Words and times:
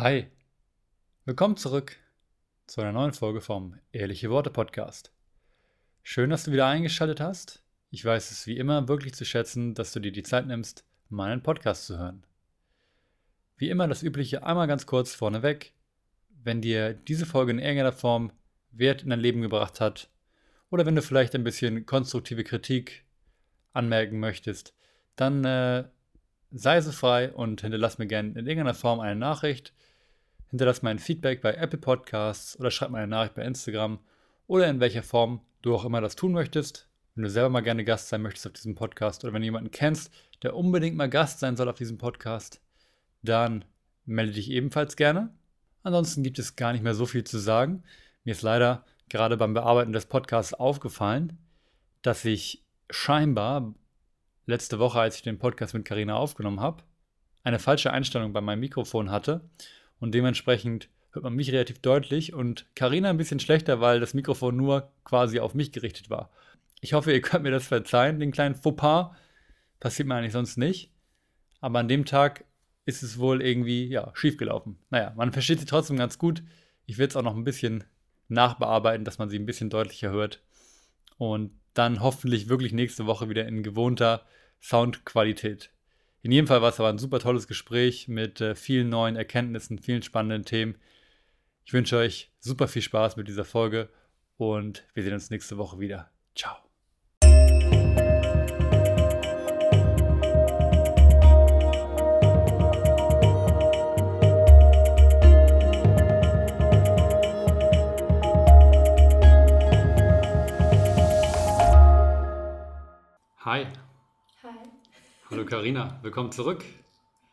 Hi, 0.00 0.28
willkommen 1.24 1.56
zurück 1.56 1.96
zu 2.68 2.80
einer 2.80 2.92
neuen 2.92 3.12
Folge 3.12 3.40
vom 3.40 3.74
Ehrliche 3.90 4.30
Worte 4.30 4.48
Podcast. 4.48 5.10
Schön, 6.04 6.30
dass 6.30 6.44
du 6.44 6.52
wieder 6.52 6.68
eingeschaltet 6.68 7.20
hast. 7.20 7.64
Ich 7.90 8.04
weiß 8.04 8.30
es 8.30 8.46
wie 8.46 8.58
immer 8.58 8.86
wirklich 8.86 9.14
zu 9.14 9.24
schätzen, 9.24 9.74
dass 9.74 9.90
du 9.92 9.98
dir 9.98 10.12
die 10.12 10.22
Zeit 10.22 10.46
nimmst, 10.46 10.84
meinen 11.08 11.42
Podcast 11.42 11.86
zu 11.86 11.98
hören. 11.98 12.24
Wie 13.56 13.70
immer 13.70 13.88
das 13.88 14.04
übliche 14.04 14.44
einmal 14.44 14.68
ganz 14.68 14.86
kurz 14.86 15.16
vorneweg. 15.16 15.72
Wenn 16.44 16.60
dir 16.60 16.94
diese 16.94 17.26
Folge 17.26 17.50
in 17.50 17.58
irgendeiner 17.58 17.90
Form 17.90 18.30
Wert 18.70 19.02
in 19.02 19.10
dein 19.10 19.18
Leben 19.18 19.42
gebracht 19.42 19.80
hat 19.80 20.10
oder 20.70 20.86
wenn 20.86 20.94
du 20.94 21.02
vielleicht 21.02 21.34
ein 21.34 21.42
bisschen 21.42 21.86
konstruktive 21.86 22.44
Kritik 22.44 23.04
anmerken 23.72 24.20
möchtest, 24.20 24.74
dann 25.16 25.44
äh, 25.44 25.88
sei 26.52 26.80
so 26.82 26.92
frei 26.92 27.32
und 27.32 27.62
hinterlass 27.62 27.98
mir 27.98 28.06
gerne 28.06 28.28
in 28.38 28.46
irgendeiner 28.46 28.74
Form 28.74 29.00
eine 29.00 29.16
Nachricht. 29.16 29.72
Hinterlass 30.50 30.80
mir 30.80 30.90
ein 30.90 30.98
Feedback 30.98 31.42
bei 31.42 31.52
Apple 31.52 31.78
Podcasts 31.78 32.58
oder 32.58 32.70
schreib 32.70 32.90
mir 32.90 32.98
eine 32.98 33.06
Nachricht 33.06 33.34
bei 33.34 33.44
Instagram 33.44 33.98
oder 34.46 34.66
in 34.66 34.80
welcher 34.80 35.02
Form 35.02 35.42
du 35.60 35.74
auch 35.74 35.84
immer 35.84 36.00
das 36.00 36.16
tun 36.16 36.32
möchtest. 36.32 36.88
Wenn 37.14 37.24
du 37.24 37.30
selber 37.30 37.50
mal 37.50 37.60
gerne 37.60 37.84
Gast 37.84 38.08
sein 38.08 38.22
möchtest 38.22 38.46
auf 38.46 38.54
diesem 38.54 38.74
Podcast 38.74 39.24
oder 39.24 39.34
wenn 39.34 39.42
du 39.42 39.46
jemanden 39.46 39.70
kennst, 39.70 40.10
der 40.42 40.56
unbedingt 40.56 40.96
mal 40.96 41.10
Gast 41.10 41.40
sein 41.40 41.56
soll 41.56 41.68
auf 41.68 41.76
diesem 41.76 41.98
Podcast, 41.98 42.62
dann 43.22 43.64
melde 44.06 44.32
dich 44.32 44.50
ebenfalls 44.50 44.96
gerne. 44.96 45.34
Ansonsten 45.82 46.22
gibt 46.22 46.38
es 46.38 46.56
gar 46.56 46.72
nicht 46.72 46.82
mehr 46.82 46.94
so 46.94 47.04
viel 47.04 47.24
zu 47.24 47.38
sagen. 47.38 47.82
Mir 48.24 48.32
ist 48.32 48.42
leider 48.42 48.86
gerade 49.10 49.36
beim 49.36 49.52
Bearbeiten 49.52 49.92
des 49.92 50.06
Podcasts 50.06 50.54
aufgefallen, 50.54 51.36
dass 52.00 52.24
ich 52.24 52.64
scheinbar 52.88 53.74
letzte 54.46 54.78
Woche, 54.78 55.00
als 55.00 55.16
ich 55.16 55.22
den 55.22 55.38
Podcast 55.38 55.74
mit 55.74 55.84
Karina 55.84 56.14
aufgenommen 56.14 56.60
habe, 56.60 56.84
eine 57.44 57.58
falsche 57.58 57.92
Einstellung 57.92 58.32
bei 58.32 58.40
meinem 58.40 58.60
Mikrofon 58.60 59.10
hatte 59.10 59.42
und 60.00 60.14
dementsprechend 60.14 60.88
hört 61.10 61.24
man 61.24 61.34
mich 61.34 61.52
relativ 61.52 61.80
deutlich 61.80 62.34
und 62.34 62.66
Karina 62.74 63.10
ein 63.10 63.16
bisschen 63.16 63.40
schlechter, 63.40 63.80
weil 63.80 64.00
das 64.00 64.14
Mikrofon 64.14 64.56
nur 64.56 64.92
quasi 65.04 65.40
auf 65.40 65.54
mich 65.54 65.72
gerichtet 65.72 66.10
war. 66.10 66.30
Ich 66.80 66.92
hoffe, 66.92 67.12
ihr 67.12 67.20
könnt 67.20 67.44
mir 67.44 67.50
das 67.50 67.66
verzeihen, 67.66 68.20
den 68.20 68.30
kleinen 68.30 68.54
Fauxpas. 68.54 69.16
Passiert 69.80 70.08
mir 70.08 70.14
eigentlich 70.14 70.32
sonst 70.32 70.58
nicht. 70.58 70.92
Aber 71.60 71.80
an 71.80 71.88
dem 71.88 72.04
Tag 72.04 72.44
ist 72.84 73.02
es 73.02 73.18
wohl 73.18 73.42
irgendwie, 73.42 73.86
ja, 73.86 74.12
schiefgelaufen. 74.14 74.78
Naja, 74.90 75.12
man 75.16 75.32
versteht 75.32 75.60
sie 75.60 75.66
trotzdem 75.66 75.96
ganz 75.96 76.18
gut. 76.18 76.42
Ich 76.86 76.98
werde 76.98 77.10
es 77.10 77.16
auch 77.16 77.22
noch 77.22 77.36
ein 77.36 77.44
bisschen 77.44 77.84
nachbearbeiten, 78.28 79.04
dass 79.04 79.18
man 79.18 79.28
sie 79.28 79.38
ein 79.38 79.46
bisschen 79.46 79.70
deutlicher 79.70 80.10
hört. 80.10 80.42
Und 81.16 81.50
dann 81.74 82.00
hoffentlich 82.00 82.48
wirklich 82.48 82.72
nächste 82.72 83.06
Woche 83.06 83.28
wieder 83.28 83.46
in 83.46 83.62
gewohnter 83.62 84.24
Soundqualität. 84.60 85.70
In 86.22 86.32
jedem 86.32 86.48
Fall 86.48 86.62
war 86.62 86.70
es 86.70 86.80
aber 86.80 86.88
ein 86.88 86.98
super 86.98 87.20
tolles 87.20 87.46
Gespräch 87.46 88.08
mit 88.08 88.40
äh, 88.40 88.54
vielen 88.54 88.88
neuen 88.88 89.16
Erkenntnissen, 89.16 89.78
vielen 89.78 90.02
spannenden 90.02 90.44
Themen. 90.44 90.76
Ich 91.64 91.72
wünsche 91.72 91.96
euch 91.96 92.32
super 92.40 92.66
viel 92.66 92.82
Spaß 92.82 93.16
mit 93.16 93.28
dieser 93.28 93.44
Folge 93.44 93.88
und 94.36 94.84
wir 94.94 95.02
sehen 95.02 95.14
uns 95.14 95.30
nächste 95.30 95.58
Woche 95.58 95.78
wieder. 95.78 96.10
Ciao. 96.34 96.56
Hi. 113.44 113.66
Hallo 115.30 115.44
Karina, 115.44 115.98
willkommen 116.00 116.32
zurück. 116.32 116.64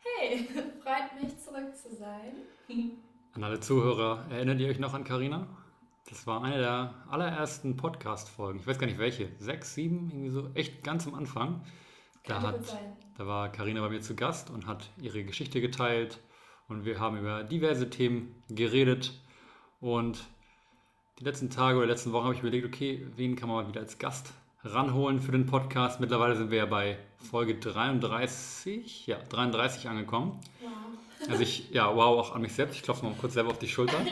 Hey, 0.00 0.46
freut 0.82 1.22
mich 1.22 1.38
zurück 1.38 1.74
zu 1.74 1.96
sein. 1.96 2.92
An 3.32 3.42
alle 3.42 3.58
Zuhörer, 3.58 4.26
erinnert 4.28 4.60
ihr 4.60 4.68
euch 4.68 4.78
noch 4.78 4.92
an 4.92 5.02
Karina? 5.02 5.46
Das 6.06 6.26
war 6.26 6.44
eine 6.44 6.58
der 6.58 6.94
allerersten 7.08 7.78
Podcast-Folgen. 7.78 8.60
Ich 8.60 8.66
weiß 8.66 8.78
gar 8.78 8.86
nicht 8.86 8.98
welche. 8.98 9.30
Sechs, 9.38 9.72
sieben, 9.72 10.10
irgendwie 10.10 10.28
so, 10.28 10.50
echt 10.52 10.84
ganz 10.84 11.06
am 11.06 11.14
Anfang. 11.14 11.64
Da, 12.26 12.42
hat, 12.42 12.60
da 13.16 13.26
war 13.26 13.50
Karina 13.50 13.80
bei 13.80 13.88
mir 13.88 14.02
zu 14.02 14.14
Gast 14.14 14.50
und 14.50 14.66
hat 14.66 14.90
ihre 15.00 15.24
Geschichte 15.24 15.62
geteilt. 15.62 16.20
Und 16.68 16.84
wir 16.84 17.00
haben 17.00 17.16
über 17.16 17.44
diverse 17.44 17.88
Themen 17.88 18.42
geredet. 18.50 19.18
Und 19.80 20.22
die 21.18 21.24
letzten 21.24 21.48
Tage 21.48 21.78
oder 21.78 21.86
letzten 21.86 22.12
Wochen 22.12 22.24
habe 22.24 22.34
ich 22.34 22.40
überlegt, 22.40 22.66
okay, 22.66 23.06
wen 23.16 23.36
kann 23.36 23.48
man 23.48 23.64
mal 23.64 23.68
wieder 23.70 23.80
als 23.80 23.96
Gast 23.96 24.34
ranholen 24.72 25.20
für 25.20 25.32
den 25.32 25.46
Podcast? 25.46 26.00
Mittlerweile 26.00 26.36
sind 26.36 26.50
wir 26.50 26.58
ja 26.58 26.66
bei 26.66 26.98
Folge 27.18 27.56
33, 27.56 29.06
ja, 29.06 29.18
33 29.28 29.88
angekommen. 29.88 30.40
Wow. 30.60 31.30
Also 31.30 31.42
ich, 31.42 31.70
ja, 31.70 31.94
wow, 31.94 32.18
auch 32.18 32.34
an 32.34 32.42
mich 32.42 32.52
selbst. 32.52 32.76
Ich 32.76 32.82
klopfe 32.82 33.04
mal 33.04 33.14
kurz 33.20 33.34
selber 33.34 33.50
auf 33.50 33.58
die 33.58 33.68
Schulter. 33.68 33.98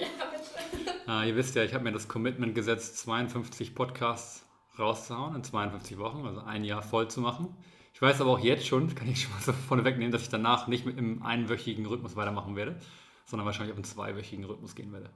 Äh, 1.06 1.28
ihr 1.28 1.36
wisst 1.36 1.54
ja, 1.54 1.62
ich 1.62 1.74
habe 1.74 1.84
mir 1.84 1.92
das 1.92 2.08
Commitment 2.08 2.54
gesetzt, 2.54 2.96
52 2.96 3.74
Podcasts 3.74 4.42
rauszuhauen 4.78 5.34
in 5.36 5.44
52 5.44 5.98
Wochen, 5.98 6.26
also 6.26 6.40
ein 6.40 6.64
Jahr 6.64 6.82
voll 6.82 7.08
zu 7.08 7.20
machen. 7.20 7.54
Ich 7.92 8.00
weiß 8.00 8.22
aber 8.22 8.30
auch 8.30 8.38
jetzt 8.38 8.66
schon, 8.66 8.94
kann 8.94 9.08
ich 9.08 9.22
schon 9.22 9.32
mal 9.32 9.42
so 9.42 9.52
vorne 9.52 9.84
wegnehmen, 9.84 10.12
dass 10.12 10.22
ich 10.22 10.30
danach 10.30 10.66
nicht 10.66 10.86
mit 10.86 10.96
im 10.96 11.22
einwöchigen 11.22 11.84
Rhythmus 11.84 12.16
weitermachen 12.16 12.56
werde, 12.56 12.80
sondern 13.26 13.44
wahrscheinlich 13.44 13.72
auf 13.72 13.76
einen 13.76 13.84
zweiwöchigen 13.84 14.46
Rhythmus 14.46 14.74
gehen 14.74 14.92
werde. 14.92 15.10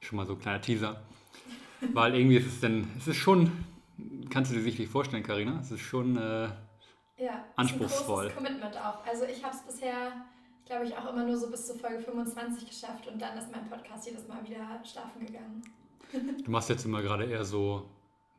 Schon 0.00 0.16
mal 0.16 0.26
so 0.26 0.34
ein 0.34 0.38
kleiner 0.38 0.60
Teaser. 0.60 1.00
Weil 1.94 2.14
irgendwie 2.14 2.36
ist 2.36 2.46
es 2.46 2.60
denn, 2.60 2.86
es 2.98 3.08
ist 3.08 3.16
schon, 3.16 3.50
kannst 4.30 4.50
du 4.50 4.54
dir 4.56 4.62
sicherlich 4.62 4.88
vorstellen, 4.88 5.22
Karina, 5.22 5.58
es 5.60 5.70
ist 5.70 5.80
schon, 5.80 6.16
äh, 6.16 6.48
Ja, 7.18 7.44
Anspruchsvoll. 7.56 8.26
Ist 8.26 8.32
ein 8.36 8.42
großes 8.42 8.48
Commitment 8.48 8.76
auch. 8.78 9.06
Also 9.06 9.24
ich 9.24 9.44
habe 9.44 9.54
es 9.54 9.62
bisher, 9.62 10.12
glaube 10.66 10.86
ich, 10.86 10.96
auch 10.96 11.12
immer 11.12 11.24
nur 11.24 11.36
so 11.36 11.50
bis 11.50 11.66
zur 11.66 11.76
Folge 11.78 12.00
25 12.00 12.68
geschafft 12.68 13.06
und 13.08 13.20
dann 13.20 13.36
ist 13.36 13.50
mein 13.52 13.68
Podcast 13.68 14.06
jedes 14.06 14.26
Mal 14.28 14.42
wieder 14.46 14.80
schlafen 14.84 15.26
gegangen. 15.26 15.62
du 16.44 16.50
machst 16.50 16.68
jetzt 16.68 16.84
immer 16.84 17.02
gerade 17.02 17.24
eher 17.24 17.44
so, 17.44 17.88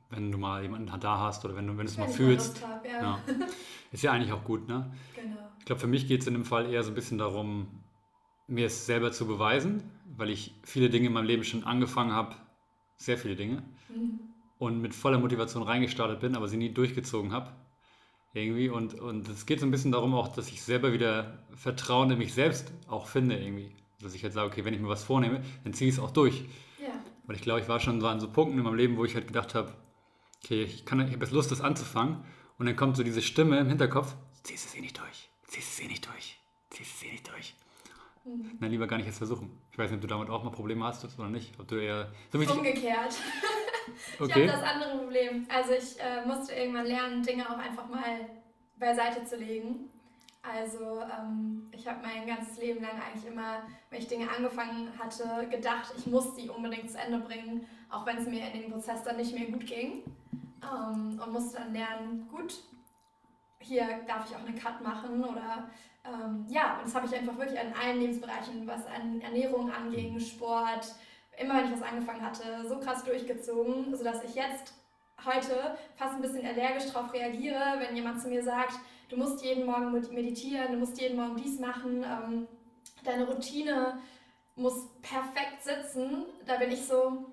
wenn 0.09 0.31
du 0.31 0.37
mal 0.37 0.61
jemanden 0.63 0.91
da 0.99 1.19
hast 1.19 1.45
oder 1.45 1.55
wenn 1.55 1.67
du, 1.67 1.77
wenn 1.77 1.85
du 1.85 1.91
es 1.91 1.97
mal 1.97 2.07
fühlst. 2.07 2.61
Hab, 2.67 3.01
ja. 3.01 3.07
Ja. 3.07 3.23
Ist 3.91 4.03
ja 4.03 4.11
eigentlich 4.11 4.31
auch 4.31 4.43
gut, 4.43 4.67
ne? 4.67 4.91
Genau. 5.15 5.37
Ich 5.59 5.65
glaube, 5.65 5.81
für 5.81 5.87
mich 5.87 6.07
geht 6.07 6.21
es 6.21 6.27
in 6.27 6.33
dem 6.33 6.45
Fall 6.45 6.71
eher 6.71 6.83
so 6.83 6.91
ein 6.91 6.95
bisschen 6.95 7.17
darum, 7.17 7.67
mir 8.47 8.65
es 8.65 8.85
selber 8.85 9.11
zu 9.11 9.27
beweisen, 9.27 9.83
weil 10.17 10.29
ich 10.29 10.53
viele 10.63 10.89
Dinge 10.89 11.07
in 11.07 11.13
meinem 11.13 11.25
Leben 11.27 11.43
schon 11.43 11.63
angefangen 11.63 12.11
habe, 12.13 12.35
sehr 12.97 13.17
viele 13.17 13.35
Dinge, 13.35 13.63
Mhm. 13.89 14.30
Und 14.61 14.79
mit 14.79 14.93
voller 14.93 15.17
Motivation 15.17 15.63
reingestartet 15.63 16.19
bin, 16.19 16.35
aber 16.35 16.47
sie 16.47 16.55
nie 16.57 16.69
durchgezogen 16.71 17.31
habe. 17.33 17.51
Irgendwie. 18.33 18.69
Und, 18.69 18.93
und 18.93 19.27
es 19.27 19.47
geht 19.47 19.59
so 19.59 19.65
ein 19.65 19.71
bisschen 19.71 19.91
darum 19.91 20.13
auch, 20.13 20.27
dass 20.27 20.49
ich 20.49 20.61
selber 20.61 20.93
wieder 20.93 21.39
Vertrauen 21.55 22.11
in 22.11 22.19
mich 22.19 22.35
selbst 22.35 22.71
auch 22.87 23.07
finde, 23.07 23.37
irgendwie. 23.39 23.75
Dass 24.01 24.13
ich 24.13 24.21
halt 24.23 24.33
sage, 24.33 24.47
okay, 24.47 24.63
wenn 24.63 24.75
ich 24.75 24.79
mir 24.79 24.87
was 24.87 25.03
vornehme, 25.03 25.41
dann 25.63 25.73
ziehe 25.73 25.89
ich 25.89 25.95
es 25.95 25.99
auch 25.99 26.11
durch. 26.11 26.41
Ja. 26.79 26.93
Weil 27.25 27.35
ich 27.37 27.41
glaube, 27.41 27.59
ich 27.61 27.67
war 27.67 27.79
schon 27.79 27.99
so 28.01 28.07
an 28.07 28.19
so 28.19 28.29
Punkten 28.29 28.59
in 28.59 28.63
meinem 28.63 28.75
Leben, 28.75 28.97
wo 28.97 29.03
ich 29.03 29.15
halt 29.15 29.25
gedacht 29.25 29.55
habe, 29.55 29.73
okay, 30.43 30.61
ich, 30.63 30.85
kann- 30.85 30.99
ich 31.07 31.11
habe 31.13 31.25
jetzt 31.25 31.33
Lust, 31.33 31.49
das 31.51 31.59
anzufangen. 31.61 32.23
Und 32.59 32.67
dann 32.67 32.75
kommt 32.75 32.95
so 32.97 33.01
diese 33.03 33.23
Stimme 33.23 33.59
im 33.59 33.67
Hinterkopf, 33.67 34.15
ziehst 34.43 34.67
es 34.67 34.75
eh 34.75 34.81
nicht 34.81 34.99
durch, 34.99 35.29
ziehst 35.47 35.73
es 35.73 35.79
eh 35.83 35.87
nicht 35.87 36.05
durch, 36.05 36.37
ziehst 36.69 36.97
es 36.97 37.03
eh 37.03 37.11
nicht 37.13 37.27
durch. 37.27 37.55
Mhm. 38.25 38.57
Na, 38.59 38.67
lieber 38.67 38.85
gar 38.85 38.97
nicht 38.97 39.07
erst 39.07 39.17
versuchen. 39.17 39.49
Ich 39.71 39.77
weiß 39.77 39.89
nicht, 39.89 39.97
ob 39.97 40.01
du 40.01 40.07
damit 40.07 40.29
auch 40.29 40.43
mal 40.43 40.49
Probleme 40.49 40.85
hast 40.85 41.03
oder 41.17 41.29
nicht. 41.29 41.57
Ob 41.59 41.67
du 41.67 41.75
eher. 41.77 42.11
So 42.31 42.39
Umgekehrt. 42.39 43.15
Ich 44.13 44.21
okay. 44.21 44.47
habe 44.47 44.59
das 44.59 44.63
andere 44.63 44.99
Problem. 44.99 45.47
Also 45.49 45.73
ich 45.73 45.99
äh, 45.99 46.25
musste 46.25 46.53
irgendwann 46.53 46.85
lernen, 46.85 47.23
Dinge 47.23 47.49
auch 47.49 47.57
einfach 47.57 47.87
mal 47.89 48.29
beiseite 48.77 49.25
zu 49.25 49.37
legen. 49.37 49.89
Also 50.43 51.01
ähm, 51.01 51.67
ich 51.71 51.87
habe 51.87 51.99
mein 52.01 52.25
ganzes 52.25 52.57
Leben 52.59 52.81
lang 52.81 52.99
eigentlich 53.01 53.25
immer, 53.25 53.63
wenn 53.89 53.99
ich 53.99 54.07
Dinge 54.07 54.29
angefangen 54.29 54.89
hatte, 54.97 55.47
gedacht, 55.49 55.93
ich 55.97 56.07
muss 56.07 56.35
sie 56.35 56.49
unbedingt 56.49 56.89
zu 56.89 56.99
Ende 56.99 57.19
bringen, 57.19 57.65
auch 57.89 58.05
wenn 58.05 58.17
es 58.17 58.27
mir 58.27 58.47
in 58.51 58.61
dem 58.61 58.71
Prozess 58.71 59.03
dann 59.03 59.17
nicht 59.17 59.33
mehr 59.33 59.49
gut 59.49 59.65
ging. 59.65 60.03
Ähm, 60.63 61.19
und 61.23 61.31
musste 61.31 61.57
dann 61.57 61.73
lernen, 61.73 62.27
gut, 62.31 62.63
hier 63.59 63.87
darf 64.07 64.29
ich 64.29 64.35
auch 64.35 64.45
einen 64.45 64.57
Cut 64.57 64.81
machen 64.81 65.23
oder 65.23 65.69
ähm, 66.03 66.45
ja, 66.49 66.77
und 66.77 66.85
das 66.85 66.95
habe 66.95 67.05
ich 67.07 67.15
einfach 67.15 67.37
wirklich 67.37 67.59
an 67.59 67.73
allen 67.73 67.99
Lebensbereichen, 67.99 68.65
was 68.67 68.85
an 68.87 69.21
Ernährung 69.21 69.71
anging, 69.71 70.19
Sport, 70.19 70.87
immer 71.37 71.55
wenn 71.57 71.65
ich 71.65 71.71
was 71.79 71.81
angefangen 71.87 72.21
hatte, 72.25 72.67
so 72.67 72.79
krass 72.79 73.03
durchgezogen, 73.03 73.95
sodass 73.95 74.23
ich 74.23 74.35
jetzt 74.35 74.73
heute 75.23 75.77
fast 75.95 76.15
ein 76.15 76.21
bisschen 76.21 76.45
allergisch 76.45 76.91
darauf 76.91 77.13
reagiere, 77.13 77.75
wenn 77.77 77.95
jemand 77.95 78.21
zu 78.21 78.27
mir 78.27 78.43
sagt, 78.43 78.73
du 79.09 79.17
musst 79.17 79.43
jeden 79.43 79.65
Morgen 79.65 79.91
med- 79.91 80.11
meditieren, 80.11 80.71
du 80.71 80.79
musst 80.79 80.99
jeden 80.99 81.17
Morgen 81.17 81.35
dies 81.37 81.59
machen, 81.59 82.03
ähm, 82.03 82.47
deine 83.03 83.27
Routine 83.27 83.99
muss 84.55 84.87
perfekt 85.01 85.63
sitzen. 85.63 86.25
Da 86.45 86.57
bin 86.57 86.71
ich 86.71 86.85
so, 86.85 87.25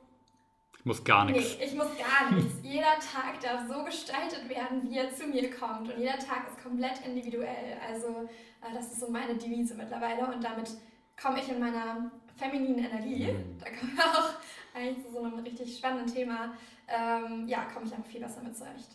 muss 0.88 1.04
gar 1.04 1.24
nee, 1.26 1.32
nichts. 1.32 1.56
ich 1.64 1.74
muss 1.74 1.86
gar 1.96 2.32
nichts. 2.32 2.54
jeder 2.62 2.94
Tag 2.98 3.40
darf 3.40 3.60
so 3.68 3.84
gestaltet 3.84 4.48
werden, 4.48 4.82
wie 4.90 4.98
er 4.98 5.14
zu 5.14 5.26
mir 5.26 5.48
kommt. 5.50 5.92
Und 5.92 5.98
jeder 5.98 6.18
Tag 6.18 6.48
ist 6.48 6.60
komplett 6.62 7.00
individuell. 7.06 7.76
Also 7.88 8.28
äh, 8.62 8.74
das 8.74 8.90
ist 8.92 9.00
so 9.00 9.10
meine 9.10 9.36
Devise 9.36 9.74
mittlerweile. 9.76 10.26
Und 10.34 10.42
damit 10.42 10.70
komme 11.22 11.38
ich 11.40 11.48
in 11.48 11.60
meiner 11.60 12.10
femininen 12.36 12.84
Energie. 12.84 13.32
Mhm. 13.32 13.58
Da 13.60 13.66
kommen 13.70 13.96
wir 13.96 14.04
auch 14.04 14.30
eigentlich 14.74 15.04
zu 15.06 15.12
so 15.12 15.22
einem 15.22 15.38
richtig 15.38 15.76
spannenden 15.78 16.12
Thema. 16.12 16.52
Ähm, 16.88 17.46
ja, 17.46 17.64
komme 17.72 17.86
ich 17.86 17.92
einfach 17.94 18.10
viel 18.10 18.20
besser 18.20 18.42
mit 18.42 18.56
zurecht. 18.56 18.88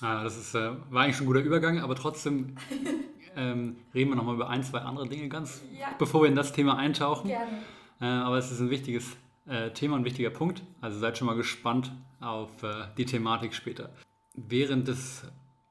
Ah, 0.00 0.24
das 0.24 0.36
ist, 0.36 0.54
äh, 0.54 0.70
war 0.90 1.02
eigentlich 1.04 1.16
schon 1.16 1.24
ein 1.26 1.28
guter 1.28 1.40
Übergang, 1.40 1.78
aber 1.80 1.94
trotzdem 1.94 2.56
ähm, 3.36 3.76
reden 3.94 4.10
wir 4.10 4.16
nochmal 4.16 4.34
über 4.36 4.48
ein, 4.48 4.62
zwei 4.62 4.78
andere 4.80 5.08
Dinge 5.08 5.28
ganz, 5.28 5.62
Ja. 5.78 5.88
bevor 5.98 6.22
wir 6.22 6.28
in 6.28 6.34
das 6.36 6.52
Thema 6.52 6.76
eintauchen. 6.76 7.28
Gerne. 7.28 7.58
Äh, 8.00 8.04
aber 8.06 8.36
es 8.38 8.50
ist 8.50 8.60
ein 8.60 8.70
wichtiges 8.70 9.16
äh, 9.46 9.70
Thema, 9.70 9.96
ein 9.96 10.04
wichtiger 10.04 10.30
Punkt. 10.30 10.62
Also 10.80 10.98
seid 10.98 11.18
schon 11.18 11.26
mal 11.26 11.36
gespannt 11.36 11.92
auf 12.20 12.62
äh, 12.62 12.86
die 12.96 13.06
Thematik 13.06 13.54
später. 13.54 13.90
Während 14.34 14.88
des 14.88 15.24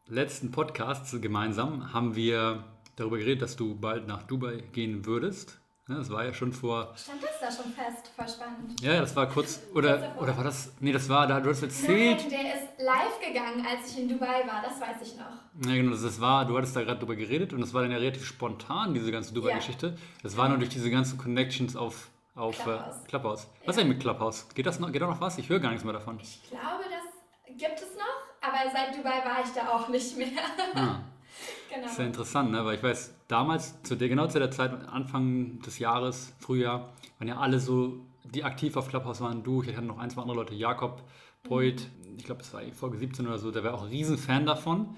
letzten 0.08 0.52
Podcasts 0.52 1.20
gemeinsam 1.22 1.94
haben 1.94 2.16
wir 2.16 2.64
darüber 2.96 3.18
geredet, 3.18 3.42
dass 3.42 3.56
du 3.56 3.76
bald 3.76 4.08
nach 4.08 4.24
Dubai 4.24 4.64
gehen 4.74 5.06
würdest. 5.06 5.62
Ja, 5.88 5.96
das 5.98 6.10
war 6.12 6.24
ja 6.24 6.34
schon 6.34 6.54
vor. 6.54 6.94
Stand 6.96 7.24
das 7.24 7.40
da 7.42 7.64
schon 7.64 7.72
fest? 7.74 8.12
Voll 8.16 8.28
spannend. 8.28 8.80
Ja, 8.82 9.02
das 9.02 9.16
war 9.16 9.28
kurz. 9.28 9.62
Oder, 9.74 10.16
oder 10.20 10.38
war 10.38 10.44
das. 10.44 10.72
Nee, 10.80 10.92
das 10.92 11.10
war 11.10 11.28
da, 11.28 11.40
du 11.40 11.50
hast 11.50 11.64
erzählt. 11.64 12.20
Nein, 12.20 12.30
der 12.30 12.56
ist 12.56 12.68
live 12.78 13.20
gegangen, 13.20 13.66
als 13.66 13.92
ich 13.92 14.04
in 14.04 14.08
Dubai 14.08 14.46
war. 14.48 14.62
Das 14.62 14.80
weiß 14.80 15.02
ich 15.02 15.18
noch. 15.18 15.68
Ja, 15.68 15.76
genau, 15.76 15.92
das 15.92 16.22
war, 16.22 16.46
du 16.46 16.56
hattest 16.56 16.76
da 16.76 16.84
gerade 16.84 17.00
drüber 17.00 17.16
geredet 17.16 17.52
und 17.52 17.62
das 17.62 17.74
war 17.74 17.82
dann 17.82 17.92
ja 17.92 17.98
relativ 17.98 18.26
spontan, 18.26 18.94
diese 18.94 19.12
ganze 19.12 19.34
Dubai-Geschichte. 19.34 19.98
Das 20.22 20.38
war 20.38 20.50
nur 20.50 20.60
durch 20.60 20.70
diese 20.70 20.92
ganzen 20.92 21.18
Connections 21.18 21.76
auf, 21.76 22.11
auf 22.36 22.58
Clubhouse. 22.58 22.96
Äh, 22.96 23.08
Clubhouse. 23.08 23.48
Was 23.66 23.76
ist 23.76 23.82
denn 23.82 23.90
mit 23.90 24.00
Clubhouse? 24.00 24.48
Geht, 24.54 24.66
das 24.66 24.80
noch, 24.80 24.92
geht 24.92 25.02
da 25.02 25.08
noch 25.08 25.22
was? 25.22 25.38
Ich 25.38 25.50
höre 25.50 25.60
gar 25.60 25.70
nichts 25.70 25.84
mehr 25.84 25.94
davon. 25.94 26.20
Ich 26.22 26.42
glaube, 26.50 26.84
das 26.90 27.58
gibt 27.58 27.80
es 27.80 27.96
noch, 27.96 28.48
aber 28.48 28.70
seit 28.72 28.98
Dubai 28.98 29.24
war 29.26 29.44
ich 29.44 29.52
da 29.52 29.70
auch 29.70 29.90
nicht 29.90 30.18
mehr. 30.18 30.28
Ah, 30.76 31.00
genau. 31.74 31.88
ist 31.88 32.00
ja 32.00 32.06
interessant, 32.06 32.52
ne? 32.52 32.66
weil 32.66 32.76
ich 32.76 32.84
weiß, 32.84 33.14
damals, 33.28 33.82
zu 33.84 33.96
der, 33.96 34.10
genau 34.10 34.28
zu 34.28 34.40
der 34.40 34.52
Zeit, 34.52 34.72
Anfang 34.90 35.60
des 35.60 35.80
Jahres, 35.80 36.34
Frühjahr, 36.40 36.94
waren 37.20 37.28
ja 37.28 37.38
alle 37.38 37.60
so, 37.60 38.00
die 38.24 38.44
aktiv 38.44 38.78
auf 38.78 38.88
Clubhouse 38.88 39.22
waren, 39.22 39.44
du, 39.44 39.62
ich 39.64 39.76
hatte 39.76 39.86
noch 39.86 40.00
ein, 40.00 40.10
zwei 40.10 40.22
andere 40.22 40.38
Leute, 40.38 40.56
Jakob, 40.56 41.04
Beuth, 41.44 41.88
ich 42.18 42.24
glaube, 42.24 42.42
das 42.42 42.54
war 42.54 42.62
Folge 42.74 42.98
17 42.98 43.28
oder 43.28 43.40
so, 43.40 43.52
der 43.52 43.64
war 43.64 43.74
auch 43.74 43.84
ein 43.84 43.90
Riesenfan 43.90 44.46
davon. 44.46 44.96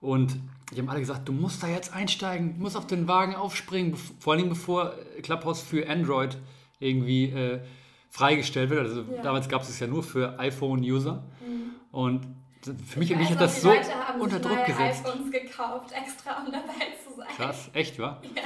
Und 0.00 0.36
die 0.72 0.80
haben 0.80 0.88
alle 0.88 0.98
gesagt, 0.98 1.28
du 1.28 1.32
musst 1.32 1.62
da 1.62 1.68
jetzt 1.68 1.94
einsteigen, 1.94 2.56
du 2.56 2.62
musst 2.62 2.76
auf 2.76 2.88
den 2.88 3.06
Wagen 3.06 3.36
aufspringen, 3.36 3.94
vor 3.94 4.32
allem 4.32 4.48
bevor 4.48 4.94
Clubhouse 5.22 5.62
für 5.62 5.88
Android 5.88 6.36
irgendwie 6.82 7.24
äh, 7.30 7.60
freigestellt 8.10 8.70
wird. 8.70 8.80
Also 8.80 9.00
Ja. 9.14 9.22
damals 9.22 9.48
gab 9.48 9.62
es 9.62 9.68
es 9.70 9.78
ja 9.80 9.86
nur 9.86 10.02
für 10.02 10.38
iPhone-User. 10.38 11.22
Und 11.90 12.26
für 12.86 12.98
mich, 12.98 13.10
Ich 13.10 13.16
mich 13.16 13.30
hat 13.30 13.40
das 13.40 13.60
so 13.60 13.72
unter 14.20 14.38
Druck 14.38 14.64
gesetzt. 14.66 15.04
iPhones 15.06 15.30
gekauft, 15.32 15.92
extra 15.92 16.42
um 16.44 16.52
dabei 16.52 16.86
zu 17.06 17.16
sein. 17.16 17.26
Krass, 17.36 17.70
echt, 17.72 17.98
wa? 17.98 18.20
Ja. 18.36 18.42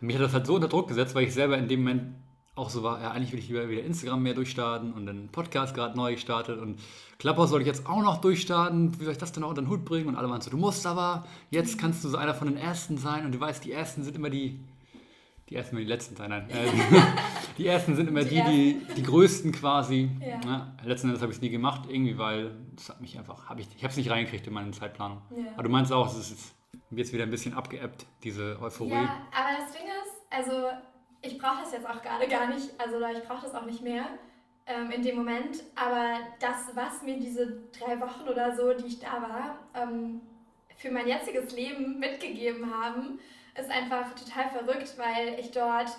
Mich 0.00 0.16
hat 0.16 0.22
das 0.22 0.32
halt 0.32 0.46
so 0.46 0.54
unter 0.54 0.68
Druck 0.68 0.88
gesetzt, 0.88 1.14
weil 1.14 1.24
ich 1.24 1.34
selber 1.34 1.58
in 1.58 1.66
dem 1.68 1.80
Moment 1.80 2.14
auch 2.54 2.70
so 2.70 2.82
war, 2.82 3.00
ja, 3.00 3.10
eigentlich 3.12 3.30
will 3.32 3.38
ich 3.38 3.48
lieber 3.48 3.68
wieder 3.68 3.82
Instagram 3.84 4.22
mehr 4.22 4.34
durchstarten 4.34 4.92
und 4.92 5.06
dann 5.06 5.28
Podcast 5.28 5.74
gerade 5.76 5.96
neu 5.96 6.14
gestartet 6.14 6.58
und 6.60 6.80
Clubhouse 7.18 7.50
soll 7.50 7.60
ich 7.60 7.66
jetzt 7.68 7.86
auch 7.86 8.02
noch 8.02 8.20
durchstarten. 8.20 8.98
Wie 8.98 9.04
soll 9.04 9.12
ich 9.12 9.18
das 9.18 9.30
denn 9.32 9.44
auch 9.44 9.50
unter 9.50 9.62
den 9.62 9.68
Hut 9.70 9.84
bringen? 9.84 10.08
Und 10.08 10.16
alle 10.16 10.28
waren 10.28 10.40
so, 10.40 10.50
du 10.50 10.56
musst 10.56 10.84
aber, 10.86 11.24
jetzt 11.50 11.78
kannst 11.78 12.02
du 12.04 12.08
so 12.08 12.16
einer 12.16 12.34
von 12.34 12.48
den 12.48 12.56
Ersten 12.56 12.96
sein 12.98 13.24
und 13.26 13.32
du 13.32 13.38
weißt, 13.40 13.64
die 13.64 13.70
Ersten 13.72 14.02
sind 14.02 14.16
immer 14.16 14.28
die, 14.30 14.58
die 15.48 15.56
Ersten, 15.56 15.76
wenn 15.76 15.84
die 15.84 15.88
Letzten 15.90 16.16
sein, 16.16 16.30
nein. 16.30 16.48
Äh, 16.50 16.68
die 17.56 17.66
Ersten 17.66 17.96
sind 17.96 18.08
immer 18.08 18.22
Die 18.22 18.40
die, 18.42 18.80
die, 18.86 18.94
die 18.94 19.02
Größten 19.02 19.50
quasi. 19.52 20.10
Ja. 20.20 20.40
Ja, 20.44 20.72
letzten 20.84 21.08
Endes 21.08 21.22
habe 21.22 21.32
ich 21.32 21.38
es 21.38 21.42
nie 21.42 21.50
gemacht, 21.50 21.82
irgendwie, 21.88 22.16
weil 22.16 22.52
das 22.76 22.88
hat 22.88 23.00
mich 23.00 23.18
einfach, 23.18 23.48
hab 23.48 23.58
ich, 23.58 23.66
ich 23.76 23.82
habe 23.82 23.90
es 23.90 23.96
nicht 23.96 24.10
reingekriegt 24.10 24.46
in 24.46 24.52
meine 24.52 24.70
Zeitplanung. 24.70 25.22
Ja. 25.30 25.52
Aber 25.54 25.64
du 25.64 25.68
meinst 25.68 25.92
auch, 25.92 26.06
es 26.06 26.18
ist 26.18 26.30
jetzt, 26.30 26.54
jetzt 26.90 27.12
wieder 27.12 27.24
ein 27.24 27.30
bisschen 27.30 27.54
abgeebbt, 27.54 28.06
diese 28.22 28.58
Euphorie. 28.60 28.92
Ja, 28.92 29.22
aber 29.32 29.58
das 29.58 29.72
Ding 29.72 29.86
ist, 29.86 30.14
also 30.30 30.68
ich 31.22 31.38
brauche 31.38 31.62
das 31.62 31.72
jetzt 31.72 31.86
auch 31.86 32.00
gerade 32.00 32.28
gar 32.28 32.48
nicht, 32.48 32.68
also 32.78 32.96
ich 33.00 33.26
brauche 33.26 33.42
das 33.42 33.54
auch 33.54 33.66
nicht 33.66 33.82
mehr 33.82 34.04
ähm, 34.66 34.90
in 34.90 35.02
dem 35.02 35.16
Moment, 35.16 35.64
aber 35.74 36.18
das, 36.40 36.70
was 36.74 37.02
mir 37.02 37.18
diese 37.18 37.62
drei 37.78 37.98
Wochen 38.00 38.28
oder 38.28 38.54
so, 38.54 38.72
die 38.74 38.86
ich 38.86 39.00
da 39.00 39.20
war, 39.20 39.58
ähm, 39.74 40.20
für 40.76 40.92
mein 40.92 41.08
jetziges 41.08 41.56
Leben 41.56 41.98
mitgegeben 41.98 42.72
haben, 42.72 43.18
ist 43.58 43.70
einfach 43.70 44.14
total 44.14 44.48
verrückt, 44.50 44.94
weil 44.98 45.38
ich 45.38 45.50
dort 45.50 45.90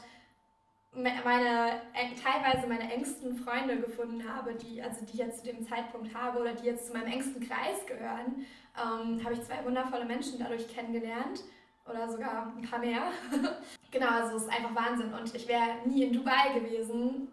me- 0.94 1.11
meine, 1.23 1.81
teilweise 2.23 2.67
meine 2.67 2.91
engsten 2.91 3.35
Freunde 3.38 3.77
gefunden 3.79 4.23
habe, 4.31 4.53
die, 4.56 4.81
also 4.81 5.06
die 5.06 5.13
ich 5.13 5.19
jetzt 5.19 5.39
zu 5.39 5.51
dem 5.51 5.65
Zeitpunkt 5.67 6.13
habe 6.15 6.39
oder 6.39 6.53
die 6.53 6.65
jetzt 6.65 6.88
zu 6.88 6.94
meinem 6.94 7.07
engsten 7.11 7.45
Kreis 7.47 7.85
gehören, 7.88 8.45
ähm, 8.77 9.23
habe 9.23 9.33
ich 9.33 9.44
zwei 9.44 9.63
wundervolle 9.65 10.06
Menschen 10.06 10.39
dadurch 10.39 10.67
kennengelernt 10.73 11.44
oder 11.89 12.09
sogar 12.09 12.53
ein 12.56 12.61
paar 12.61 12.79
mehr. 12.79 13.01
genau, 13.91 14.07
also 14.09 14.38
es 14.38 14.44
ist 14.44 14.50
einfach 14.50 14.75
Wahnsinn 14.75 15.13
und 15.13 15.33
ich 15.35 15.47
wäre 15.47 15.77
nie 15.85 16.03
in 16.03 16.13
Dubai 16.13 16.53
gewesen, 16.53 17.27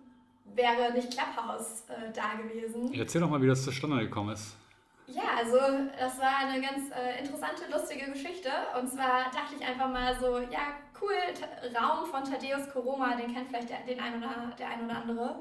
wäre 0.55 0.93
nicht 0.93 1.11
Clubhouse 1.13 1.85
äh, 1.89 2.11
da 2.15 2.35
gewesen. 2.41 2.93
Erzähl 2.95 3.21
doch 3.21 3.29
mal, 3.31 3.41
wie 3.43 3.47
das 3.47 3.63
zustande 3.65 3.99
gekommen 3.99 4.33
ist. 4.33 4.57
Ja, 5.09 5.23
also 5.39 5.57
das 5.99 6.19
war 6.19 6.37
eine 6.39 6.61
ganz 6.61 6.91
äh, 6.91 7.21
interessante, 7.21 7.63
lustige 7.71 8.11
Geschichte. 8.11 8.51
Und 8.79 8.89
zwar 8.89 9.25
dachte 9.27 9.55
ich 9.59 9.65
einfach 9.67 9.89
mal 9.89 10.19
so, 10.19 10.39
ja, 10.39 10.75
cool, 11.01 11.15
Ta- 11.39 11.81
Raum 11.81 12.07
von 12.07 12.25
Thaddeus 12.25 12.69
Koroma, 12.71 13.15
den 13.15 13.33
kennt 13.33 13.49
vielleicht 13.49 13.71
der, 13.71 13.81
den 13.87 14.01
ein 14.01 14.19
oder, 14.19 14.53
der 14.59 14.69
ein 14.69 14.85
oder 14.85 14.97
andere. 14.97 15.39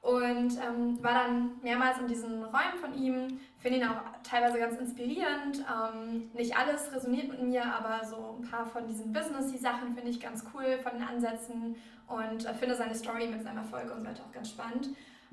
Und 0.00 0.58
ähm, 0.58 1.00
war 1.02 1.12
dann 1.14 1.60
mehrmals 1.62 1.98
in 1.98 2.08
diesen 2.08 2.42
Räumen 2.42 2.78
von 2.80 2.94
ihm, 2.94 3.38
finde 3.58 3.78
ihn 3.78 3.84
auch 3.84 4.00
teilweise 4.28 4.58
ganz 4.58 4.78
inspirierend. 4.78 5.58
Ähm, 5.58 6.30
nicht 6.32 6.56
alles 6.56 6.90
resoniert 6.92 7.28
mit 7.28 7.42
mir, 7.42 7.64
aber 7.64 8.04
so 8.04 8.38
ein 8.40 8.48
paar 8.50 8.66
von 8.66 8.86
diesen 8.88 9.12
Businessy-Sachen 9.12 9.94
finde 9.94 10.10
ich 10.10 10.20
ganz 10.20 10.44
cool, 10.54 10.78
von 10.82 10.92
den 10.92 11.06
Ansätzen. 11.06 11.76
Und 12.08 12.46
äh, 12.46 12.54
finde 12.54 12.74
seine 12.74 12.94
Story 12.94 13.26
mit 13.28 13.42
seinem 13.42 13.58
Erfolg 13.58 13.92
und 13.92 14.00
so 14.00 14.06
weiter 14.06 14.22
auch 14.26 14.32
ganz 14.32 14.48
spannend. 14.50 14.88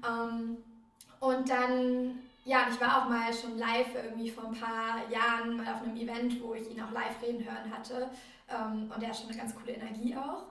Ähm, 0.05 0.57
und 1.19 1.49
dann 1.49 2.19
ja, 2.49 2.65
und 2.65 2.73
ich 2.73 2.81
war 2.81 2.97
auch 2.97 3.09
mal 3.09 3.31
schon 3.31 3.59
live 3.59 3.93
irgendwie 3.93 4.31
vor 4.31 4.45
ein 4.45 4.59
paar 4.59 5.07
Jahren 5.11 5.55
mal 5.55 5.71
auf 5.71 5.83
einem 5.83 5.95
Event, 5.95 6.41
wo 6.41 6.55
ich 6.55 6.71
ihn 6.71 6.81
auch 6.81 6.91
live 6.91 7.21
reden 7.21 7.45
hören 7.45 7.71
hatte. 7.71 8.09
Ähm, 8.49 8.91
und 8.93 9.03
er 9.03 9.09
hat 9.09 9.17
schon 9.17 9.29
eine 9.29 9.37
ganz 9.37 9.55
coole 9.55 9.73
Energie 9.73 10.15
auch. 10.15 10.47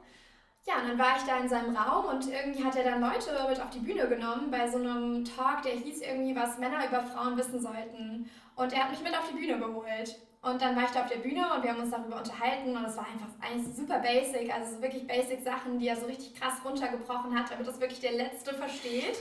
Ja, 0.64 0.80
und 0.80 0.88
dann 0.88 0.98
war 0.98 1.16
ich 1.16 1.24
da 1.24 1.38
in 1.38 1.48
seinem 1.48 1.74
Raum 1.74 2.04
und 2.04 2.28
irgendwie 2.28 2.62
hat 2.62 2.76
er 2.76 2.84
dann 2.84 3.00
Leute 3.00 3.30
mit 3.48 3.60
auf 3.60 3.70
die 3.70 3.80
Bühne 3.80 4.06
genommen 4.06 4.48
bei 4.48 4.68
so 4.68 4.78
einem 4.78 5.24
Talk, 5.24 5.62
der 5.62 5.72
hieß 5.72 6.02
irgendwie, 6.02 6.36
was 6.36 6.58
Männer 6.58 6.86
über 6.86 7.00
Frauen 7.00 7.36
wissen 7.36 7.60
sollten. 7.60 8.30
Und 8.54 8.72
er 8.72 8.84
hat 8.84 8.90
mich 8.90 9.02
mit 9.02 9.18
auf 9.18 9.28
die 9.28 9.36
Bühne 9.36 9.58
geholt. 9.58 10.20
Und 10.40 10.62
dann 10.62 10.76
war 10.76 10.84
ich 10.84 10.90
da 10.90 11.00
auf 11.00 11.08
der 11.08 11.16
Bühne 11.16 11.52
und 11.52 11.64
wir 11.64 11.72
haben 11.72 11.80
uns 11.80 11.90
darüber 11.90 12.18
unterhalten 12.18 12.76
und 12.76 12.84
es 12.84 12.96
war 12.96 13.06
einfach 13.08 13.26
eigentlich 13.40 13.74
super 13.74 13.98
basic, 13.98 14.54
also 14.54 14.76
so 14.76 14.82
wirklich 14.82 15.04
basic 15.04 15.42
Sachen, 15.42 15.80
die 15.80 15.88
er 15.88 15.96
so 15.96 16.06
richtig 16.06 16.36
krass 16.36 16.60
runtergebrochen 16.64 17.36
hat, 17.36 17.50
damit 17.50 17.66
das 17.66 17.80
wirklich 17.80 17.98
der 17.98 18.12
Letzte 18.12 18.54
versteht. 18.54 19.18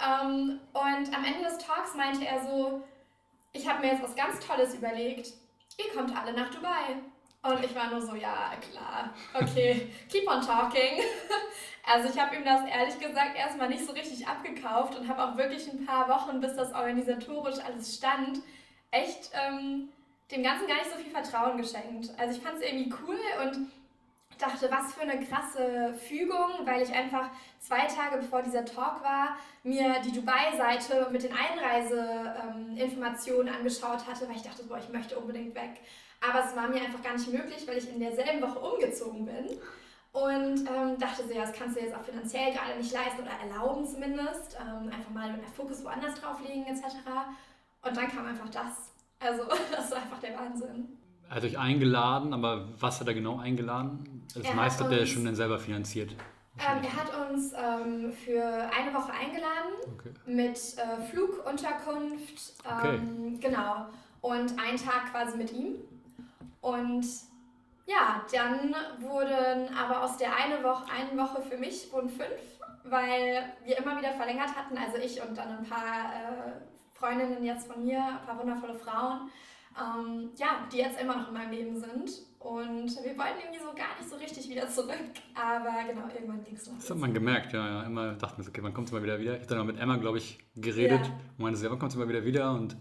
Ähm, 0.00 0.60
und 0.72 1.16
am 1.16 1.24
Ende 1.24 1.44
des 1.44 1.58
Talks 1.58 1.94
meinte 1.94 2.26
er 2.26 2.44
so, 2.44 2.82
ich 3.52 3.68
habe 3.68 3.80
mir 3.80 3.92
jetzt 3.92 4.02
was 4.02 4.16
ganz 4.16 4.40
Tolles 4.40 4.74
überlegt. 4.74 5.28
Ihr 5.78 5.92
kommt 5.94 6.16
alle 6.16 6.32
nach 6.32 6.50
Dubai. 6.50 6.96
Und 7.44 7.64
ich 7.64 7.74
war 7.74 7.90
nur 7.90 8.00
so, 8.00 8.14
ja, 8.14 8.52
klar, 8.70 9.12
okay, 9.34 9.88
keep 10.08 10.28
on 10.28 10.40
talking. 10.40 11.00
Also 11.84 12.08
ich 12.08 12.16
habe 12.16 12.36
ihm 12.36 12.44
das 12.44 12.64
ehrlich 12.64 12.96
gesagt 13.00 13.36
erstmal 13.36 13.68
nicht 13.68 13.84
so 13.84 13.90
richtig 13.90 14.24
abgekauft 14.28 14.96
und 14.96 15.08
habe 15.08 15.24
auch 15.24 15.36
wirklich 15.36 15.68
ein 15.68 15.84
paar 15.84 16.08
Wochen, 16.08 16.40
bis 16.40 16.54
das 16.54 16.72
organisatorisch 16.72 17.58
alles 17.58 17.96
stand, 17.96 18.38
echt 18.92 19.32
ähm, 19.32 19.88
dem 20.30 20.44
Ganzen 20.44 20.68
gar 20.68 20.76
nicht 20.76 20.92
so 20.92 20.96
viel 20.96 21.10
Vertrauen 21.10 21.56
geschenkt. 21.56 22.10
Also 22.18 22.36
ich 22.36 22.42
fand 22.42 22.58
es 22.58 22.62
irgendwie 22.62 22.94
cool 23.02 23.18
und 23.44 23.68
dachte, 24.42 24.70
was 24.70 24.94
für 24.94 25.02
eine 25.02 25.20
krasse 25.24 25.94
Fügung, 25.94 26.50
weil 26.64 26.82
ich 26.82 26.92
einfach 26.92 27.30
zwei 27.60 27.86
Tage 27.86 28.16
bevor 28.18 28.42
dieser 28.42 28.64
Talk 28.64 29.00
war, 29.02 29.36
mir 29.62 30.00
die 30.04 30.10
Dubai-Seite 30.12 31.08
mit 31.10 31.22
den 31.22 31.32
Einreiseinformationen 31.32 33.48
ähm, 33.48 33.54
angeschaut 33.54 34.06
hatte, 34.06 34.28
weil 34.28 34.36
ich 34.36 34.42
dachte, 34.42 34.64
boah, 34.64 34.78
ich 34.78 34.88
möchte 34.88 35.18
unbedingt 35.18 35.54
weg. 35.54 35.80
Aber 36.20 36.44
es 36.44 36.56
war 36.56 36.68
mir 36.68 36.80
einfach 36.80 37.02
gar 37.02 37.14
nicht 37.14 37.32
möglich, 37.32 37.66
weil 37.66 37.78
ich 37.78 37.88
in 37.88 38.00
derselben 38.00 38.42
Woche 38.42 38.58
umgezogen 38.58 39.24
bin. 39.24 39.58
Und 40.12 40.68
ähm, 40.68 40.98
dachte 40.98 41.26
so, 41.26 41.32
ja, 41.32 41.42
das 41.42 41.54
kannst 41.54 41.76
du 41.76 41.80
jetzt 41.80 41.94
auch 41.94 42.02
finanziell 42.02 42.52
gerade 42.52 42.76
nicht 42.76 42.92
leisten 42.92 43.22
oder 43.22 43.30
erlauben 43.42 43.86
zumindest. 43.86 44.58
Ähm, 44.60 44.90
einfach 44.92 45.10
mal 45.10 45.32
den 45.32 45.42
Fokus 45.56 45.82
woanders 45.84 46.20
drauf 46.20 46.38
legen 46.46 46.66
etc. 46.66 46.84
Und 47.82 47.96
dann 47.96 48.08
kam 48.08 48.26
einfach 48.26 48.50
das. 48.50 48.92
Also 49.18 49.44
das 49.72 49.90
war 49.90 49.98
einfach 49.98 50.18
der 50.18 50.38
Wahnsinn. 50.38 50.98
Hat 51.30 51.44
euch 51.44 51.58
eingeladen, 51.58 52.34
aber 52.34 52.68
was 52.78 53.00
hat 53.00 53.08
er 53.08 53.14
genau 53.14 53.38
eingeladen? 53.38 54.11
Das 54.34 54.42
Er 54.44 54.50
hat 54.50 54.56
meiste 54.56 54.84
hat 54.84 54.92
er 54.92 55.06
schon 55.06 55.24
dann 55.24 55.34
selber 55.34 55.58
finanziert. 55.58 56.12
Ähm, 56.58 56.82
er 56.84 56.96
hat 56.96 57.30
uns 57.30 57.52
ähm, 57.52 58.12
für 58.12 58.44
eine 58.44 58.92
Woche 58.94 59.12
eingeladen 59.12 59.72
Okay. 59.94 60.10
mit 60.26 60.56
äh, 60.76 61.02
Flugunterkunft. 61.10 62.54
Okay. 62.64 62.96
Ähm, 62.96 63.40
Genau. 63.40 63.86
Und 64.20 64.58
einen 64.58 64.76
Tag 64.76 65.10
quasi 65.10 65.36
mit 65.36 65.52
ihm. 65.52 65.76
Und 66.60 67.04
ja, 67.86 68.24
dann 68.32 68.74
wurden 69.00 69.74
aber 69.76 70.02
aus 70.04 70.16
der 70.16 70.36
eine 70.36 70.62
Woche, 70.62 70.84
einen 70.92 71.18
Woche 71.18 71.42
für 71.42 71.56
mich 71.56 71.92
wurden 71.92 72.08
fünf, 72.08 72.28
weil 72.84 73.44
wir 73.64 73.78
immer 73.78 73.98
wieder 73.98 74.12
verlängert 74.12 74.54
hatten. 74.54 74.78
Also 74.78 74.98
ich 74.98 75.20
und 75.20 75.36
dann 75.36 75.58
ein 75.58 75.64
paar 75.64 76.12
äh, 76.12 76.52
Freundinnen 76.92 77.42
jetzt 77.42 77.66
von 77.66 77.82
mir, 77.84 77.98
ein 77.98 78.24
paar 78.26 78.38
wundervolle 78.38 78.74
Frauen. 78.74 79.30
Ähm, 79.76 80.30
ja, 80.36 80.68
die 80.70 80.78
jetzt 80.78 81.00
immer 81.00 81.16
noch 81.16 81.28
in 81.28 81.34
meinem 81.34 81.50
Leben 81.50 81.76
sind. 81.76 82.10
Und 82.44 82.88
wir 82.96 83.16
wollten 83.18 83.38
irgendwie 83.40 83.60
so 83.60 83.72
gar 83.74 83.96
nicht 83.98 84.08
so 84.10 84.16
richtig 84.16 84.48
wieder 84.48 84.68
zurück. 84.68 84.98
Aber 85.34 85.84
genau, 85.88 86.08
irgendwann 86.14 86.42
ging 86.44 86.54
es 86.56 86.66
noch. 86.66 86.76
Das 86.76 86.90
hat 86.90 86.98
man 86.98 87.14
gemerkt, 87.14 87.52
ja, 87.52 87.66
ja. 87.66 87.82
Immer 87.84 88.14
dachte 88.14 88.36
man 88.36 88.44
so, 88.44 88.50
okay, 88.50 88.62
wann 88.62 88.74
kommt 88.74 88.88
es 88.88 88.92
mal 88.92 89.02
wieder 89.02 89.18
wieder? 89.20 89.34
Ich 89.34 89.40
habe 89.42 89.48
dann 89.48 89.58
auch 89.60 89.64
mit 89.64 89.78
Emma, 89.78 89.96
glaube 89.96 90.18
ich, 90.18 90.38
geredet 90.56 91.06
Ja. 91.06 91.12
und 91.36 91.38
meinte 91.38 91.58
so, 91.58 91.64
ja, 91.66 91.70
wann 91.70 91.78
kommt 91.78 91.92
es 91.92 91.98
mal 91.98 92.08
wieder 92.08 92.24
wieder? 92.24 92.52
Und 92.52 92.76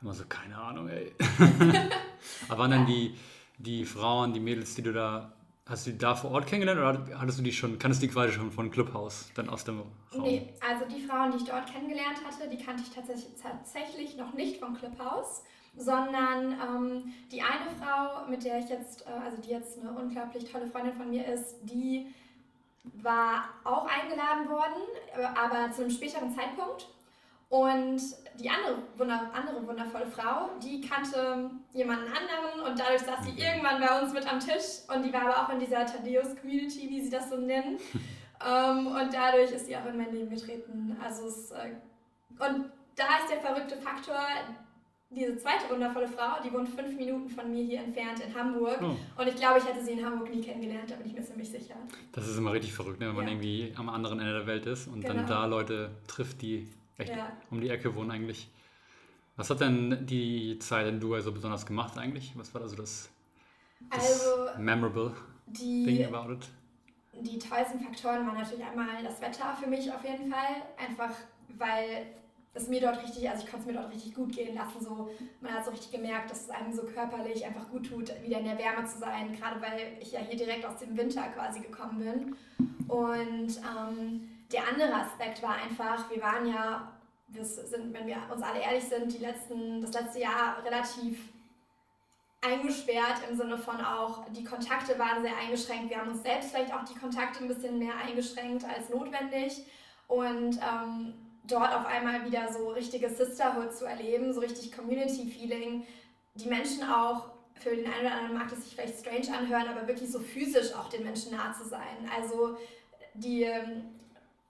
immer 0.00 0.14
so, 0.14 0.24
keine 0.28 0.56
Ahnung, 0.56 0.88
ey. 0.88 1.12
aber 2.48 2.58
waren 2.60 2.70
dann 2.70 2.86
die, 2.86 3.14
die 3.58 3.84
Frauen, 3.84 4.32
die 4.32 4.40
Mädels, 4.40 4.74
die 4.74 4.82
du 4.82 4.92
da, 4.92 5.32
hast 5.66 5.86
du 5.86 5.90
die 5.92 5.98
da 5.98 6.14
vor 6.14 6.30
Ort 6.32 6.46
kennengelernt 6.46 6.80
oder 7.08 7.18
hattest 7.18 7.38
du 7.38 7.42
die 7.42 7.52
schon, 7.52 7.78
kanntest 7.78 8.02
du 8.02 8.06
die 8.06 8.12
quasi 8.12 8.32
schon 8.32 8.50
von 8.50 8.70
Clubhouse, 8.70 9.30
dann 9.34 9.48
aus 9.48 9.64
dem 9.64 9.80
Raum? 9.80 9.92
Nee, 10.22 10.52
also 10.66 10.84
die 10.86 11.02
Frauen, 11.02 11.32
die 11.32 11.38
ich 11.38 11.44
dort 11.44 11.66
kennengelernt 11.72 12.18
hatte, 12.24 12.48
die 12.48 12.62
kannte 12.62 12.82
ich 12.82 12.90
tatsächlich, 12.94 13.34
tatsächlich 13.40 14.16
noch 14.16 14.32
nicht 14.34 14.58
vom 14.60 14.74
Clubhouse 14.76 15.42
sondern 15.76 16.52
ähm, 16.52 17.14
die 17.30 17.42
eine 17.42 17.70
Frau, 17.80 18.26
mit 18.28 18.44
der 18.44 18.58
ich 18.58 18.68
jetzt, 18.68 19.06
äh, 19.06 19.10
also 19.24 19.40
die 19.40 19.50
jetzt 19.50 19.78
eine 19.80 19.90
unglaublich 19.90 20.50
tolle 20.50 20.66
Freundin 20.66 20.94
von 20.94 21.10
mir 21.10 21.26
ist, 21.26 21.56
die 21.62 22.12
war 23.02 23.44
auch 23.64 23.86
eingeladen 23.86 24.48
worden, 24.48 24.82
aber 25.34 25.72
zu 25.72 25.82
einem 25.82 25.90
späteren 25.90 26.34
Zeitpunkt. 26.34 26.88
Und 27.48 28.00
die 28.40 28.50
andere, 28.50 28.78
wunder, 28.96 29.30
andere 29.32 29.64
wundervolle 29.66 30.06
Frau, 30.06 30.50
die 30.60 30.80
kannte 30.80 31.48
jemanden 31.72 32.06
anderen 32.06 32.68
und 32.68 32.78
dadurch 32.78 33.02
saß 33.02 33.24
sie 33.24 33.40
irgendwann 33.40 33.80
bei 33.80 34.00
uns 34.00 34.12
mit 34.12 34.30
am 34.30 34.40
Tisch 34.40 34.82
und 34.92 35.04
die 35.04 35.12
war 35.12 35.22
aber 35.22 35.42
auch 35.42 35.48
in 35.50 35.60
dieser 35.60 35.86
Tadeus 35.86 36.34
Community, 36.40 36.90
wie 36.90 37.02
sie 37.02 37.10
das 37.10 37.30
so 37.30 37.36
nennen. 37.36 37.78
ähm, 38.44 38.88
und 38.88 39.14
dadurch 39.14 39.52
ist 39.52 39.66
sie 39.66 39.76
auch 39.76 39.86
in 39.86 39.96
mein 39.96 40.12
Leben 40.12 40.28
getreten. 40.28 40.96
Also 41.02 41.28
es, 41.28 41.52
äh, 41.52 41.70
und 42.30 42.70
da 42.96 43.04
ist 43.22 43.30
der 43.30 43.40
verrückte 43.40 43.76
Faktor, 43.76 44.18
diese 45.10 45.36
zweite 45.38 45.72
wundervolle 45.72 46.08
Frau, 46.08 46.42
die 46.44 46.52
wohnt 46.52 46.68
fünf 46.68 46.96
Minuten 46.96 47.28
von 47.28 47.50
mir 47.50 47.62
hier 47.64 47.80
entfernt 47.80 48.20
in 48.20 48.34
Hamburg. 48.34 48.78
Oh. 48.82 49.20
Und 49.20 49.28
ich 49.28 49.36
glaube, 49.36 49.58
ich 49.58 49.64
hätte 49.64 49.84
sie 49.84 49.92
in 49.92 50.04
Hamburg 50.04 50.34
nie 50.34 50.40
kennengelernt, 50.40 50.90
da 50.90 50.96
bin 50.96 51.06
ich 51.06 51.12
mir 51.12 51.22
ziemlich 51.22 51.50
sicher. 51.50 51.76
Das 52.12 52.26
ist 52.26 52.36
immer 52.36 52.52
richtig 52.52 52.72
verrückt, 52.72 53.00
ne? 53.00 53.08
wenn 53.08 53.16
man 53.16 53.28
irgendwie 53.28 53.72
am 53.76 53.88
anderen 53.88 54.18
Ende 54.18 54.32
der 54.32 54.46
Welt 54.46 54.66
ist 54.66 54.88
und 54.88 55.00
genau. 55.00 55.14
dann 55.14 55.26
da 55.26 55.46
Leute 55.46 55.90
trifft, 56.08 56.42
die 56.42 56.68
echt 56.98 57.10
ja. 57.10 57.32
um 57.50 57.60
die 57.60 57.68
Ecke 57.68 57.94
wohnen 57.94 58.10
eigentlich. 58.10 58.48
Was 59.36 59.50
hat 59.50 59.60
denn 59.60 60.06
die 60.06 60.58
Zeit 60.58 60.86
in 60.86 60.98
Dubai 60.98 61.20
so 61.20 61.30
besonders 61.30 61.66
gemacht 61.66 61.98
eigentlich? 61.98 62.32
Was 62.36 62.52
war 62.54 62.62
da 62.62 62.68
so 62.68 62.76
das, 62.76 63.10
das 63.90 64.24
also, 64.24 64.58
memorable 64.58 65.12
die, 65.46 65.84
thing 65.84 66.04
about 66.12 66.32
it? 66.32 66.48
Die 67.20 67.38
tollsten 67.38 67.78
Faktoren 67.78 68.26
waren 68.26 68.38
natürlich 68.38 68.64
einmal 68.64 69.02
das 69.04 69.20
Wetter 69.20 69.54
für 69.60 69.68
mich 69.68 69.92
auf 69.92 70.02
jeden 70.04 70.30
Fall. 70.30 70.62
Einfach 70.78 71.14
weil 71.58 72.06
es 72.56 72.68
mir 72.68 72.80
dort 72.80 73.02
richtig, 73.02 73.28
also 73.28 73.44
ich 73.44 73.50
konnte 73.50 73.68
es 73.68 73.74
mir 73.74 73.80
dort 73.80 73.92
richtig 73.92 74.14
gut 74.14 74.32
gehen 74.32 74.54
lassen. 74.54 74.80
So, 74.80 75.10
man 75.40 75.52
hat 75.52 75.64
so 75.64 75.70
richtig 75.70 75.92
gemerkt, 75.92 76.30
dass 76.30 76.42
es 76.42 76.50
einem 76.50 76.72
so 76.72 76.82
körperlich 76.82 77.44
einfach 77.44 77.68
gut 77.68 77.88
tut, 77.88 78.10
wieder 78.22 78.38
in 78.38 78.46
der 78.46 78.58
Wärme 78.58 78.84
zu 78.86 78.98
sein, 78.98 79.32
gerade 79.32 79.60
weil 79.60 79.96
ich 80.00 80.12
ja 80.12 80.20
hier 80.20 80.36
direkt 80.36 80.64
aus 80.64 80.78
dem 80.78 80.96
Winter 80.96 81.22
quasi 81.34 81.60
gekommen 81.60 81.98
bin. 81.98 82.36
Und 82.88 83.56
ähm, 83.58 84.28
der 84.52 84.68
andere 84.68 84.94
Aspekt 84.94 85.42
war 85.42 85.56
einfach, 85.56 86.10
wir 86.10 86.22
waren 86.22 86.46
ja, 86.48 86.92
wir 87.28 87.44
sind, 87.44 87.92
wenn 87.92 88.06
wir 88.06 88.16
uns 88.32 88.42
alle 88.42 88.60
ehrlich 88.60 88.84
sind, 88.84 89.12
die 89.12 89.18
letzten, 89.18 89.80
das 89.80 89.92
letzte 89.92 90.20
Jahr 90.20 90.62
relativ 90.64 91.18
eingesperrt 92.40 93.22
im 93.28 93.36
Sinne 93.36 93.58
von 93.58 93.80
auch, 93.80 94.24
die 94.30 94.44
Kontakte 94.44 94.98
waren 94.98 95.22
sehr 95.22 95.36
eingeschränkt. 95.36 95.90
Wir 95.90 95.98
haben 95.98 96.10
uns 96.10 96.22
selbst 96.22 96.50
vielleicht 96.50 96.72
auch 96.72 96.84
die 96.84 96.98
Kontakte 96.98 97.42
ein 97.42 97.48
bisschen 97.48 97.78
mehr 97.78 97.96
eingeschränkt 97.96 98.64
als 98.64 98.88
notwendig. 98.88 99.64
Und 100.06 100.58
ähm, 100.58 101.14
dort 101.46 101.74
auf 101.74 101.86
einmal 101.86 102.24
wieder 102.24 102.52
so 102.52 102.70
richtige 102.70 103.08
Sisterhood 103.08 103.72
zu 103.72 103.84
erleben, 103.84 104.32
so 104.32 104.40
richtig 104.40 104.72
Community-Feeling, 104.72 105.86
die 106.34 106.48
Menschen 106.48 106.82
auch, 106.84 107.30
für 107.54 107.74
den 107.74 107.86
einen 107.86 108.06
oder 108.06 108.14
anderen 108.14 108.38
mag 108.38 108.50
das 108.50 108.62
sich 108.64 108.74
vielleicht 108.74 108.98
strange 109.00 109.36
anhören, 109.36 109.68
aber 109.68 109.88
wirklich 109.88 110.10
so 110.10 110.20
physisch 110.20 110.74
auch 110.74 110.90
den 110.90 111.04
Menschen 111.04 111.32
nah 111.32 111.54
zu 111.54 111.64
sein. 111.66 112.10
Also 112.14 112.58
die 113.14 113.44
ähm, 113.44 113.84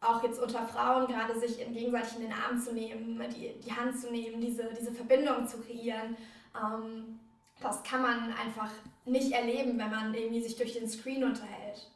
auch 0.00 0.22
jetzt 0.22 0.40
unter 0.40 0.66
Frauen 0.66 1.06
gerade 1.06 1.38
sich 1.38 1.58
gegenseitig 1.58 2.16
in 2.16 2.22
den 2.22 2.32
Arm 2.32 2.60
zu 2.60 2.72
nehmen, 2.72 3.22
die, 3.34 3.54
die 3.64 3.72
Hand 3.72 3.98
zu 3.98 4.10
nehmen, 4.10 4.40
diese, 4.40 4.70
diese 4.78 4.92
Verbindung 4.92 5.46
zu 5.46 5.58
kreieren. 5.60 6.16
Ähm, 6.54 7.20
das 7.60 7.82
kann 7.82 8.02
man 8.02 8.32
einfach 8.32 8.70
nicht 9.04 9.32
erleben, 9.32 9.78
wenn 9.78 9.90
man 9.90 10.14
irgendwie 10.14 10.42
sich 10.42 10.56
durch 10.56 10.74
den 10.74 10.88
Screen 10.88 11.24
unterhält. 11.24 11.90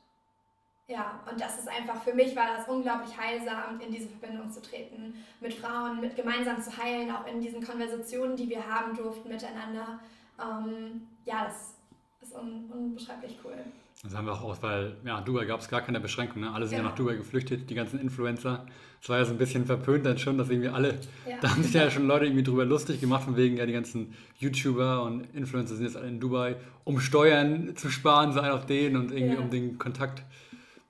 Ja, 0.91 1.21
und 1.31 1.41
das 1.41 1.57
ist 1.61 1.69
einfach, 1.69 2.03
für 2.03 2.13
mich 2.13 2.35
war 2.35 2.57
das 2.57 2.67
unglaublich 2.67 3.17
heilsam, 3.17 3.79
in 3.79 3.93
diese 3.93 4.09
Verbindung 4.09 4.51
zu 4.51 4.61
treten, 4.61 5.15
mit 5.41 5.55
Frauen, 5.55 6.01
mit 6.01 6.17
gemeinsam 6.17 6.61
zu 6.61 6.77
heilen, 6.77 7.13
auch 7.13 7.29
in 7.29 7.41
diesen 7.41 7.65
Konversationen, 7.65 8.35
die 8.35 8.49
wir 8.49 8.67
haben 8.67 8.97
durften 8.97 9.29
miteinander. 9.29 10.01
Ähm, 10.41 11.03
ja, 11.25 11.45
das 11.45 11.77
ist 12.21 12.35
un 12.35 12.65
unbeschreiblich 12.73 13.39
cool. 13.45 13.55
Das 14.03 14.17
haben 14.17 14.27
wir 14.27 14.33
auch 14.33 14.43
aus, 14.43 14.63
weil 14.63 14.97
ja, 15.05 15.21
Dubai 15.21 15.45
gab 15.45 15.61
es 15.61 15.69
gar 15.69 15.83
keine 15.83 16.01
Beschränkung. 16.01 16.41
Ne? 16.41 16.51
Alle 16.51 16.67
sind 16.67 16.79
ja. 16.79 16.83
ja. 16.83 16.89
nach 16.89 16.97
Dubai 16.97 17.15
geflüchtet, 17.15 17.71
die 17.71 17.75
ganzen 17.75 18.01
Influencer. 18.01 18.67
Es 19.01 19.09
war 19.09 19.19
ja 19.19 19.25
so 19.25 19.33
ein 19.33 19.39
bisschen 19.39 19.67
verpönt 19.67 20.05
dann 20.05 20.19
schon, 20.19 20.39
dass 20.39 20.51
irgendwie 20.51 20.71
alle, 20.71 20.99
ja. 21.25 21.37
da 21.41 21.51
haben 21.51 21.63
sich 21.63 21.75
ja 21.75 21.89
schon 21.91 22.09
Leute 22.09 22.25
irgendwie 22.25 22.43
drüber 22.43 22.65
lustig 22.65 23.01
gemacht, 23.01 23.25
von 23.25 23.37
wegen, 23.37 23.59
ja, 23.59 23.67
die 23.67 23.73
ganzen 23.73 24.15
YouTuber 24.39 25.05
und 25.05 25.33
Influencer 25.37 25.77
sind 25.77 25.85
jetzt 25.85 25.97
alle 25.97 26.09
in 26.09 26.19
Dubai, 26.19 26.57
um 26.83 26.99
Steuern 26.99 27.77
zu 27.77 27.91
sparen, 27.91 28.33
sei 28.33 28.51
auf 28.51 28.67
denen 28.67 28.97
und 28.97 29.13
irgendwie 29.13 29.35
ja. 29.35 29.41
um 29.41 29.51
den 29.51 29.79
Kontakt 29.79 30.25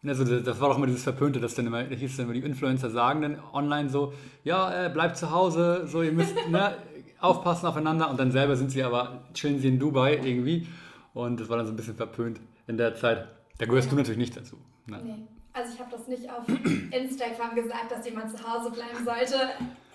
also 0.07 0.25
das 0.41 0.61
war 0.61 0.71
doch 0.71 0.77
immer 0.77 0.87
dieses 0.87 1.03
Verpönte, 1.03 1.41
dass 1.41 1.55
dann 1.55 1.67
immer, 1.67 1.83
das 1.85 1.99
hieß 1.99 2.17
dann 2.17 2.27
immer, 2.27 2.35
die 2.35 2.41
Influencer 2.41 2.91
sagen 2.91 3.23
dann 3.23 3.39
online 3.53 3.91
so, 3.91 4.15
ja, 4.45 4.87
äh, 4.87 4.89
bleibt 4.89 5.17
zu 5.17 5.31
Hause, 5.31 5.87
so, 5.87 6.03
ihr 6.03 6.13
müsst 6.13 6.35
ne, 6.51 6.77
aufpassen 7.21 7.67
aufeinander 7.67 8.09
und 8.09 8.19
dann 8.19 8.33
selber 8.33 8.57
sind 8.57 8.71
sie 8.71 8.83
aber, 8.83 9.25
chillen 9.35 9.61
sie 9.61 9.69
in 9.69 9.79
Dubai 9.79 10.15
irgendwie 10.17 10.67
und 11.13 11.39
das 11.41 11.49
war 11.49 11.59
dann 11.59 11.67
so 11.67 11.73
ein 11.73 11.77
bisschen 11.77 11.97
verpönt 11.97 12.41
in 12.67 12.79
der 12.79 12.95
Zeit. 12.95 13.29
Da 13.59 13.67
gehörst 13.67 13.89
ja. 13.89 13.91
du 13.91 13.97
natürlich 13.97 14.19
nicht 14.19 14.37
dazu. 14.37 14.57
Ne? 14.87 15.01
Nee. 15.05 15.15
Also 15.53 15.75
ich 15.75 15.81
habe 15.81 15.91
das 15.91 16.07
nicht 16.07 16.31
auf 16.31 16.49
Instagram 16.93 17.55
gesagt, 17.55 17.91
dass 17.91 18.07
jemand 18.07 18.31
zu 18.31 18.39
Hause 18.43 18.71
bleiben 18.71 19.05
sollte. 19.05 19.35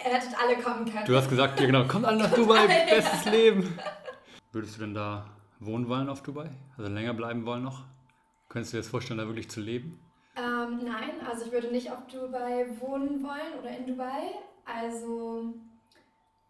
Er 0.04 0.14
hättet 0.14 0.36
alle 0.38 0.62
kommen 0.62 0.86
können. 0.86 1.06
Du 1.06 1.16
hast 1.16 1.30
gesagt, 1.30 1.60
ja 1.60 1.66
genau, 1.66 1.86
kommt 1.86 2.06
alle 2.06 2.18
nach 2.18 2.34
Dubai, 2.34 2.68
bestes 2.68 3.26
Leben. 3.26 3.74
Würdest 4.52 4.76
du 4.76 4.82
denn 4.82 4.94
da 4.94 5.26
wohnen 5.60 5.88
wollen 5.88 6.10
auf 6.10 6.22
Dubai? 6.22 6.50
Also 6.78 6.92
länger 6.92 7.14
bleiben 7.14 7.46
wollen 7.46 7.64
noch? 7.64 7.84
Könntest 8.56 8.72
du 8.72 8.78
dir 8.78 8.84
das 8.84 8.90
vorstellen, 8.90 9.18
da 9.18 9.28
wirklich 9.28 9.50
zu 9.50 9.60
leben? 9.60 10.00
Ähm, 10.38 10.80
nein, 10.86 11.12
also 11.30 11.44
ich 11.44 11.52
würde 11.52 11.68
nicht 11.68 11.92
auf 11.92 12.08
Dubai 12.08 12.66
wohnen 12.80 13.22
wollen 13.22 13.60
oder 13.60 13.78
in 13.78 13.86
Dubai. 13.86 14.32
Also 14.64 15.54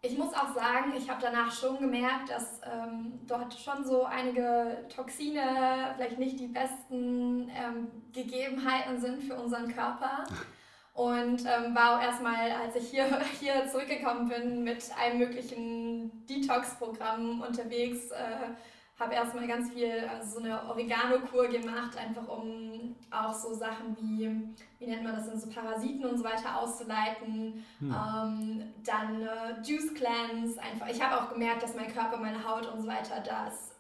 ich 0.04 0.16
muss 0.16 0.32
auch 0.36 0.54
sagen, 0.54 0.94
ich 0.96 1.10
habe 1.10 1.20
danach 1.20 1.52
schon 1.52 1.80
gemerkt, 1.80 2.30
dass 2.30 2.62
ähm, 2.64 3.22
dort 3.26 3.56
schon 3.56 3.84
so 3.84 4.04
einige 4.04 4.86
Toxine, 4.96 5.96
vielleicht 5.96 6.20
nicht 6.20 6.40
die 6.40 6.46
besten 6.46 7.50
ähm, 7.50 7.88
Gegebenheiten 8.14 9.02
sind 9.02 9.24
für 9.24 9.38
unseren 9.38 9.74
Körper. 9.74 10.26
Und 10.94 11.42
ähm, 11.42 11.74
war 11.74 11.98
auch 11.98 12.04
erstmal, 12.04 12.52
als 12.52 12.76
ich 12.76 12.88
hier, 12.88 13.20
hier 13.40 13.68
zurückgekommen 13.72 14.30
bin, 14.30 14.64
mit 14.64 14.92
einem 15.04 15.18
möglichen 15.18 16.24
Detox-Programm 16.28 17.42
unterwegs. 17.42 18.12
Äh, 18.12 18.54
habe 19.00 19.14
erstmal 19.14 19.48
ganz 19.48 19.72
viel, 19.72 20.08
also 20.10 20.40
so 20.40 20.46
eine 20.46 20.70
Oregano-Kur 20.70 21.48
gemacht, 21.48 21.98
einfach 21.98 22.28
um 22.30 22.96
auch 23.12 23.34
so 23.34 23.54
Sachen 23.54 23.96
wie, 24.00 24.56
wie 24.80 24.88
nennt 24.88 25.04
man 25.04 25.16
das 25.16 25.30
denn, 25.30 25.40
so 25.40 25.50
Parasiten 25.50 26.06
und 26.06 26.18
so 26.18 26.24
weiter 26.24 26.62
auszuleiten. 26.62 27.66
Hm. 27.80 27.96
Ähm, 27.96 28.74
dann 28.86 29.22
äh, 29.22 29.62
Juice 29.64 29.94
Cleanse, 29.94 30.62
einfach. 30.62 30.88
Ich 30.88 31.02
habe 31.02 31.22
auch 31.22 31.34
gemerkt, 31.34 31.64
dass 31.64 31.76
mein 31.76 31.94
Körper, 31.94 32.18
meine 32.18 32.48
Haut 32.48 32.68
und 32.68 32.82
so 32.82 32.88
weiter 32.88 33.22
das 33.22 33.72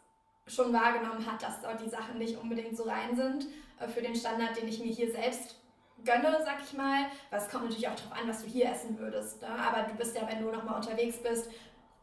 schon 0.48 0.74
wahrgenommen 0.74 1.26
hat, 1.26 1.42
dass 1.42 1.62
dort 1.62 1.82
die 1.82 1.90
Sachen 1.90 2.18
nicht 2.18 2.38
unbedingt 2.38 2.76
so 2.76 2.84
rein 2.84 3.16
sind 3.16 3.48
äh, 3.80 3.88
für 3.88 4.02
den 4.02 4.16
Standard, 4.16 4.58
den 4.58 4.68
ich 4.68 4.80
mir 4.80 4.92
hier 4.92 5.12
selbst 5.12 5.56
gönne, 6.04 6.40
sag 6.44 6.58
ich 6.64 6.74
mal. 6.74 7.06
Was 7.32 7.50
kommt 7.50 7.66
natürlich 7.66 7.88
auch 7.88 7.96
darauf 7.96 8.22
an, 8.22 8.28
was 8.28 8.44
du 8.44 8.50
hier 8.50 8.70
essen 8.70 8.98
würdest. 9.00 9.42
Ne? 9.42 9.48
Aber 9.48 9.88
du 9.88 9.96
bist 9.96 10.16
ja, 10.16 10.28
wenn 10.28 10.42
du 10.42 10.52
nochmal 10.52 10.76
unterwegs 10.76 11.18
bist, 11.22 11.50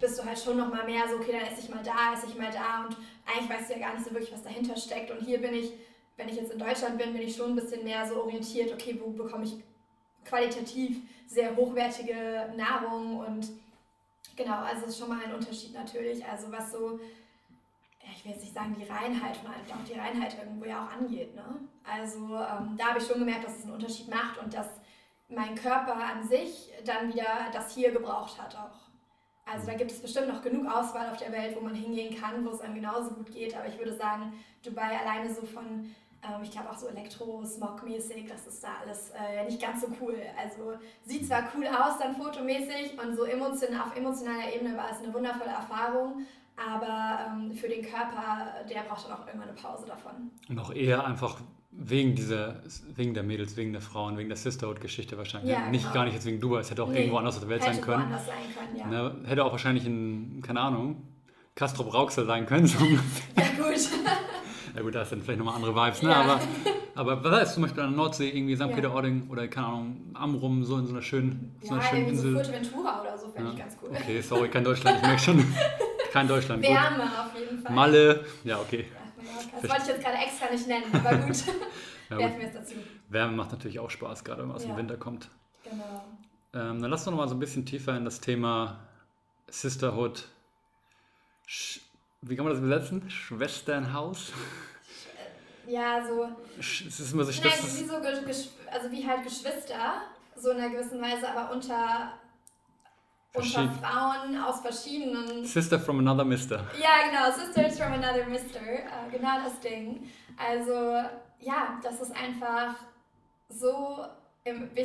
bist 0.02 0.18
du 0.18 0.24
halt 0.24 0.38
schon 0.38 0.58
noch 0.58 0.68
mal 0.68 0.84
mehr 0.84 1.08
so, 1.08 1.16
okay, 1.16 1.32
dann 1.32 1.42
esse 1.42 1.60
ich 1.60 1.72
mal 1.72 1.82
da, 1.82 2.12
esse 2.12 2.26
ich 2.26 2.36
mal 2.36 2.50
da 2.50 2.84
und 2.84 2.96
eigentlich 3.24 3.48
weißt 3.48 3.70
du 3.70 3.74
ja 3.74 3.86
gar 3.86 3.94
nicht 3.94 4.04
so 4.04 4.10
wirklich, 4.10 4.32
was 4.32 4.42
dahinter 4.42 4.76
steckt. 4.76 5.12
Und 5.12 5.20
hier 5.20 5.40
bin 5.40 5.54
ich, 5.54 5.72
wenn 6.16 6.28
ich 6.28 6.34
jetzt 6.34 6.52
in 6.52 6.58
Deutschland 6.58 6.98
bin, 6.98 7.12
bin 7.12 7.22
ich 7.22 7.36
schon 7.36 7.52
ein 7.52 7.54
bisschen 7.54 7.84
mehr 7.84 8.06
so 8.06 8.20
orientiert, 8.20 8.72
okay, 8.72 9.00
wo 9.00 9.10
bekomme 9.10 9.44
ich 9.44 9.54
qualitativ 10.24 10.98
sehr 11.28 11.56
hochwertige 11.56 12.52
Nahrung 12.56 13.20
und 13.20 13.48
genau, 14.36 14.58
also 14.58 14.86
ist 14.86 14.98
schon 14.98 15.08
mal 15.08 15.24
ein 15.24 15.34
Unterschied 15.34 15.72
natürlich. 15.72 16.24
Also 16.26 16.50
was 16.50 16.72
so, 16.72 16.98
ich 18.14 18.24
will 18.24 18.32
jetzt 18.32 18.42
nicht 18.42 18.54
sagen 18.54 18.76
die 18.78 18.90
Reinheit, 18.90 19.36
sondern 19.36 19.80
auch 19.80 19.84
die 19.88 19.98
Reinheit 19.98 20.36
irgendwo 20.36 20.64
ja 20.64 20.84
auch 20.84 21.00
angeht. 21.00 21.34
Ne? 21.36 21.44
Also 21.84 22.18
ähm, 22.18 22.76
da 22.76 22.88
habe 22.88 22.98
ich 22.98 23.06
schon 23.06 23.20
gemerkt, 23.20 23.44
dass 23.44 23.58
es 23.58 23.64
einen 23.64 23.74
Unterschied 23.74 24.08
macht 24.08 24.38
und 24.38 24.52
dass 24.52 24.66
mein 25.28 25.54
Körper 25.54 25.94
an 25.94 26.26
sich 26.26 26.70
dann 26.84 27.08
wieder 27.12 27.50
das 27.52 27.72
hier 27.72 27.92
gebraucht 27.92 28.42
hat 28.42 28.56
auch. 28.56 28.91
Also 29.44 29.66
da 29.66 29.74
gibt 29.74 29.90
es 29.90 30.00
bestimmt 30.00 30.28
noch 30.28 30.42
genug 30.42 30.66
Auswahl 30.66 31.10
auf 31.10 31.16
der 31.16 31.32
Welt, 31.32 31.56
wo 31.56 31.60
man 31.60 31.74
hingehen 31.74 32.18
kann, 32.18 32.44
wo 32.44 32.50
es 32.50 32.60
einem 32.60 32.74
genauso 32.74 33.10
gut 33.10 33.30
geht. 33.32 33.56
Aber 33.56 33.66
ich 33.66 33.78
würde 33.78 33.94
sagen, 33.94 34.32
Dubai 34.64 34.98
alleine 34.98 35.32
so 35.34 35.42
von, 35.42 35.94
ähm, 36.22 36.42
ich 36.42 36.50
glaube 36.50 36.70
auch 36.70 36.78
so 36.78 36.86
Elektro-Smog-mäßig, 36.86 38.28
das 38.28 38.46
ist 38.46 38.62
da 38.62 38.68
alles 38.82 39.10
äh, 39.10 39.44
nicht 39.44 39.60
ganz 39.60 39.80
so 39.80 39.88
cool. 40.00 40.16
Also 40.40 40.74
sieht 41.04 41.26
zwar 41.26 41.50
cool 41.56 41.66
aus 41.66 41.98
dann 41.98 42.16
fotomäßig 42.16 42.98
und 43.02 43.16
so 43.16 43.24
emotion, 43.24 43.76
auf 43.76 43.96
emotionaler 43.96 44.54
Ebene 44.54 44.76
war 44.76 44.90
es 44.90 45.02
eine 45.02 45.12
wundervolle 45.12 45.50
Erfahrung, 45.50 46.24
aber 46.56 47.26
ähm, 47.26 47.52
für 47.52 47.68
den 47.68 47.82
Körper, 47.82 48.64
der 48.70 48.82
braucht 48.82 49.06
dann 49.06 49.18
auch 49.18 49.26
irgendwann 49.26 49.48
eine 49.48 49.58
Pause 49.58 49.86
davon. 49.86 50.30
Auch 50.58 50.72
eher 50.72 51.04
einfach 51.04 51.40
Wegen 51.74 52.14
dieser, 52.14 52.62
wegen 52.96 53.14
der 53.14 53.22
Mädels, 53.22 53.56
wegen 53.56 53.72
der 53.72 53.80
Frauen, 53.80 54.18
wegen 54.18 54.28
der 54.28 54.36
Sisterhood-Geschichte 54.36 55.16
wahrscheinlich. 55.16 55.52
Ja, 55.52 55.70
nicht 55.70 55.84
genau. 55.84 55.94
gar 55.94 56.04
nicht 56.04 56.14
jetzt 56.14 56.26
wegen 56.26 56.38
Dubai, 56.38 56.60
es 56.60 56.70
hätte 56.70 56.82
auch 56.82 56.88
nee, 56.88 56.98
irgendwo 56.98 57.16
anders 57.16 57.36
auf 57.36 57.40
der 57.40 57.48
Welt 57.48 57.62
sein 57.62 57.80
können. 57.80 58.08
Hätte 58.08 58.24
sein 58.24 58.36
können, 58.54 58.92
ja. 58.92 59.08
Ne, 59.10 59.14
hätte 59.24 59.44
auch 59.44 59.52
wahrscheinlich 59.52 59.86
in, 59.86 60.42
keine 60.42 60.60
Ahnung, 60.60 61.02
Castro 61.54 61.84
Brauxel 61.84 62.26
sein 62.26 62.44
können. 62.44 62.66
So 62.66 62.84
ja 62.84 62.90
gut, 63.56 63.88
ja 64.76 64.82
gut, 64.82 64.94
da 64.94 65.04
dann 65.04 65.22
vielleicht 65.22 65.38
nochmal 65.38 65.54
andere 65.56 65.74
Vibes, 65.74 66.02
ne? 66.02 66.10
Ja. 66.10 66.22
Aber, 66.22 66.40
aber 66.94 67.24
was 67.24 67.40
heißt 67.40 67.54
zum 67.54 67.62
Beispiel 67.62 67.82
an 67.82 67.90
der 67.90 67.96
Nordsee, 67.96 68.28
irgendwie 68.28 68.54
St. 68.54 68.70
Peter-Ording 68.70 69.28
oder 69.30 69.48
keine 69.48 69.66
Ahnung, 69.68 69.96
Amrum, 70.12 70.64
so 70.64 70.76
in 70.76 70.86
so 70.86 70.92
einer 70.92 71.02
schönen, 71.02 71.56
so 71.62 71.72
einer 71.72 71.82
schönen 71.82 72.02
irgendwie 72.02 72.16
so 72.18 72.28
Insel. 72.28 72.44
Fuerteventura 72.44 73.00
oder 73.00 73.18
so 73.18 73.28
fände 73.28 73.50
ich 73.52 73.58
ganz 73.58 73.78
cool. 73.82 73.90
Okay, 73.94 74.20
sorry, 74.20 74.48
kein 74.48 74.64
Deutschland, 74.64 74.98
ich 74.98 75.06
merke 75.06 75.22
schon. 75.22 75.44
Kein 76.12 76.28
Deutschland, 76.28 76.62
gut. 76.62 76.70
Wärme 76.70 77.04
auf 77.04 77.34
jeden 77.34 77.62
Fall. 77.62 77.74
Malle, 77.74 78.24
ja 78.44 78.58
okay. 78.58 78.84
Das 79.52 79.62
wollte 79.70 79.82
ich 79.82 79.88
jetzt 79.88 80.04
gerade 80.04 80.16
extra 80.18 80.50
nicht 80.50 80.66
nennen, 80.66 80.84
aber 80.94 81.16
gut. 81.18 81.36
Ja, 82.10 82.18
Werfen 82.18 82.40
wir 82.40 82.46
es 82.48 82.52
dazu. 82.54 82.74
Wärme 83.08 83.36
macht 83.36 83.52
natürlich 83.52 83.78
auch 83.78 83.88
Spaß, 83.88 84.22
gerade 84.22 84.42
wenn 84.42 84.48
man 84.48 84.56
aus 84.56 84.62
dem 84.62 84.72
Ja. 84.72 84.76
Winter 84.76 84.98
kommt. 84.98 85.30
Genau. 85.64 86.04
Ähm, 86.52 86.82
dann 86.82 86.90
lass 86.90 87.04
doch 87.04 87.10
noch 87.12 87.16
mal 87.18 87.28
so 87.28 87.34
ein 87.34 87.38
bisschen 87.40 87.64
tiefer 87.64 87.96
in 87.96 88.04
das 88.04 88.20
Thema 88.20 88.80
Sisterhood. 89.48 90.28
Sch 91.46 91.80
wie 92.20 92.36
kann 92.36 92.44
man 92.44 92.52
das 92.54 92.62
übersetzen? 92.62 93.08
Schwesternhaus? 93.10 94.32
Ja, 95.66 96.04
so. 96.06 96.24
Sch- 96.60 96.86
Es 96.88 97.00
ist 97.00 97.12
immer 97.12 97.24
so, 97.24 97.32
Nein, 97.42 97.52
wie 97.62 97.84
so, 97.84 97.94
also 98.70 98.90
wie 98.90 99.06
halt 99.06 99.22
Geschwister, 99.24 100.02
so 100.36 100.50
in 100.50 100.58
einer 100.58 100.70
gewissen 100.70 101.00
Weise, 101.00 101.28
aber 101.28 101.52
unter, 101.52 102.12
unter 103.34 103.70
Frauen 103.70 104.38
aus 104.42 104.60
verschiedenen. 104.60 105.44
Sister 105.44 105.78
from 105.78 106.00
another 106.00 106.24
Mister. 106.24 106.64
Ja, 106.80 107.08
genau, 107.08 107.30
Sisters 107.36 107.78
from 107.78 107.92
another 107.92 108.26
Mister, 108.26 108.60
äh, 108.60 109.10
genau 109.10 109.42
das 109.44 109.58
Ding. 109.60 110.10
Also, 110.36 111.02
ja, 111.40 111.78
das 111.82 112.00
ist 112.00 112.14
einfach 112.14 112.74
so, 113.48 114.04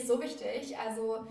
so 0.05 0.21
wichtig. 0.21 0.77
Also, 0.77 1.27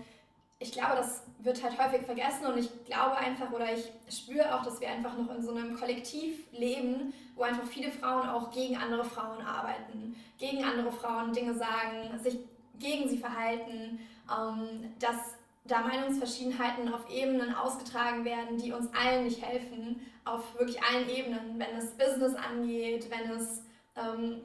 ich 0.59 0.71
glaube, 0.71 0.95
das 0.95 1.23
wird 1.39 1.63
halt 1.63 1.77
häufig 1.79 2.05
vergessen 2.05 2.47
und 2.47 2.57
ich 2.57 2.85
glaube 2.85 3.15
einfach 3.15 3.51
oder 3.51 3.67
ich 3.71 3.91
spüre 4.09 4.55
auch, 4.55 4.63
dass 4.63 4.81
wir 4.81 4.89
einfach 4.89 5.15
noch 5.15 5.33
in 5.35 5.43
so 5.43 5.51
einem 5.51 5.77
Kollektiv 5.77 6.51
leben, 6.51 7.13
wo 7.35 7.43
einfach 7.43 7.65
viele 7.67 7.91
Frauen 7.91 8.27
auch 8.27 8.49
gegen 8.49 8.75
andere 8.75 9.05
Frauen 9.05 9.45
arbeiten, 9.45 10.15
gegen 10.39 10.63
andere 10.63 10.91
Frauen 10.91 11.31
Dinge 11.31 11.53
sagen, 11.53 12.17
sich 12.23 12.39
gegen 12.79 13.07
sie 13.07 13.19
verhalten, 13.19 13.99
ähm, 14.31 14.93
dass 14.99 15.36
da 15.67 15.81
Meinungsverschiedenheiten 15.81 16.93
auf 16.93 17.09
Ebenen 17.09 17.53
ausgetragen 17.53 18.25
werden, 18.25 18.57
die 18.57 18.71
uns 18.71 18.89
allen 18.93 19.25
nicht 19.25 19.45
helfen, 19.45 20.01
auf 20.25 20.57
wirklich 20.57 20.81
allen 20.83 21.09
Ebenen, 21.09 21.59
wenn 21.59 21.75
es 21.77 21.91
Business 21.91 22.35
angeht, 22.35 23.09
wenn 23.09 23.31
es 23.31 23.63
ähm, 23.95 24.41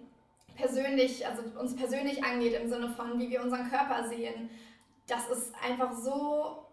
persönlich, 0.56 1.26
also 1.26 1.42
uns 1.58 1.76
persönlich 1.76 2.22
angeht 2.24 2.54
im 2.54 2.68
Sinne 2.68 2.90
von, 2.90 3.18
wie 3.18 3.30
wir 3.30 3.42
unseren 3.42 3.70
Körper 3.70 4.08
sehen. 4.08 4.50
Das 5.06 5.28
ist 5.28 5.52
einfach 5.64 5.92
so 5.92 6.66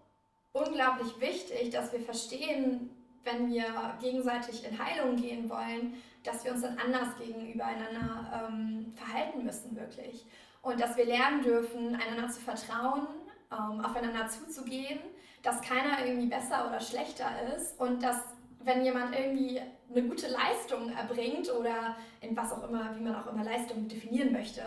unglaublich 0.51 1.19
wichtig, 1.19 1.69
dass 1.71 1.91
wir 1.91 1.99
verstehen, 1.99 2.89
wenn 3.23 3.51
wir 3.51 3.97
gegenseitig 4.01 4.65
in 4.65 4.77
Heilung 4.83 5.15
gehen 5.15 5.49
wollen, 5.49 5.95
dass 6.23 6.43
wir 6.43 6.51
uns 6.51 6.61
dann 6.61 6.77
anders 6.77 7.17
gegenüber 7.17 7.65
einander 7.65 8.49
ähm, 8.49 8.93
verhalten 8.95 9.43
müssen, 9.43 9.75
wirklich. 9.75 10.25
Und 10.61 10.79
dass 10.79 10.97
wir 10.97 11.05
lernen 11.05 11.41
dürfen, 11.41 11.95
einander 11.95 12.29
zu 12.29 12.41
vertrauen, 12.41 13.07
ähm, 13.51 13.83
aufeinander 13.83 14.27
zuzugehen, 14.27 14.99
dass 15.43 15.61
keiner 15.61 16.05
irgendwie 16.05 16.27
besser 16.27 16.67
oder 16.67 16.79
schlechter 16.79 17.29
ist 17.55 17.79
und 17.79 18.03
dass, 18.03 18.17
wenn 18.63 18.83
jemand 18.83 19.15
irgendwie 19.15 19.61
eine 19.89 20.03
gute 20.03 20.27
Leistung 20.27 20.91
erbringt 20.91 21.51
oder 21.53 21.95
in 22.21 22.35
was 22.35 22.51
auch 22.51 22.67
immer, 22.67 22.95
wie 22.95 23.01
man 23.01 23.15
auch 23.15 23.31
immer 23.31 23.43
Leistung 23.43 23.87
definieren 23.87 24.31
möchte, 24.31 24.61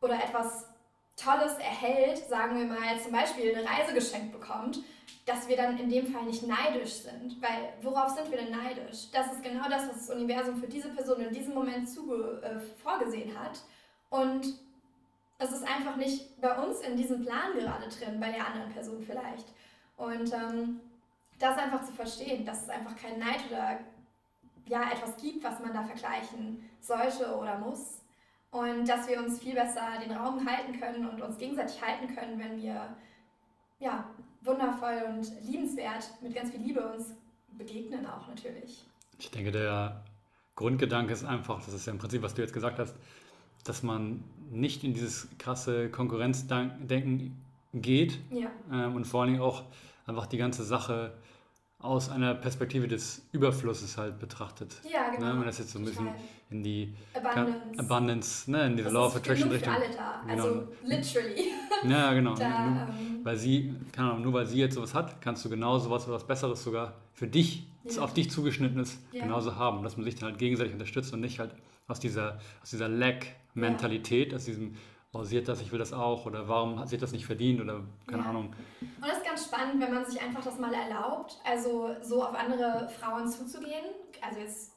oder 0.00 0.14
etwas 0.14 0.66
Tolles 1.16 1.54
erhält, 1.58 2.18
sagen 2.28 2.58
wir 2.58 2.64
mal 2.64 2.98
zum 3.02 3.12
Beispiel 3.12 3.54
eine 3.54 3.68
Reise 3.68 3.92
geschenkt 3.92 4.32
bekommt, 4.32 4.78
dass 5.26 5.48
wir 5.48 5.56
dann 5.56 5.78
in 5.78 5.90
dem 5.90 6.06
Fall 6.06 6.24
nicht 6.24 6.46
neidisch 6.46 6.94
sind. 6.94 7.40
Weil 7.42 7.74
worauf 7.82 8.08
sind 8.10 8.30
wir 8.30 8.38
denn 8.38 8.50
neidisch? 8.50 9.10
Das 9.12 9.30
ist 9.32 9.42
genau 9.42 9.68
das, 9.68 9.88
was 9.88 10.06
das 10.06 10.16
Universum 10.16 10.56
für 10.56 10.66
diese 10.66 10.88
Person 10.88 11.20
in 11.20 11.32
diesem 11.32 11.54
Moment 11.54 11.88
zuge 11.88 12.40
äh, 12.42 12.58
vorgesehen 12.82 13.38
hat. 13.38 13.60
Und 14.08 14.54
es 15.40 15.52
ist 15.52 15.66
einfach 15.66 15.96
nicht 15.96 16.40
bei 16.40 16.54
uns 16.62 16.80
in 16.80 16.96
diesem 16.96 17.22
Plan 17.22 17.54
gerade 17.54 17.88
drin, 17.88 18.20
bei 18.20 18.30
der 18.30 18.46
anderen 18.46 18.70
Person 18.72 19.02
vielleicht. 19.02 19.46
Und 19.96 20.32
ähm, 20.32 20.80
das 21.38 21.56
einfach 21.56 21.82
zu 21.82 21.92
verstehen, 21.92 22.44
dass 22.44 22.62
es 22.62 22.68
einfach 22.68 22.94
kein 22.94 23.18
Neid 23.18 23.40
oder 23.50 23.78
ja, 24.66 24.90
etwas 24.92 25.16
gibt, 25.16 25.42
was 25.42 25.58
man 25.60 25.72
da 25.72 25.82
vergleichen 25.82 26.62
sollte 26.80 27.34
oder 27.36 27.58
muss. 27.58 28.02
Und 28.50 28.86
dass 28.86 29.08
wir 29.08 29.18
uns 29.18 29.38
viel 29.38 29.54
besser 29.54 29.82
den 30.04 30.12
Raum 30.12 30.46
halten 30.46 30.78
können 30.78 31.08
und 31.08 31.22
uns 31.22 31.38
gegenseitig 31.38 31.80
halten 31.80 32.14
können, 32.14 32.38
wenn 32.38 32.60
wir 32.60 32.94
ja, 33.78 34.04
wundervoll 34.42 35.04
und 35.08 35.42
liebenswert 35.42 36.04
mit 36.20 36.34
ganz 36.34 36.50
viel 36.50 36.60
Liebe 36.60 36.86
uns 36.86 37.14
begegnen 37.56 38.04
auch 38.06 38.28
natürlich. 38.28 38.84
Ich 39.18 39.30
denke, 39.30 39.52
der 39.52 40.02
Grundgedanke 40.54 41.12
ist 41.14 41.24
einfach, 41.24 41.64
das 41.64 41.72
ist 41.72 41.86
ja 41.86 41.92
im 41.92 41.98
Prinzip, 41.98 42.22
was 42.22 42.34
du 42.34 42.42
jetzt 42.42 42.52
gesagt 42.52 42.78
hast, 42.78 42.94
dass 43.64 43.82
man 43.82 44.22
nicht 44.50 44.84
in 44.84 44.94
dieses 44.94 45.28
krasse 45.38 45.88
Konkurrenzdenken 45.90 47.36
geht 47.72 48.18
Ja, 48.30 48.50
ähm, 48.72 48.94
und 48.96 49.06
vor 49.06 49.22
allen 49.22 49.32
Dingen 49.32 49.42
auch 49.42 49.62
einfach 50.06 50.26
die 50.26 50.38
ganze 50.38 50.64
Sache 50.64 51.12
aus 51.78 52.10
einer 52.10 52.34
Perspektive 52.34 52.88
des 52.88 53.22
Überflusses 53.32 53.96
halt 53.96 54.18
betrachtet. 54.18 54.74
ja 54.92 55.08
genau. 55.10 55.20
Ne, 55.24 55.30
wenn 55.30 55.38
man 55.38 55.46
das 55.46 55.58
jetzt 55.58 55.70
so 55.70 55.78
ein 55.78 55.84
bisschen 55.86 56.06
Total. 56.06 56.20
in 56.50 56.62
die 56.62 56.94
Abundance. 57.14 57.78
Abundance, 57.78 58.50
ne, 58.50 58.66
in 58.66 58.72
diese 58.76 58.84
Das 58.84 58.92
Law 58.92 59.06
of 59.06 59.14
ist 59.14 59.20
Attraction 59.22 59.48
genug 59.48 59.64
für 59.64 59.70
Richtung. 59.70 59.82
alle 59.86 59.96
da. 59.96 60.22
Genau. 60.26 60.44
Also 60.44 60.68
literally. 60.84 61.44
Ja, 61.88 62.12
genau. 62.12 62.34
Da, 62.34 62.66
Nur, 62.66 62.76
ähm, 62.82 63.20
weil 63.24 63.36
sie, 63.38 63.72
keine 63.92 64.10
Ahnung, 64.10 64.24
nur 64.24 64.32
weil 64.34 64.44
sie 64.44 64.58
jetzt 64.58 64.74
sowas 64.74 64.92
hat, 64.92 65.22
kannst 65.22 65.42
du 65.46 65.48
genau 65.48 65.78
sowas 65.78 66.04
oder 66.04 66.16
was 66.16 66.26
Besseres 66.26 66.62
sogar 66.62 66.92
für 67.14 67.26
dich, 67.26 67.66
das 67.84 67.96
Ja. 67.96 68.02
auf 68.02 68.12
dich 68.12 68.30
zugeschnittenes, 68.30 68.98
Ja. 69.12 69.22
genauso 69.22 69.56
haben. 69.56 69.82
Dass 69.82 69.96
man 69.96 70.04
sich 70.04 70.16
dann 70.16 70.28
halt 70.28 70.38
gegenseitig 70.38 70.74
unterstützt 70.74 71.14
und 71.14 71.20
nicht 71.20 71.38
halt 71.38 71.54
aus 71.88 71.98
dieser, 71.98 72.38
aus 72.62 72.68
dieser 72.68 72.88
Lack-Mentalität, 73.54 74.34
aus 74.34 74.44
diesem, 74.44 74.76
oh, 75.12 75.22
sie 75.22 75.38
hat 75.38 75.48
das, 75.48 75.60
ich 75.60 75.72
will 75.72 75.78
das 75.78 75.92
auch 75.92 76.26
oder 76.26 76.48
warum 76.48 76.78
hat 76.78 76.88
sie 76.88 76.96
hat 76.96 77.02
das 77.02 77.12
nicht 77.12 77.26
verdient 77.26 77.60
oder 77.60 77.82
keine 78.06 78.22
Ja. 78.22 78.28
Ahnung. 78.28 78.54
Und 78.80 79.06
das 79.08 79.18
ist 79.18 79.24
ganz 79.24 79.44
spannend, 79.44 79.82
wenn 79.82 79.94
man 79.94 80.04
sich 80.04 80.20
einfach 80.20 80.44
das 80.44 80.58
mal 80.58 80.72
erlaubt, 80.72 81.38
also 81.44 81.94
so 82.02 82.22
auf 82.22 82.34
andere 82.34 82.88
Frauen 83.00 83.28
zuzugehen. 83.28 83.84
Also 84.20 84.40
jetzt 84.40 84.72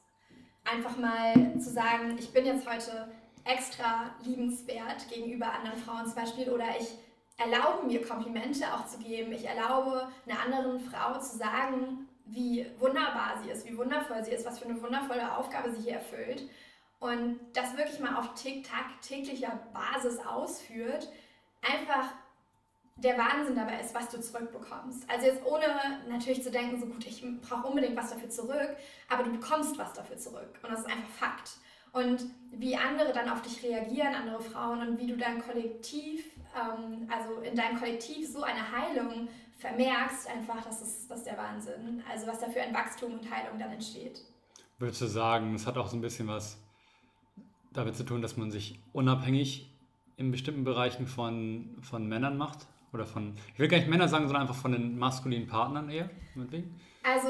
einfach 0.64 0.96
mal 0.96 1.34
zu 1.58 1.70
sagen, 1.70 2.16
ich 2.18 2.32
bin 2.32 2.46
jetzt 2.46 2.68
heute 2.68 3.08
extra 3.44 4.10
liebenswert 4.24 5.08
gegenüber 5.12 5.52
anderen 5.52 5.78
Frauen 5.78 6.06
zum 6.06 6.14
Beispiel 6.14 6.48
oder 6.50 6.64
ich 6.80 6.88
erlaube 7.36 7.86
mir 7.86 8.00
Komplimente 8.06 8.64
auch 8.72 8.86
zu 8.86 8.98
geben. 8.98 9.32
Ich 9.32 9.44
erlaube 9.46 10.08
einer 10.26 10.40
anderen 10.40 10.80
Frau 10.80 11.18
zu 11.18 11.36
sagen, 11.36 12.08
wie 12.26 12.64
wunderbar 12.78 13.34
sie 13.42 13.50
ist, 13.50 13.68
wie 13.68 13.76
wundervoll 13.76 14.24
sie 14.24 14.30
ist, 14.30 14.46
was 14.46 14.58
für 14.58 14.64
eine 14.64 14.80
wundervolle 14.80 15.36
Aufgabe 15.36 15.70
sie 15.72 15.82
hier 15.82 15.94
erfüllt. 15.94 16.48
Und 17.04 17.38
das 17.52 17.76
wirklich 17.76 18.00
mal 18.00 18.16
auf 18.16 18.32
tick 18.32 18.66
täglicher 19.02 19.60
Basis 19.74 20.18
ausführt, 20.20 21.06
einfach 21.60 22.08
der 22.96 23.18
Wahnsinn 23.18 23.56
dabei 23.56 23.78
ist, 23.78 23.94
was 23.94 24.08
du 24.08 24.18
zurückbekommst. 24.22 25.04
Also 25.10 25.26
jetzt 25.26 25.44
ohne 25.44 25.66
natürlich 26.08 26.42
zu 26.42 26.50
denken, 26.50 26.80
so 26.80 26.86
gut, 26.86 27.04
ich 27.06 27.22
brauche 27.42 27.66
unbedingt 27.66 27.94
was 27.94 28.08
dafür 28.08 28.30
zurück, 28.30 28.74
aber 29.10 29.22
du 29.22 29.32
bekommst 29.32 29.76
was 29.76 29.92
dafür 29.92 30.16
zurück. 30.16 30.58
Und 30.62 30.72
das 30.72 30.80
ist 30.80 30.86
einfach 30.86 31.10
Fakt. 31.10 31.50
Und 31.92 32.24
wie 32.52 32.74
andere 32.74 33.12
dann 33.12 33.28
auf 33.28 33.42
dich 33.42 33.62
reagieren, 33.62 34.14
andere 34.14 34.40
Frauen, 34.40 34.80
und 34.80 34.98
wie 34.98 35.06
du 35.06 35.18
dein 35.18 35.42
Kollektiv, 35.42 36.24
ähm, 36.56 37.06
also 37.12 37.42
in 37.42 37.54
deinem 37.54 37.78
Kollektiv 37.78 38.32
so 38.32 38.44
eine 38.44 38.72
Heilung 38.72 39.28
vermerkst, 39.58 40.26
einfach, 40.30 40.64
das 40.64 40.80
ist, 40.80 41.10
das 41.10 41.18
ist 41.18 41.26
der 41.26 41.36
Wahnsinn. 41.36 42.02
Also 42.10 42.26
was 42.26 42.38
da 42.38 42.48
für 42.48 42.62
ein 42.62 42.72
Wachstum 42.72 43.12
und 43.12 43.30
Heilung 43.30 43.58
dann 43.58 43.72
entsteht. 43.72 44.22
Würdest 44.78 45.02
du 45.02 45.06
sagen, 45.06 45.54
es 45.54 45.66
hat 45.66 45.76
auch 45.76 45.88
so 45.88 45.98
ein 45.98 46.00
bisschen 46.00 46.28
was 46.28 46.63
damit 47.74 47.96
zu 47.96 48.04
tun, 48.04 48.22
dass 48.22 48.36
man 48.36 48.50
sich 48.50 48.78
unabhängig 48.92 49.70
in 50.16 50.30
bestimmten 50.30 50.64
Bereichen 50.64 51.06
von, 51.06 51.76
von 51.82 52.08
Männern 52.08 52.38
macht? 52.38 52.66
Oder 52.92 53.06
von, 53.06 53.34
ich 53.52 53.58
will 53.58 53.68
gar 53.68 53.78
nicht 53.78 53.88
Männer 53.88 54.08
sagen, 54.08 54.26
sondern 54.26 54.42
einfach 54.42 54.54
von 54.54 54.72
den 54.72 54.96
maskulinen 54.96 55.48
Partnern 55.48 55.90
eher? 55.90 56.08
meinetwegen? 56.34 56.80
Also 57.02 57.28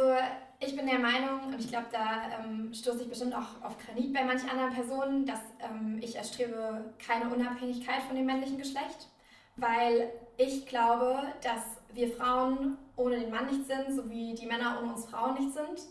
ich 0.60 0.76
bin 0.76 0.86
der 0.86 0.98
Meinung, 0.98 1.52
und 1.52 1.58
ich 1.58 1.68
glaube, 1.68 1.86
da 1.90 2.38
ähm, 2.38 2.72
stoße 2.72 3.02
ich 3.02 3.08
bestimmt 3.08 3.34
auch 3.34 3.62
auf 3.62 3.76
Granit 3.78 4.12
bei 4.12 4.24
manchen 4.24 4.48
anderen 4.48 4.72
Personen, 4.72 5.26
dass 5.26 5.40
ähm, 5.60 5.98
ich 6.00 6.16
erstrebe 6.16 6.92
keine 7.04 7.34
Unabhängigkeit 7.34 8.02
von 8.02 8.14
dem 8.14 8.26
männlichen 8.26 8.58
Geschlecht, 8.58 9.08
weil 9.56 10.10
ich 10.36 10.66
glaube, 10.66 11.22
dass 11.42 11.82
wir 11.92 12.08
Frauen 12.08 12.76
ohne 12.96 13.20
den 13.20 13.30
Mann 13.30 13.46
nicht 13.46 13.66
sind, 13.66 13.94
so 13.94 14.08
wie 14.10 14.34
die 14.34 14.46
Männer 14.46 14.78
ohne 14.80 14.92
uns 14.92 15.06
Frauen 15.06 15.34
nicht 15.34 15.52
sind. 15.52 15.88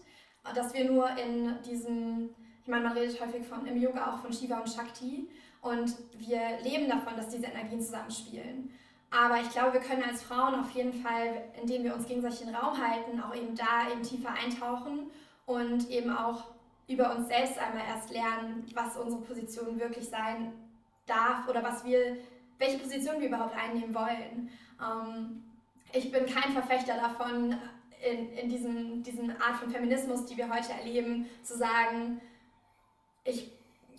Und 0.48 0.58
Dass 0.58 0.74
wir 0.74 0.90
nur 0.90 1.10
in 1.12 1.56
diesem, 1.66 2.30
ich 2.64 2.70
meine, 2.70 2.84
man 2.84 2.98
redet 2.98 3.20
häufig 3.20 3.46
von, 3.46 3.66
im 3.66 3.78
Yoga 3.78 4.14
auch 4.14 4.20
von 4.20 4.32
Shiva 4.32 4.60
und 4.60 4.70
Shakti 4.70 5.28
und 5.62 5.94
wir 6.18 6.60
leben 6.64 6.90
davon, 6.90 7.18
dass 7.18 7.28
diese 7.28 7.48
Energien 7.48 7.82
zusammenspielen. 7.82 8.70
Aber 9.12 9.40
ich 9.42 9.50
glaube, 9.50 9.74
wir 9.74 9.82
können 9.82 10.04
als 10.04 10.24
Frauen 10.24 10.56
auf 10.56 10.72
jeden 10.72 10.94
Fall, 10.94 11.44
indem 11.62 11.84
wir 11.84 11.94
uns 11.94 12.08
gegenseitig 12.08 12.40
den 12.40 12.56
Raum 12.56 12.76
halten, 12.78 13.22
auch 13.22 13.36
eben 13.36 13.54
da 13.54 13.92
eben 13.92 14.02
tiefer 14.02 14.32
eintauchen 14.32 15.12
und 15.46 15.90
eben 15.90 16.10
auch 16.10 16.46
über 16.88 17.16
uns 17.16 17.28
selbst 17.28 17.60
einmal 17.60 17.86
erst 17.86 18.12
lernen, 18.12 18.66
was 18.74 18.98
unsere 18.98 19.22
Position 19.22 19.80
wirklich 19.80 20.10
sein 20.10 20.54
darf 21.06 21.48
oder 21.48 21.64
was 21.64 21.84
wir, 21.86 22.18
welche 22.58 22.80
Position 22.80 23.20
wir 23.20 23.28
überhaupt 23.28 23.56
einnehmen 23.56 23.94
wollen. 23.94 24.50
Ähm, 24.82 25.44
ich 25.92 26.12
bin 26.12 26.26
kein 26.26 26.54
Verfechter 26.54 26.96
davon, 26.96 27.56
in, 28.04 28.34
in 28.34 28.50
diesem, 28.50 29.04
diesen 29.04 29.30
Art 29.42 29.58
von 29.58 29.70
Feminismus, 29.70 30.26
die 30.26 30.38
wir 30.38 30.54
heute 30.54 30.74
erleben, 30.74 31.28
zu 31.44 31.58
sagen, 31.58 32.20
ich, 33.24 33.52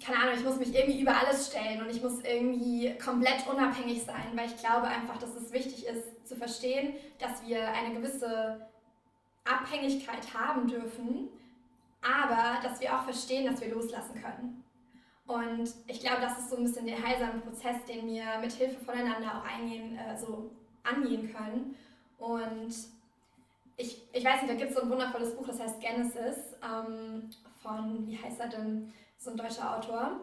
keine 0.04 0.18
Ahnung, 0.18 0.34
ich 0.36 0.44
muss 0.44 0.56
mich 0.56 0.74
irgendwie 0.74 1.00
über 1.00 1.16
alles 1.16 1.48
stellen 1.48 1.82
und 1.82 1.90
ich 1.90 2.02
muss 2.02 2.20
irgendwie 2.20 2.96
komplett 2.98 3.46
unabhängig 3.50 4.02
sein, 4.02 4.32
weil 4.34 4.46
ich 4.46 4.56
glaube 4.56 4.86
einfach, 4.86 5.18
dass 5.18 5.34
es 5.34 5.52
wichtig 5.52 5.86
ist 5.86 6.28
zu 6.28 6.36
verstehen, 6.36 6.94
dass 7.18 7.46
wir 7.46 7.68
eine 7.68 7.94
gewisse 7.94 8.66
Abhängigkeit 9.44 10.34
haben 10.34 10.66
dürfen, 10.68 11.28
aber 12.02 12.62
dass 12.62 12.80
wir 12.80 12.94
auch 12.94 13.04
verstehen, 13.04 13.46
dass 13.46 13.60
wir 13.60 13.74
loslassen 13.74 14.20
können. 14.20 14.64
Und 15.26 15.70
ich 15.86 16.00
glaube, 16.00 16.20
das 16.20 16.38
ist 16.38 16.50
so 16.50 16.56
ein 16.56 16.64
bisschen 16.64 16.86
der 16.86 17.02
heilsame 17.02 17.40
Prozess, 17.40 17.82
den 17.88 18.06
wir 18.06 18.38
mit 18.40 18.52
Hilfe 18.52 18.84
voneinander 18.84 19.38
auch 19.38 19.44
eingehen, 19.44 19.96
äh, 19.96 20.18
so 20.18 20.50
angehen 20.82 21.32
können. 21.34 21.74
Und 22.18 22.74
ich, 23.76 24.02
ich 24.12 24.24
weiß 24.24 24.42
nicht, 24.42 24.52
da 24.52 24.56
gibt 24.56 24.70
es 24.70 24.76
so 24.76 24.82
ein 24.82 24.90
wundervolles 24.90 25.34
Buch, 25.34 25.46
das 25.46 25.60
heißt 25.60 25.80
Genesis, 25.80 26.36
ähm, 26.62 27.30
von, 27.62 28.06
wie 28.06 28.18
heißt 28.18 28.38
er 28.38 28.48
denn, 28.48 28.92
so 29.24 29.30
ein 29.30 29.36
deutscher 29.36 29.76
Autor. 29.76 30.20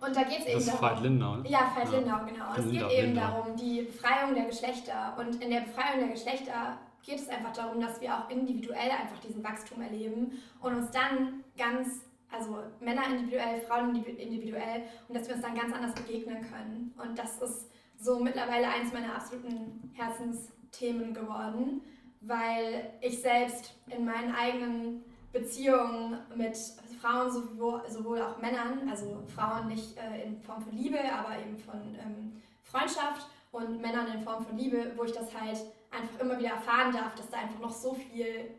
Und 0.00 0.16
da 0.16 0.22
geht 0.24 0.40
es 0.40 0.46
eben 0.46 0.66
darum. 0.66 0.80
Veit 0.80 1.00
Lindau, 1.00 1.36
ne? 1.36 1.48
Ja, 1.48 1.72
Veit 1.76 1.92
ja. 1.92 1.98
Lindau, 1.98 2.18
genau. 2.24 2.48
Und 2.56 2.56
Lindau, 2.56 2.86
es 2.86 2.90
geht 2.90 2.98
eben 2.98 3.14
Lindau. 3.14 3.20
darum, 3.20 3.56
die 3.56 3.82
Befreiung 3.82 4.34
der 4.34 4.46
Geschlechter. 4.46 5.16
Und 5.18 5.42
in 5.42 5.50
der 5.50 5.60
Befreiung 5.60 6.00
der 6.00 6.08
Geschlechter 6.08 6.78
geht 7.04 7.20
es 7.20 7.28
einfach 7.28 7.52
darum, 7.52 7.80
dass 7.80 8.00
wir 8.00 8.14
auch 8.16 8.30
individuell 8.30 8.90
einfach 8.90 9.18
diesen 9.20 9.44
Wachstum 9.44 9.80
erleben 9.82 10.32
und 10.60 10.74
uns 10.74 10.90
dann 10.90 11.44
ganz, 11.56 12.00
also 12.30 12.58
Männer 12.80 13.06
individuell, 13.10 13.60
Frauen 13.60 13.94
individuell, 13.94 14.84
und 15.08 15.16
dass 15.16 15.28
wir 15.28 15.34
uns 15.34 15.44
dann 15.44 15.54
ganz 15.54 15.72
anders 15.74 15.94
begegnen 15.94 16.40
können. 16.40 16.94
Und 17.00 17.18
das 17.18 17.40
ist 17.42 17.70
so 17.98 18.18
mittlerweile 18.18 18.68
eins 18.68 18.92
meiner 18.92 19.14
absoluten 19.14 19.92
Herzensthemen 19.94 21.12
geworden, 21.14 21.82
weil 22.20 22.92
ich 23.00 23.20
selbst 23.20 23.74
in 23.88 24.04
meinen 24.04 24.34
eigenen 24.34 25.04
Beziehungen 25.32 26.18
mit 26.34 26.56
Frauen 27.02 27.30
sowohl, 27.30 27.82
sowohl 27.88 28.22
auch 28.22 28.40
Männern, 28.40 28.88
also 28.88 29.22
Frauen 29.34 29.66
nicht 29.68 29.96
äh, 29.98 30.24
in 30.24 30.40
Form 30.40 30.62
von 30.62 30.76
Liebe, 30.76 30.98
aber 31.12 31.36
eben 31.38 31.58
von 31.58 31.80
ähm, 31.98 32.40
Freundschaft 32.62 33.26
und 33.50 33.82
Männern 33.82 34.06
in 34.14 34.22
Form 34.22 34.44
von 34.46 34.56
Liebe, 34.56 34.92
wo 34.96 35.04
ich 35.04 35.12
das 35.12 35.34
halt 35.38 35.58
einfach 35.90 36.20
immer 36.20 36.38
wieder 36.38 36.50
erfahren 36.50 36.92
darf, 36.92 37.14
dass 37.16 37.28
da 37.28 37.38
einfach 37.38 37.58
noch 37.58 37.72
so 37.72 37.94
viel 37.94 38.50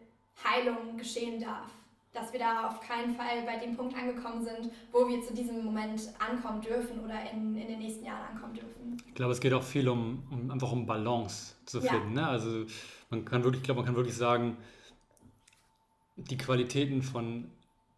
Heilung 0.44 0.98
geschehen 0.98 1.42
darf. 1.42 1.72
Dass 2.12 2.32
wir 2.32 2.40
da 2.40 2.68
auf 2.68 2.80
keinen 2.82 3.16
Fall 3.16 3.42
bei 3.44 3.58
dem 3.58 3.76
Punkt 3.76 3.96
angekommen 3.96 4.44
sind, 4.44 4.72
wo 4.92 5.08
wir 5.08 5.20
zu 5.24 5.34
diesem 5.34 5.64
Moment 5.66 6.02
ankommen 6.20 6.62
dürfen 6.62 7.00
oder 7.04 7.16
in, 7.32 7.58
in 7.58 7.68
den 7.68 7.80
nächsten 7.80 8.06
Jahren 8.06 8.36
ankommen 8.36 8.54
dürfen. 8.54 9.02
Ich 9.08 9.16
glaube, 9.16 9.32
es 9.32 9.40
geht 9.40 9.54
auch 9.54 9.64
viel 9.64 9.90
um, 9.90 10.22
um 10.30 10.52
einfach 10.52 10.72
um 10.72 10.86
Balance 10.86 11.56
zu 11.66 11.82
finden. 11.82 12.16
Ja. 12.16 12.22
Ne? 12.22 12.28
Also 12.28 12.66
man 13.10 13.26
kann 13.26 13.44
wirklich, 13.44 13.62
ich 13.62 13.66
glaube, 13.66 13.80
man 13.80 13.88
kann 13.88 13.96
wirklich 13.96 14.16
sagen, 14.16 14.58
die 16.16 16.38
Qualitäten 16.38 17.02
von 17.02 17.50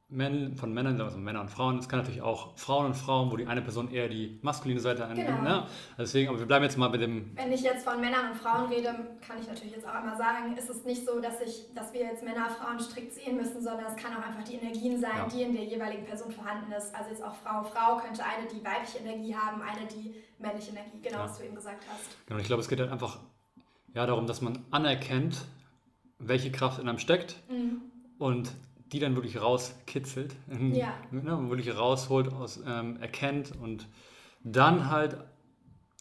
Männ, 0.07 0.55
von 0.55 0.71
Männern, 0.71 1.01
also 1.01 1.17
Männer 1.17 1.41
und 1.41 1.49
Frauen. 1.49 1.79
Es 1.79 1.89
kann 1.89 1.99
natürlich 1.99 2.21
auch 2.21 2.55
Frauen 2.57 2.85
und 2.85 2.93
Frauen, 2.93 3.31
wo 3.31 3.37
die 3.37 3.47
eine 3.47 3.63
Person 3.63 3.91
eher 3.91 4.07
die 4.07 4.37
maskuline 4.43 4.79
Seite 4.79 5.05
annimmt. 5.05 5.27
Genau. 5.27 5.41
Ne? 5.41 5.67
Deswegen, 5.97 6.29
aber 6.29 6.37
wir 6.37 6.45
bleiben 6.45 6.63
jetzt 6.63 6.77
mal 6.77 6.89
bei 6.89 6.97
dem. 6.97 7.31
Wenn 7.35 7.51
ich 7.51 7.63
jetzt 7.63 7.83
von 7.83 7.99
Männern 7.99 8.31
und 8.31 8.37
Frauen 8.37 8.69
rede, 8.69 8.93
kann 9.25 9.39
ich 9.41 9.47
natürlich 9.47 9.73
jetzt 9.73 9.87
auch 9.87 9.95
einmal 9.95 10.15
sagen, 10.15 10.55
ist 10.55 10.69
es 10.69 10.85
nicht 10.85 11.05
so, 11.05 11.19
dass, 11.19 11.41
ich, 11.41 11.73
dass 11.73 11.91
wir 11.91 12.01
jetzt 12.01 12.23
Männer, 12.23 12.47
Frauen 12.51 12.79
strikt 12.79 13.13
sehen 13.13 13.35
müssen, 13.35 13.63
sondern 13.63 13.85
es 13.87 13.95
kann 13.95 14.15
auch 14.15 14.25
einfach 14.25 14.43
die 14.43 14.55
Energien 14.55 14.99
sein, 15.01 15.17
ja. 15.17 15.27
die 15.27 15.41
in 15.41 15.53
der 15.53 15.63
jeweiligen 15.65 16.05
Person 16.05 16.31
vorhanden 16.31 16.71
ist. 16.71 16.93
Also 16.93 17.09
jetzt 17.09 17.23
auch 17.23 17.35
Frau, 17.35 17.63
Frau 17.63 17.97
könnte 17.97 18.23
eine, 18.23 18.47
die 18.47 18.63
weibliche 18.63 18.99
Energie 18.99 19.35
haben, 19.35 19.63
eine, 19.63 19.87
die 19.87 20.13
männliche 20.37 20.69
Energie, 20.69 20.99
genau, 21.01 21.17
ja. 21.17 21.23
was 21.23 21.39
du 21.39 21.45
eben 21.45 21.55
gesagt 21.55 21.83
hast. 21.89 22.27
Genau, 22.27 22.39
ich 22.39 22.45
glaube, 22.45 22.61
es 22.61 22.69
geht 22.69 22.79
halt 22.79 22.91
einfach 22.91 23.17
ja, 23.95 24.05
darum, 24.05 24.27
dass 24.27 24.41
man 24.41 24.59
anerkennt, 24.69 25.45
welche 26.19 26.51
Kraft 26.51 26.79
in 26.79 26.87
einem 26.87 26.99
steckt 26.99 27.37
mhm. 27.49 27.81
und 28.19 28.51
die 28.95 29.01
dann 29.01 29.15
wirklich 29.15 29.41
rauskitzelt, 29.41 30.37
ja. 30.71 30.93
ne, 31.11 31.49
wirklich 31.49 31.77
rausholt, 31.77 32.31
aus, 32.31 32.63
ähm, 32.65 32.97
erkennt 33.01 33.51
und 33.61 33.89
dann 34.41 34.89
halt 34.89 35.17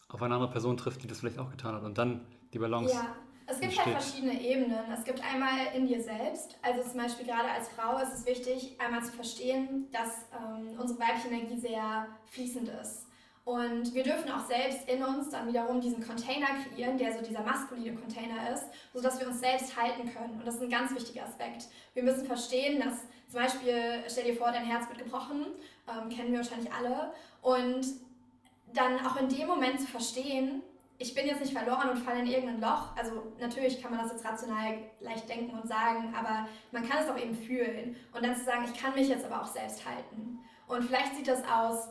auf 0.07 0.21
eine 0.21 0.33
andere 0.33 0.49
Person 0.49 0.77
trifft, 0.77 1.03
die 1.03 1.07
das 1.07 1.19
vielleicht 1.19 1.37
auch 1.37 1.51
getan 1.51 1.75
hat 1.75 1.83
und 1.83 1.97
dann 1.97 2.25
die 2.53 2.59
Balance. 2.59 2.93
Ja, 2.93 3.13
es 3.47 3.59
gibt 3.59 3.77
halt 3.77 3.87
entsteht. 3.87 3.93
halt 3.95 4.03
verschiedene 4.03 4.41
Ebenen. 4.41 4.91
Es 4.93 5.03
gibt 5.03 5.21
einmal 5.21 5.75
in 5.75 5.87
dir 5.87 6.01
selbst, 6.01 6.57
also 6.61 6.89
zum 6.89 7.01
Beispiel 7.01 7.25
gerade 7.25 7.49
als 7.49 7.67
Frau 7.67 7.97
ist 7.97 8.13
es 8.13 8.25
wichtig, 8.25 8.79
einmal 8.79 9.03
zu 9.03 9.11
verstehen, 9.11 9.87
dass 9.91 10.27
ähm, 10.31 10.79
unsere 10.79 10.97
weibliche 10.97 11.27
Energie 11.27 11.59
sehr 11.59 12.07
fließend 12.27 12.69
ist. 12.81 13.04
Und 13.45 13.93
wir 13.93 14.01
dürfen 14.01 14.31
auch 14.31 14.43
selbst 14.47 14.89
in 14.89 15.03
uns 15.03 15.29
dann 15.29 15.47
wiederum 15.47 15.79
diesen 15.79 16.05
Container 16.05 16.47
kreieren, 16.63 16.97
der 16.97 17.13
so 17.13 17.23
dieser 17.23 17.43
maskuline 17.43 17.95
Container 17.95 18.51
ist, 18.51 18.65
sodass 18.91 19.19
wir 19.19 19.27
uns 19.27 19.39
selbst 19.39 19.77
halten 19.79 20.11
können. 20.11 20.33
Und 20.33 20.47
das 20.47 20.55
ist 20.55 20.63
ein 20.63 20.69
ganz 20.69 20.93
wichtiger 20.95 21.25
Aspekt. 21.25 21.67
Wir 21.93 22.01
müssen 22.01 22.25
verstehen, 22.25 22.79
dass 22.79 23.01
zum 23.29 23.41
Beispiel, 23.41 24.03
stell 24.07 24.23
dir 24.23 24.35
vor, 24.35 24.51
dein 24.51 24.65
Herz 24.65 24.89
wird 24.89 24.97
gebrochen, 24.97 25.45
ähm, 25.87 26.09
kennen 26.09 26.31
wir 26.31 26.39
wahrscheinlich 26.39 26.73
alle. 26.73 27.13
Und 27.43 27.85
dann 28.73 29.05
auch 29.05 29.15
in 29.17 29.29
dem 29.29 29.47
Moment 29.47 29.79
zu 29.79 29.87
verstehen, 29.87 30.63
ich 30.97 31.13
bin 31.13 31.27
jetzt 31.27 31.41
nicht 31.41 31.53
verloren 31.53 31.89
und 31.89 31.97
falle 31.97 32.21
in 32.21 32.27
irgendein 32.27 32.61
Loch. 32.61 32.95
Also 32.97 33.31
natürlich 33.39 33.79
kann 33.79 33.91
man 33.91 34.01
das 34.01 34.11
jetzt 34.11 34.25
rational 34.25 34.79
leicht 35.01 35.29
denken 35.29 35.55
und 35.55 35.67
sagen, 35.67 36.15
aber 36.17 36.47
man 36.71 36.87
kann 36.87 37.03
es 37.03 37.09
auch 37.09 37.17
eben 37.17 37.35
fühlen. 37.35 37.95
Und 38.11 38.25
dann 38.25 38.35
zu 38.35 38.43
sagen, 38.43 38.65
ich 38.65 38.81
kann 38.81 38.95
mich 38.95 39.07
jetzt 39.07 39.25
aber 39.25 39.43
auch 39.43 39.47
selbst 39.47 39.85
halten. 39.85 40.39
Und 40.67 40.83
vielleicht 40.83 41.15
sieht 41.15 41.27
das 41.27 41.43
aus, 41.47 41.89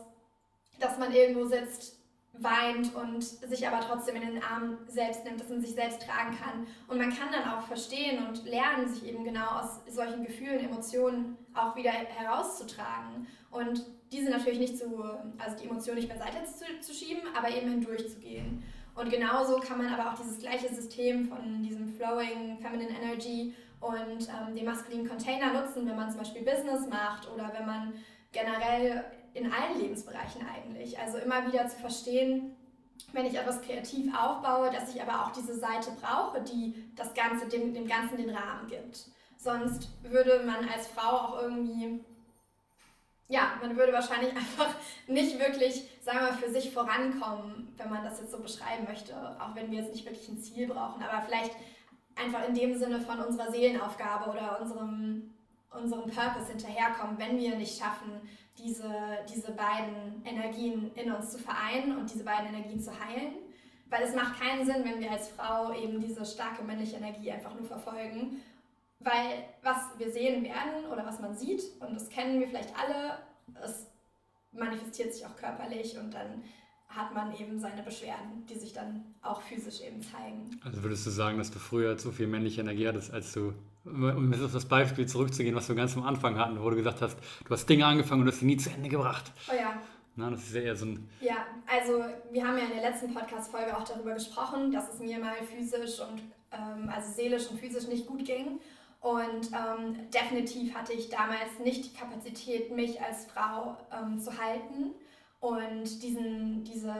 dass 0.79 0.97
man 0.97 1.13
irgendwo 1.13 1.45
sitzt, 1.45 1.95
weint 2.39 2.93
und 2.95 3.23
sich 3.23 3.67
aber 3.67 3.79
trotzdem 3.79 4.15
in 4.17 4.33
den 4.33 4.43
Arm 4.43 4.77
selbst 4.87 5.23
nimmt, 5.23 5.39
dass 5.39 5.49
man 5.49 5.61
sich 5.61 5.73
selbst 5.73 6.01
tragen 6.01 6.37
kann. 6.37 6.67
Und 6.87 6.97
man 6.97 7.09
kann 7.09 7.29
dann 7.31 7.49
auch 7.53 7.65
verstehen 7.65 8.25
und 8.27 8.45
lernen, 8.45 8.87
sich 8.87 9.07
eben 9.07 9.23
genau 9.23 9.59
aus 9.59 9.81
solchen 9.89 10.25
Gefühlen, 10.25 10.59
Emotionen 10.59 11.37
auch 11.53 11.75
wieder 11.75 11.91
herauszutragen. 11.91 13.27
Und 13.51 13.85
diese 14.11 14.29
natürlich 14.29 14.59
nicht 14.59 14.77
zu, 14.77 15.03
also 15.37 15.57
die 15.61 15.65
Emotionen 15.65 15.97
nicht 15.97 16.09
beiseite 16.09 16.43
zu, 16.45 16.65
zu 16.81 16.93
schieben, 16.93 17.23
aber 17.35 17.49
eben 17.49 17.69
hindurchzugehen. 17.69 18.63
Und 18.95 19.09
genauso 19.09 19.57
kann 19.57 19.77
man 19.77 19.93
aber 19.93 20.11
auch 20.11 20.17
dieses 20.17 20.39
gleiche 20.39 20.73
System 20.73 21.25
von 21.27 21.61
diesem 21.63 21.87
Flowing 21.87 22.57
Feminine 22.59 22.91
Energy 23.01 23.53
und 23.81 24.27
ähm, 24.29 24.55
den 24.55 24.65
maskulinen 24.65 25.07
Container 25.07 25.53
nutzen, 25.53 25.85
wenn 25.85 25.95
man 25.95 26.09
zum 26.09 26.19
Beispiel 26.19 26.43
Business 26.43 26.87
macht 26.87 27.29
oder 27.29 27.51
wenn 27.57 27.65
man 27.65 27.93
generell 28.31 29.03
in 29.35 29.51
allen 29.51 29.79
Lebensbereichen 29.79 30.41
eigentlich. 30.47 30.97
Also 30.97 31.17
immer 31.17 31.45
wieder 31.45 31.67
zu 31.67 31.77
verstehen, 31.77 32.55
wenn 33.11 33.25
ich 33.25 33.35
etwas 33.37 33.61
kreativ 33.61 34.13
aufbaue, 34.15 34.71
dass 34.71 34.93
ich 34.93 35.01
aber 35.01 35.25
auch 35.25 35.31
diese 35.31 35.55
Seite 35.57 35.91
brauche, 36.01 36.41
die 36.41 36.73
das 36.95 37.13
Ganze, 37.13 37.47
dem, 37.47 37.73
dem 37.73 37.87
Ganzen 37.87 38.17
den 38.17 38.29
Rahmen 38.29 38.67
gibt. 38.67 39.05
Sonst 39.37 39.89
würde 40.03 40.43
man 40.45 40.67
als 40.69 40.87
Frau 40.87 41.17
auch 41.17 41.41
irgendwie, 41.41 42.03
ja, 43.27 43.53
man 43.61 43.75
würde 43.75 43.91
wahrscheinlich 43.91 44.31
einfach 44.35 44.73
nicht 45.07 45.37
wirklich, 45.37 45.83
sagen 46.01 46.19
wir 46.19 46.31
mal, 46.31 46.37
für 46.37 46.49
sich 46.49 46.73
vorankommen, 46.73 47.73
wenn 47.75 47.89
man 47.89 48.03
das 48.03 48.21
jetzt 48.21 48.31
so 48.31 48.39
beschreiben 48.39 48.85
möchte, 48.85 49.13
auch 49.39 49.53
wenn 49.53 49.69
wir 49.69 49.79
jetzt 49.79 49.93
nicht 49.93 50.05
wirklich 50.05 50.29
ein 50.29 50.41
Ziel 50.41 50.67
brauchen, 50.67 51.03
aber 51.03 51.21
vielleicht 51.25 51.51
einfach 52.15 52.47
in 52.47 52.55
dem 52.55 52.77
Sinne 52.77 53.01
von 53.01 53.19
unserer 53.19 53.51
Seelenaufgabe 53.51 54.31
oder 54.31 54.61
unserem, 54.61 55.33
unserem 55.71 56.09
Purpose 56.09 56.47
hinterherkommen, 56.47 57.19
wenn 57.19 57.37
wir 57.37 57.57
nicht 57.57 57.77
schaffen, 57.77 58.21
diese, 58.57 58.89
diese 59.33 59.51
beiden 59.51 60.23
Energien 60.25 60.91
in 60.95 61.11
uns 61.11 61.31
zu 61.31 61.37
vereinen 61.37 61.97
und 61.97 62.13
diese 62.13 62.23
beiden 62.23 62.47
Energien 62.47 62.79
zu 62.79 62.91
heilen. 62.91 63.33
Weil 63.89 64.03
es 64.03 64.15
macht 64.15 64.39
keinen 64.39 64.65
Sinn, 64.65 64.83
wenn 64.83 64.99
wir 64.99 65.11
als 65.11 65.29
Frau 65.29 65.73
eben 65.73 65.99
diese 65.99 66.25
starke 66.25 66.63
männliche 66.63 66.97
Energie 66.97 67.31
einfach 67.31 67.53
nur 67.53 67.65
verfolgen. 67.65 68.41
Weil 68.99 69.45
was 69.61 69.77
wir 69.97 70.11
sehen 70.11 70.43
werden 70.43 70.85
oder 70.91 71.05
was 71.05 71.19
man 71.19 71.35
sieht, 71.35 71.61
und 71.79 71.93
das 71.93 72.09
kennen 72.09 72.39
wir 72.39 72.47
vielleicht 72.47 72.73
alle, 72.77 73.19
es 73.63 73.87
manifestiert 74.51 75.13
sich 75.13 75.25
auch 75.25 75.35
körperlich 75.35 75.97
und 75.97 76.13
dann 76.13 76.43
hat 76.87 77.13
man 77.13 77.35
eben 77.35 77.59
seine 77.59 77.83
Beschwerden, 77.83 78.45
die 78.49 78.55
sich 78.55 78.73
dann 78.73 79.03
auch 79.21 79.41
physisch 79.41 79.81
eben 79.81 80.01
zeigen. 80.01 80.49
Also 80.63 80.81
würdest 80.81 81.05
du 81.05 81.09
sagen, 81.09 81.37
dass 81.37 81.51
du 81.51 81.59
früher 81.59 81.97
zu 81.97 82.11
viel 82.11 82.27
männliche 82.27 82.61
Energie 82.61 82.87
hattest, 82.87 83.11
als 83.11 83.33
du 83.33 83.53
um 83.85 84.31
jetzt 84.31 84.43
auf 84.43 84.53
das 84.53 84.65
Beispiel 84.65 85.05
zurückzugehen, 85.05 85.55
was 85.55 85.69
wir 85.69 85.75
ganz 85.75 85.95
am 85.95 86.03
Anfang 86.03 86.37
hatten, 86.37 86.61
wo 86.61 86.69
du 86.69 86.75
gesagt 86.75 87.01
hast, 87.01 87.17
du 87.45 87.51
hast 87.51 87.67
Dinge 87.69 87.85
angefangen 87.85 88.21
und 88.21 88.27
hast 88.27 88.39
sie 88.39 88.45
nie 88.45 88.57
zu 88.57 88.69
Ende 88.69 88.89
gebracht. 88.89 89.31
Oh 89.49 89.55
ja. 89.55 89.79
Na, 90.15 90.29
das 90.29 90.43
ist 90.43 90.55
ja 90.55 90.61
eher 90.61 90.75
so 90.75 90.85
ein. 90.85 91.09
Ja, 91.19 91.45
also 91.67 92.05
wir 92.31 92.47
haben 92.47 92.57
ja 92.57 92.65
in 92.65 92.81
der 92.81 92.89
letzten 92.89 93.13
Podcast-Folge 93.13 93.75
auch 93.77 93.83
darüber 93.83 94.13
gesprochen, 94.13 94.71
dass 94.71 94.93
es 94.93 94.99
mir 94.99 95.19
mal 95.19 95.35
physisch 95.43 95.99
und 95.99 96.21
ähm, 96.51 96.89
also 96.89 97.11
seelisch 97.11 97.47
und 97.49 97.59
physisch 97.59 97.87
nicht 97.87 98.07
gut 98.07 98.23
ging. 98.23 98.59
Und 99.01 99.51
ähm, 99.51 100.09
definitiv 100.11 100.73
hatte 100.73 100.93
ich 100.93 101.09
damals 101.09 101.59
nicht 101.63 101.85
die 101.85 101.93
Kapazität, 101.95 102.75
mich 102.75 102.99
als 103.01 103.25
Frau 103.25 103.77
ähm, 103.91 104.19
zu 104.19 104.31
halten 104.35 104.95
und 105.41 106.01
diesen, 106.01 106.63
diese 106.63 106.95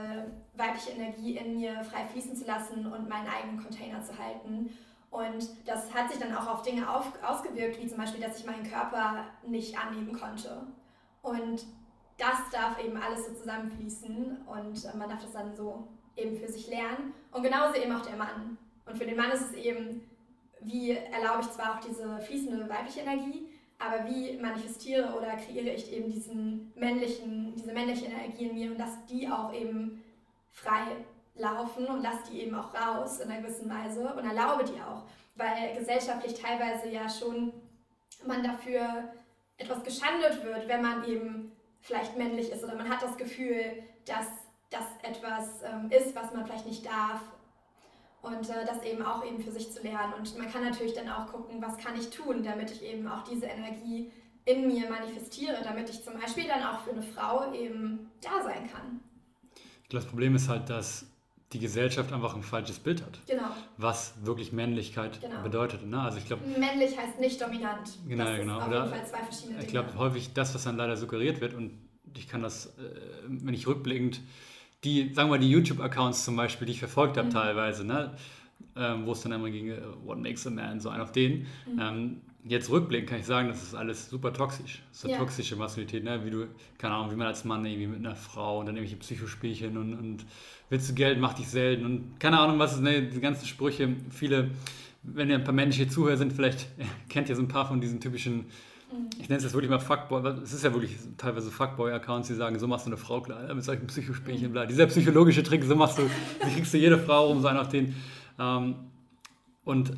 weibliche 0.53 0.91
Energie 0.91 1.37
in 1.37 1.57
mir 1.57 1.83
frei 1.83 2.05
fließen 2.11 2.35
zu 2.35 2.45
lassen 2.45 2.85
und 2.85 3.09
meinen 3.09 3.27
eigenen 3.27 3.59
Container 3.59 4.03
zu 4.03 4.15
halten. 4.19 4.69
Und 5.15 5.47
das 5.65 5.93
hat 5.93 6.11
sich 6.11 6.19
dann 6.19 6.35
auch 6.35 6.45
auf 6.45 6.61
Dinge 6.61 6.89
auf, 6.89 7.05
ausgewirkt, 7.23 7.81
wie 7.81 7.87
zum 7.87 7.97
Beispiel, 7.97 8.21
dass 8.21 8.37
ich 8.37 8.45
meinen 8.45 8.69
Körper 8.69 9.23
nicht 9.47 9.77
annehmen 9.77 10.11
konnte. 10.11 10.67
Und 11.21 11.65
das 12.17 12.49
darf 12.51 12.83
eben 12.83 12.97
alles 12.97 13.25
so 13.25 13.33
zusammenfließen 13.33 14.45
und 14.45 14.95
man 14.97 15.09
darf 15.09 15.21
das 15.21 15.31
dann 15.31 15.55
so 15.55 15.87
eben 16.17 16.35
für 16.35 16.51
sich 16.51 16.67
lernen. 16.67 17.13
Und 17.31 17.43
genauso 17.43 17.79
eben 17.79 17.93
auch 17.93 18.05
der 18.05 18.17
Mann. 18.17 18.57
Und 18.85 18.97
für 18.97 19.05
den 19.05 19.15
Mann 19.15 19.31
ist 19.31 19.51
es 19.51 19.53
eben, 19.53 20.03
wie 20.59 20.91
erlaube 20.91 21.41
ich 21.41 21.51
zwar 21.51 21.75
auch 21.75 21.79
diese 21.79 22.19
fließende 22.19 22.67
weibliche 22.67 23.01
Energie, 23.01 23.47
aber 23.79 24.09
wie 24.09 24.37
manifestiere 24.37 25.13
oder 25.17 25.37
kreiere 25.37 25.75
ich 25.75 25.93
eben 25.93 26.11
diesen 26.11 26.73
männlichen, 26.75 27.53
diese 27.55 27.71
männliche 27.71 28.07
Energie 28.07 28.49
in 28.49 28.53
mir 28.53 28.71
und 28.71 28.79
lasse 28.79 28.99
die 29.09 29.29
auch 29.29 29.53
eben 29.53 30.03
frei 30.51 31.05
laufen 31.35 31.85
und 31.85 32.01
lasse 32.01 32.31
die 32.31 32.41
eben 32.41 32.55
auch 32.55 32.73
raus 32.73 33.19
in 33.19 33.29
einer 33.29 33.41
gewissen 33.41 33.69
Weise 33.69 34.13
und 34.13 34.25
erlaube 34.25 34.63
die 34.63 34.81
auch, 34.81 35.03
weil 35.35 35.75
gesellschaftlich 35.77 36.33
teilweise 36.39 36.89
ja 36.89 37.09
schon 37.09 37.53
man 38.25 38.43
dafür 38.43 39.09
etwas 39.57 39.83
geschandelt 39.83 40.43
wird, 40.43 40.67
wenn 40.67 40.81
man 40.81 41.03
eben 41.05 41.51
vielleicht 41.81 42.17
männlich 42.17 42.51
ist 42.51 42.63
oder 42.63 42.75
man 42.75 42.89
hat 42.89 43.01
das 43.01 43.17
Gefühl, 43.17 43.83
dass 44.05 44.27
das 44.69 44.85
etwas 45.03 45.61
ähm, 45.63 45.89
ist, 45.91 46.15
was 46.15 46.33
man 46.33 46.45
vielleicht 46.45 46.65
nicht 46.65 46.85
darf 46.85 47.21
und 48.21 48.49
äh, 48.49 48.65
das 48.65 48.83
eben 48.83 49.03
auch 49.03 49.23
eben 49.23 49.39
für 49.39 49.51
sich 49.51 49.71
zu 49.71 49.81
lernen. 49.83 50.13
Und 50.13 50.37
man 50.37 50.51
kann 50.51 50.63
natürlich 50.63 50.93
dann 50.93 51.09
auch 51.09 51.31
gucken, 51.31 51.61
was 51.61 51.77
kann 51.77 51.95
ich 51.95 52.09
tun, 52.09 52.43
damit 52.43 52.71
ich 52.71 52.83
eben 52.83 53.07
auch 53.07 53.23
diese 53.23 53.45
Energie 53.45 54.11
in 54.45 54.67
mir 54.67 54.89
manifestiere, 54.89 55.61
damit 55.63 55.89
ich 55.89 56.03
zum 56.03 56.19
Beispiel 56.19 56.45
dann 56.47 56.63
auch 56.63 56.79
für 56.81 56.91
eine 56.91 57.01
Frau 57.01 57.51
eben 57.53 58.11
da 58.21 58.43
sein 58.43 58.69
kann. 58.71 58.99
Das 59.89 60.05
Problem 60.05 60.35
ist 60.35 60.49
halt, 60.49 60.69
dass 60.69 61.05
die 61.55 61.61
Gesellschaft 61.61 62.11
einfach 62.11 62.35
ein 62.35 62.43
falsches 62.43 62.79
Bild 62.79 63.01
hat. 63.01 63.19
Genau. 63.27 63.43
Was 63.77 64.13
wirklich 64.23 64.51
Männlichkeit 64.51 65.21
genau. 65.21 65.41
bedeutet. 65.41 65.85
Ne? 65.85 65.99
Also 65.99 66.17
ich 66.17 66.25
glaube. 66.25 66.43
Männlich 66.45 66.97
heißt 66.97 67.19
nicht 67.19 67.41
dominant. 67.41 67.97
Genau, 68.07 68.25
das 68.25 68.39
genau. 68.39 68.59
Auf 68.59 68.71
jeden 68.71 68.89
Fall 68.89 69.05
zwei 69.05 69.23
verschiedene 69.23 69.61
Ich 69.61 69.67
glaube 69.67 69.97
häufig 69.97 70.33
das, 70.33 70.53
was 70.53 70.63
dann 70.65 70.75
leider 70.75 70.97
suggeriert 70.97 71.39
wird 71.41 71.53
und 71.53 71.71
ich 72.17 72.27
kann 72.27 72.41
das, 72.41 72.67
äh, 72.67 72.71
wenn 73.27 73.53
ich 73.53 73.67
rückblickend 73.67 74.21
die, 74.83 75.13
sagen 75.13 75.29
wir 75.29 75.37
mal, 75.37 75.39
die 75.39 75.49
YouTube-Accounts 75.49 76.23
zum 76.25 76.35
Beispiel, 76.35 76.67
die 76.67 76.73
ich 76.73 76.79
verfolgt 76.79 77.17
habe 77.17 77.27
mhm. 77.27 77.33
teilweise, 77.33 77.85
ne? 77.85 78.15
Ähm, 78.77 79.05
wo 79.05 79.13
es 79.13 79.21
dann 79.21 79.31
immer 79.31 79.49
ging, 79.49 79.71
uh, 79.71 80.05
what 80.05 80.19
makes 80.19 80.45
a 80.45 80.49
man, 80.49 80.79
so 80.79 80.89
ein 80.89 81.01
auf 81.01 81.11
den. 81.11 81.47
Mhm. 81.65 81.79
Ähm, 81.79 82.21
jetzt 82.47 82.69
rückblickend 82.69 83.09
kann 83.09 83.19
ich 83.19 83.25
sagen, 83.25 83.49
das 83.49 83.63
ist 83.63 83.75
alles 83.75 84.09
super 84.09 84.31
toxisch. 84.31 84.81
So 84.91 85.09
ja. 85.09 85.17
toxische 85.17 85.55
Maskulinität, 85.55 86.03
ne? 86.03 86.23
wie 86.23 86.29
du, 86.29 86.47
keine 86.77 86.93
Ahnung, 86.95 87.11
wie 87.11 87.15
man 87.15 87.27
als 87.27 87.43
Mann 87.43 87.65
irgendwie 87.65 87.87
mit 87.87 87.99
einer 87.99 88.15
Frau 88.15 88.59
und 88.59 88.67
dann 88.67 88.75
irgendwelche 88.75 88.99
Psychospielchen 88.99 89.77
und, 89.77 89.93
und 89.93 90.25
willst 90.69 90.89
du 90.89 90.93
Geld, 90.93 91.19
mach 91.19 91.33
dich 91.33 91.47
selten 91.47 91.85
und 91.85 92.19
keine 92.19 92.39
Ahnung, 92.39 92.59
was 92.59 92.73
ist, 92.73 92.81
ne? 92.81 93.03
die 93.03 93.19
ganzen 93.19 93.45
Sprüche, 93.47 93.89
viele, 94.11 94.51
wenn 95.03 95.29
ihr 95.29 95.35
ein 95.35 95.43
paar 95.43 95.53
männliche 95.53 95.87
Zuhörer 95.87 96.17
sind, 96.17 96.33
vielleicht 96.33 96.67
kennt 97.09 97.29
ihr 97.29 97.35
so 97.35 97.41
ein 97.41 97.47
paar 97.47 97.67
von 97.67 97.81
diesen 97.81 97.99
typischen 97.99 98.45
Mhm. 98.91 99.09
ich 99.19 99.29
nenne 99.29 99.37
es 99.37 99.43
jetzt 99.43 99.53
wirklich 99.53 99.69
mal 99.69 99.79
Fuckboy, 99.79 100.21
es 100.43 100.53
ist 100.53 100.63
ja 100.63 100.73
wirklich 100.73 100.95
teilweise 101.17 101.49
Fuckboy-Accounts, 101.51 102.27
die 102.27 102.35
sagen, 102.35 102.57
so 102.59 102.67
machst 102.67 102.85
du 102.85 102.89
eine 102.89 102.97
Frau 102.97 103.21
klar, 103.21 103.53
mit 103.53 103.63
solchen 103.63 103.87
Psychospielchen, 103.87 104.51
bla. 104.51 104.65
Dieser 104.65 104.85
psychologische 104.87 105.43
Trick, 105.43 105.63
so 105.63 105.75
machst 105.75 105.97
du, 105.97 106.03
so 106.03 106.49
kriegst 106.53 106.73
du 106.73 106.77
jede 106.77 106.97
Frau 106.97 107.29
um, 107.29 107.41
sein 107.41 107.55
nach 107.55 107.67
den. 107.67 107.95
Ähm, 108.39 108.75
und 109.65 109.93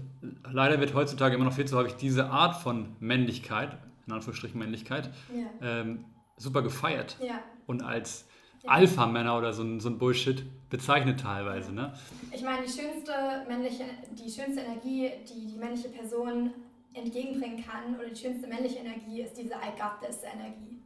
leider 0.50 0.80
wird 0.80 0.94
heutzutage 0.94 1.36
immer 1.36 1.46
noch 1.46 1.54
viel 1.54 1.66
zu 1.66 1.78
häufig 1.78 1.96
diese 1.96 2.30
Art 2.30 2.56
von 2.56 2.96
Männlichkeit, 3.00 3.78
in 4.08 4.14
Anführungsstrichen 4.14 4.58
Männlichkeit, 4.58 5.12
ja. 5.34 5.82
ähm, 5.82 6.06
super 6.38 6.62
gefeiert 6.62 7.18
ja. 7.22 7.42
und 7.68 7.84
als 7.84 8.26
ja. 8.64 8.72
Alpha-Männer 8.72 9.38
oder 9.38 9.54
so 9.54 9.64
ein, 9.64 9.80
so 9.80 9.90
ein 9.90 9.98
Bullshit 9.98 10.44
bezeichnet 10.70 11.20
teilweise. 11.20 11.74
Ne? 11.74 11.94
Ich 12.32 12.44
meine, 12.44 12.66
die 12.66 12.72
schönste 12.72 13.12
männliche, 13.48 13.84
die 14.12 14.32
schönste 14.32 14.62
Energie, 14.62 15.12
die 15.28 15.48
die 15.48 15.58
männliche 15.58 15.90
Person 15.90 16.52
entgegenbringen 16.94 17.64
kann 17.64 17.96
oder 17.96 18.10
die 18.10 18.16
schönste 18.16 18.48
männliche 18.48 18.80
Energie 18.80 19.22
ist 19.22 19.38
diese 19.38 19.54
I 19.54 19.78
got 19.78 20.00
this 20.02 20.22
Energie. 20.24 20.82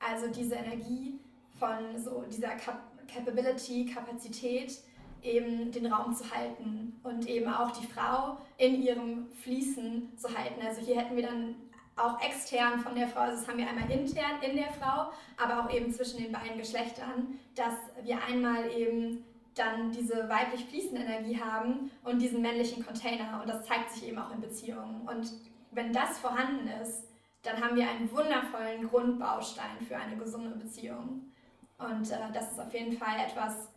Also 0.00 0.26
diese 0.28 0.56
Energie 0.56 1.20
von 1.58 2.02
so 2.02 2.24
dieser 2.30 2.56
Cap 2.56 2.90
Capability, 3.06 3.84
Kapazität, 3.84 4.78
eben 5.24 5.72
den 5.72 5.86
Raum 5.86 6.14
zu 6.14 6.30
halten 6.30 7.00
und 7.02 7.26
eben 7.26 7.52
auch 7.52 7.70
die 7.72 7.86
Frau 7.86 8.38
in 8.58 8.82
ihrem 8.82 9.26
Fließen 9.42 10.16
zu 10.16 10.28
halten. 10.28 10.60
Also 10.64 10.82
hier 10.82 11.00
hätten 11.00 11.16
wir 11.16 11.26
dann 11.26 11.56
auch 11.96 12.20
extern 12.20 12.80
von 12.80 12.94
der 12.94 13.08
Frau, 13.08 13.20
also 13.20 13.38
das 13.38 13.48
haben 13.48 13.58
wir 13.58 13.68
einmal 13.68 13.90
intern 13.90 14.42
in 14.42 14.56
der 14.56 14.72
Frau, 14.72 15.10
aber 15.36 15.64
auch 15.64 15.72
eben 15.72 15.92
zwischen 15.92 16.22
den 16.22 16.32
beiden 16.32 16.58
Geschlechtern, 16.58 17.38
dass 17.54 17.74
wir 18.02 18.18
einmal 18.24 18.70
eben 18.76 19.24
dann 19.54 19.92
diese 19.92 20.28
weiblich 20.28 20.64
fließende 20.64 21.02
Energie 21.02 21.40
haben 21.40 21.90
und 22.02 22.20
diesen 22.20 22.42
männlichen 22.42 22.84
Container 22.84 23.40
und 23.40 23.48
das 23.48 23.64
zeigt 23.64 23.92
sich 23.92 24.08
eben 24.08 24.18
auch 24.18 24.32
in 24.32 24.40
Beziehungen. 24.40 25.06
Und 25.06 25.30
wenn 25.70 25.92
das 25.92 26.18
vorhanden 26.18 26.68
ist, 26.82 27.04
dann 27.42 27.62
haben 27.62 27.76
wir 27.76 27.88
einen 27.88 28.10
wundervollen 28.10 28.88
Grundbaustein 28.88 29.80
für 29.86 29.96
eine 29.96 30.16
gesunde 30.16 30.56
Beziehung. 30.56 31.30
Und 31.78 32.10
äh, 32.10 32.32
das 32.32 32.52
ist 32.52 32.60
auf 32.60 32.72
jeden 32.72 32.96
Fall 32.96 33.16
etwas, 33.20 33.68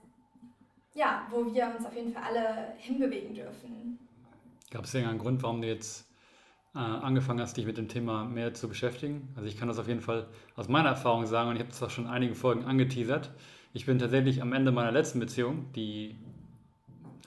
ja, 0.98 1.28
wo 1.30 1.54
wir 1.54 1.72
uns 1.78 1.86
auf 1.86 1.96
jeden 1.96 2.12
Fall 2.12 2.24
alle 2.24 2.74
hinbewegen 2.78 3.36
dürfen. 3.36 4.00
Gab 4.72 4.84
es 4.84 4.94
irgendeinen 4.94 5.20
Grund, 5.20 5.44
warum 5.44 5.62
du 5.62 5.68
jetzt 5.68 6.10
äh, 6.74 6.80
angefangen 6.80 7.40
hast, 7.40 7.56
dich 7.56 7.66
mit 7.66 7.78
dem 7.78 7.88
Thema 7.88 8.26
mehr 8.26 8.54
zu 8.54 8.68
beschäftigen? 8.68 9.30
Also 9.36 9.48
ich 9.48 9.58
kann 9.58 9.68
das 9.68 9.78
auf 9.78 9.88
jeden 9.88 10.02
Fall 10.02 10.28
aus 10.56 10.68
meiner 10.68 10.90
Erfahrung 10.90 11.28
sagen 11.28 11.50
und 11.50 11.56
ich 11.56 11.62
habe 11.62 11.72
es 11.72 11.82
auch 11.84 11.92
schon 11.92 12.08
einige 12.08 12.34
Folgen 12.34 12.66
angeteasert. 12.66 13.32
Ich 13.74 13.86
bin 13.86 14.00
tatsächlich 14.00 14.42
am 14.42 14.54
Ende 14.54 14.72
meiner 14.72 14.92
letzten 14.92 15.20
Beziehung, 15.20 15.72
die 15.74 16.18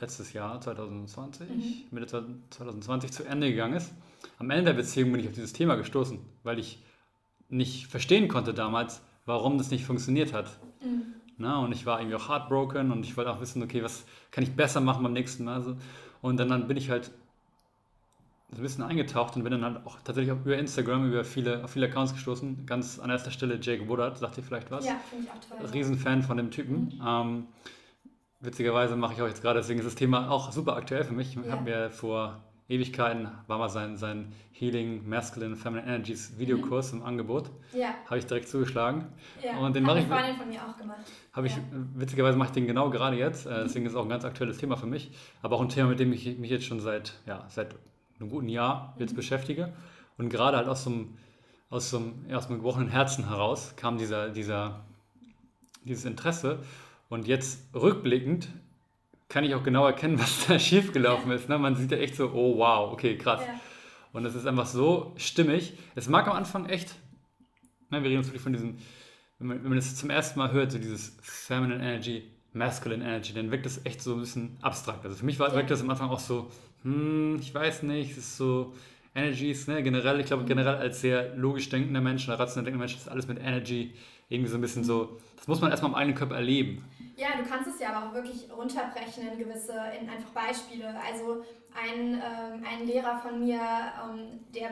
letztes 0.00 0.32
Jahr, 0.32 0.60
2020, 0.60 1.48
mhm. 1.48 1.74
Mitte 1.92 2.06
2020 2.06 3.12
zu 3.12 3.24
Ende 3.24 3.50
gegangen 3.50 3.74
ist. 3.74 3.92
Am 4.38 4.50
Ende 4.50 4.64
der 4.64 4.72
Beziehung 4.72 5.12
bin 5.12 5.20
ich 5.20 5.28
auf 5.28 5.34
dieses 5.34 5.52
Thema 5.52 5.76
gestoßen, 5.76 6.18
weil 6.42 6.58
ich 6.58 6.82
nicht 7.48 7.86
verstehen 7.86 8.26
konnte 8.28 8.52
damals, 8.52 9.02
warum 9.26 9.58
das 9.58 9.70
nicht 9.70 9.84
funktioniert 9.84 10.32
hat. 10.32 10.58
Mhm. 10.82 11.19
Na, 11.40 11.58
und 11.60 11.72
ich 11.72 11.86
war 11.86 12.00
irgendwie 12.00 12.16
auch 12.16 12.28
heartbroken 12.28 12.92
und 12.92 13.04
ich 13.04 13.16
wollte 13.16 13.30
auch 13.30 13.40
wissen, 13.40 13.62
okay, 13.62 13.82
was 13.82 14.04
kann 14.30 14.44
ich 14.44 14.54
besser 14.54 14.80
machen 14.80 15.02
beim 15.02 15.14
nächsten 15.14 15.44
Mal. 15.44 15.62
So. 15.62 15.76
Und 16.20 16.36
dann, 16.36 16.50
dann 16.50 16.68
bin 16.68 16.76
ich 16.76 16.90
halt 16.90 17.10
so 18.50 18.58
ein 18.58 18.62
bisschen 18.62 18.84
eingetaucht 18.84 19.36
und 19.36 19.42
bin 19.42 19.52
dann 19.52 19.64
halt 19.64 19.86
auch 19.86 19.98
tatsächlich 20.04 20.32
auch 20.32 20.44
über 20.44 20.58
Instagram, 20.58 21.08
über 21.08 21.24
viele, 21.24 21.64
auf 21.64 21.70
viele 21.70 21.86
Accounts 21.86 22.12
gestoßen. 22.12 22.66
Ganz 22.66 22.98
an 22.98 23.08
erster 23.08 23.30
Stelle 23.30 23.58
Jake 23.60 23.88
Woodard, 23.88 24.18
sagt 24.18 24.36
ihr 24.36 24.44
vielleicht 24.44 24.70
was? 24.70 24.84
Ja, 24.84 24.96
finde 25.08 25.26
ich 25.26 25.30
auch 25.30 25.58
toll. 25.58 25.66
Riesenfan 25.72 26.22
von 26.22 26.36
dem 26.36 26.50
Typen. 26.50 26.96
Mhm. 26.96 27.02
Ähm, 27.06 27.46
witzigerweise 28.40 28.96
mache 28.96 29.14
ich 29.14 29.22
auch 29.22 29.28
jetzt 29.28 29.40
gerade, 29.40 29.60
deswegen 29.60 29.78
ist 29.78 29.86
das 29.86 29.94
Thema 29.94 30.30
auch 30.30 30.52
super 30.52 30.76
aktuell 30.76 31.04
für 31.04 31.14
mich. 31.14 31.36
Ich 31.36 31.46
ja. 31.46 31.52
habe 31.52 31.62
mir 31.62 31.90
vor 31.90 32.40
Ewigkeiten 32.70 33.28
war 33.48 33.58
mal 33.58 33.68
sein, 33.68 33.96
sein 33.96 34.32
Healing 34.52 35.08
Masculine 35.08 35.56
Feminine 35.56 35.88
Energies 35.88 36.38
Videokurs 36.38 36.92
mhm. 36.92 37.00
im 37.00 37.06
Angebot. 37.06 37.50
Ja. 37.72 37.94
Habe 38.06 38.18
ich 38.18 38.26
direkt 38.26 38.48
zugeschlagen. 38.48 39.06
Ja. 39.42 39.58
Und 39.58 39.74
den 39.74 39.82
mache 39.82 39.98
ich. 39.98 40.06
Freundin 40.06 40.36
von 40.36 40.48
mir 40.48 40.60
auch 40.64 40.76
gemacht. 40.76 41.00
Habe 41.32 41.48
ich, 41.48 41.56
witzigerweise 41.94 42.38
mache 42.38 42.48
ich 42.48 42.54
den 42.54 42.68
genau 42.68 42.88
gerade 42.90 43.16
jetzt. 43.16 43.46
Äh, 43.46 43.64
deswegen 43.64 43.86
ist 43.86 43.92
es 43.92 43.98
auch 43.98 44.04
ein 44.04 44.08
ganz 44.08 44.24
aktuelles 44.24 44.58
Thema 44.58 44.76
für 44.76 44.86
mich. 44.86 45.10
Aber 45.42 45.56
auch 45.56 45.62
ein 45.62 45.68
Thema, 45.68 45.88
mit 45.88 45.98
dem 45.98 46.12
ich 46.12 46.38
mich 46.38 46.50
jetzt 46.50 46.64
schon 46.64 46.78
seit, 46.78 47.14
ja, 47.26 47.44
seit 47.48 47.74
einem 48.20 48.30
guten 48.30 48.48
Jahr 48.48 48.94
jetzt 48.98 49.12
mhm. 49.12 49.16
beschäftige. 49.16 49.72
Und 50.16 50.28
gerade 50.28 50.56
halt 50.56 50.68
aus 50.68 50.84
so 50.84 50.90
einem, 50.90 51.16
aus 51.70 51.90
so 51.90 51.96
einem, 51.96 52.26
ja, 52.28 52.36
aus 52.36 52.46
einem 52.46 52.58
gebrochenen 52.58 52.88
Herzen 52.88 53.28
heraus 53.28 53.74
kam 53.74 53.98
dieser, 53.98 54.28
dieser, 54.28 54.84
dieses 55.84 56.04
Interesse. 56.04 56.60
Und 57.08 57.26
jetzt 57.26 57.74
rückblickend 57.74 58.48
kann 59.30 59.44
ich 59.44 59.54
auch 59.54 59.62
genau 59.62 59.86
erkennen, 59.86 60.18
was 60.20 60.46
da 60.46 60.58
schiefgelaufen 60.58 61.30
ist. 61.30 61.48
Ne? 61.48 61.58
Man 61.58 61.74
sieht 61.76 61.90
ja 61.90 61.96
echt 61.96 62.16
so, 62.16 62.30
oh 62.34 62.58
wow, 62.58 62.92
okay, 62.92 63.16
krass. 63.16 63.40
Ja. 63.46 63.58
Und 64.12 64.26
es 64.26 64.34
ist 64.34 64.46
einfach 64.46 64.66
so 64.66 65.14
stimmig. 65.16 65.72
Es 65.94 66.08
mag 66.08 66.26
am 66.26 66.34
Anfang 66.34 66.66
echt, 66.68 66.94
ne, 67.88 68.02
wir 68.02 68.10
reden 68.10 68.18
uns 68.18 68.26
wirklich 68.26 68.42
von 68.42 68.52
diesem, 68.52 68.76
wenn 69.38 69.46
man, 69.46 69.62
wenn 69.62 69.70
man 69.70 69.78
das 69.78 69.96
zum 69.96 70.10
ersten 70.10 70.38
Mal 70.38 70.52
hört, 70.52 70.72
so 70.72 70.78
dieses 70.78 71.16
Feminine 71.22 71.76
Energy, 71.76 72.24
Masculine 72.52 73.04
Energy, 73.04 73.32
dann 73.32 73.50
wirkt 73.50 73.64
das 73.64 73.86
echt 73.86 74.02
so 74.02 74.14
ein 74.14 74.20
bisschen 74.20 74.58
abstrakt. 74.60 75.04
Also 75.04 75.16
für 75.16 75.24
mich 75.24 75.38
war, 75.38 75.48
ja. 75.48 75.54
wirkt 75.54 75.70
das 75.70 75.80
am 75.80 75.88
Anfang 75.88 76.10
auch 76.10 76.18
so, 76.18 76.50
hm, 76.82 77.36
ich 77.40 77.54
weiß 77.54 77.84
nicht, 77.84 78.10
es 78.10 78.18
ist 78.18 78.36
so, 78.36 78.74
Energies, 79.14 79.66
ne, 79.66 79.82
generell, 79.82 80.20
ich 80.20 80.26
glaube 80.26 80.44
generell 80.44 80.76
als 80.76 81.00
sehr 81.00 81.34
logisch 81.34 81.68
denkender 81.68 82.00
Mensch 82.00 82.28
oder 82.28 82.38
rational 82.38 82.64
denkender 82.64 82.86
Mensch 82.86 82.96
ist 82.96 83.08
alles 83.08 83.26
mit 83.26 83.40
Energy 83.40 83.92
irgendwie 84.28 84.50
so 84.50 84.56
ein 84.56 84.60
bisschen 84.60 84.84
so, 84.84 85.18
das 85.36 85.48
muss 85.48 85.60
man 85.60 85.70
erstmal 85.70 85.90
im 85.90 85.96
eigenen 85.96 86.16
Körper 86.16 86.36
erleben. 86.36 86.84
Ja, 87.20 87.36
du 87.36 87.44
kannst 87.44 87.68
es 87.68 87.78
ja 87.78 87.92
aber 87.92 88.08
auch 88.08 88.14
wirklich 88.14 88.50
runterbrechen 88.50 89.28
in 89.30 89.38
gewisse, 89.38 89.74
in 90.00 90.08
einfach 90.08 90.30
Beispiele. 90.30 90.98
Also 91.06 91.44
ein, 91.74 92.14
ähm, 92.14 92.64
ein 92.66 92.86
Lehrer 92.86 93.18
von 93.18 93.38
mir, 93.44 93.60
ähm, 93.60 94.42
der, 94.54 94.70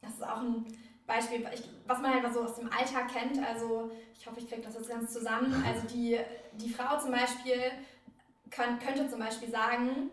das 0.00 0.14
ist 0.14 0.26
auch 0.26 0.40
ein 0.40 0.64
Beispiel, 1.06 1.46
ich, 1.52 1.68
was 1.86 2.00
man 2.00 2.14
halt 2.14 2.32
so 2.32 2.40
aus 2.40 2.54
dem 2.54 2.72
Alltag 2.72 3.08
kennt. 3.12 3.38
Also 3.46 3.90
ich 4.18 4.26
hoffe, 4.26 4.40
ich 4.40 4.48
kriege 4.48 4.62
das 4.62 4.76
jetzt 4.76 4.88
ganz 4.88 5.12
zusammen. 5.12 5.62
Also 5.66 5.86
die, 5.88 6.18
die 6.54 6.70
Frau 6.70 6.98
zum 6.98 7.10
Beispiel 7.10 7.60
kann, 8.50 8.78
könnte 8.78 9.06
zum 9.06 9.18
Beispiel 9.18 9.50
sagen, 9.50 10.08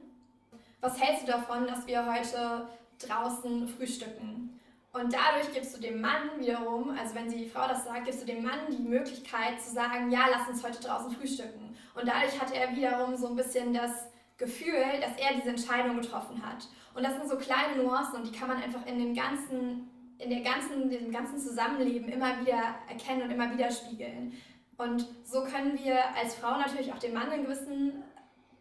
was 0.81 0.99
hältst 0.99 1.25
du 1.25 1.31
davon, 1.31 1.67
dass 1.67 1.87
wir 1.87 2.05
heute 2.05 2.67
draußen 2.99 3.69
frühstücken? 3.69 4.50
Und 4.93 5.13
dadurch 5.13 5.53
gibst 5.53 5.75
du 5.75 5.79
dem 5.79 6.01
Mann 6.01 6.29
wiederum, 6.37 6.89
also 6.97 7.15
wenn 7.15 7.29
die 7.29 7.47
Frau 7.47 7.65
das 7.67 7.85
sagt, 7.85 8.05
gibst 8.05 8.21
du 8.21 8.25
dem 8.25 8.43
Mann 8.43 8.59
die 8.69 8.83
Möglichkeit 8.83 9.61
zu 9.61 9.73
sagen, 9.73 10.11
ja, 10.11 10.25
lass 10.29 10.49
uns 10.49 10.63
heute 10.63 10.81
draußen 10.81 11.11
frühstücken. 11.11 11.75
Und 11.95 12.07
dadurch 12.07 12.39
hat 12.39 12.53
er 12.53 12.75
wiederum 12.75 13.15
so 13.15 13.27
ein 13.27 13.35
bisschen 13.37 13.73
das 13.73 14.07
Gefühl, 14.37 14.83
dass 14.99 15.17
er 15.17 15.35
diese 15.35 15.49
Entscheidung 15.49 16.01
getroffen 16.01 16.45
hat. 16.45 16.67
Und 16.93 17.03
das 17.03 17.15
sind 17.15 17.29
so 17.29 17.37
kleine 17.37 17.81
Nuancen 17.81 18.17
und 18.17 18.27
die 18.27 18.37
kann 18.37 18.49
man 18.49 18.61
einfach 18.61 18.85
in 18.85 18.99
dem 18.99 19.15
ganzen, 19.15 19.89
in 20.17 20.29
der 20.29 20.41
ganzen, 20.41 20.89
diesem 20.89 21.11
ganzen 21.11 21.39
Zusammenleben 21.39 22.09
immer 22.09 22.41
wieder 22.41 22.75
erkennen 22.89 23.21
und 23.21 23.31
immer 23.31 23.49
wieder 23.53 23.71
spiegeln. 23.71 24.33
Und 24.75 25.07
so 25.23 25.43
können 25.43 25.77
wir 25.81 26.03
als 26.15 26.35
Frau 26.35 26.57
natürlich 26.57 26.91
auch 26.91 26.99
dem 26.99 27.13
Mann 27.13 27.29
einen 27.29 27.43
gewissen 27.43 28.03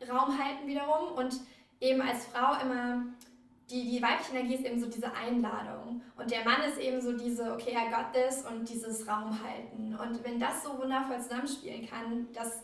Raum 0.09 0.39
halten 0.39 0.67
wiederum 0.67 1.13
und 1.17 1.41
eben 1.81 2.01
als 2.03 2.27
Frau 2.27 2.61
immer 2.63 3.05
die, 3.71 3.91
die 3.91 4.03
weibliche 4.03 4.37
Energie 4.37 4.55
ist 4.55 4.65
eben 4.65 4.81
so 4.81 4.87
diese 4.87 5.13
Einladung 5.15 6.00
und 6.21 6.31
der 6.31 6.45
Mann 6.45 6.63
ist 6.69 6.79
eben 6.79 7.01
so 7.01 7.17
diese, 7.17 7.53
okay, 7.53 7.71
I 7.71 7.91
got 7.91 8.13
this 8.13 8.45
und 8.45 8.69
dieses 8.69 9.07
Raum 9.07 9.31
halten. 9.43 9.95
Und 9.95 10.25
wenn 10.25 10.39
das 10.39 10.63
so 10.63 10.79
wundervoll 10.79 11.21
zusammenspielen 11.21 11.87
kann, 11.87 12.27
das 12.33 12.63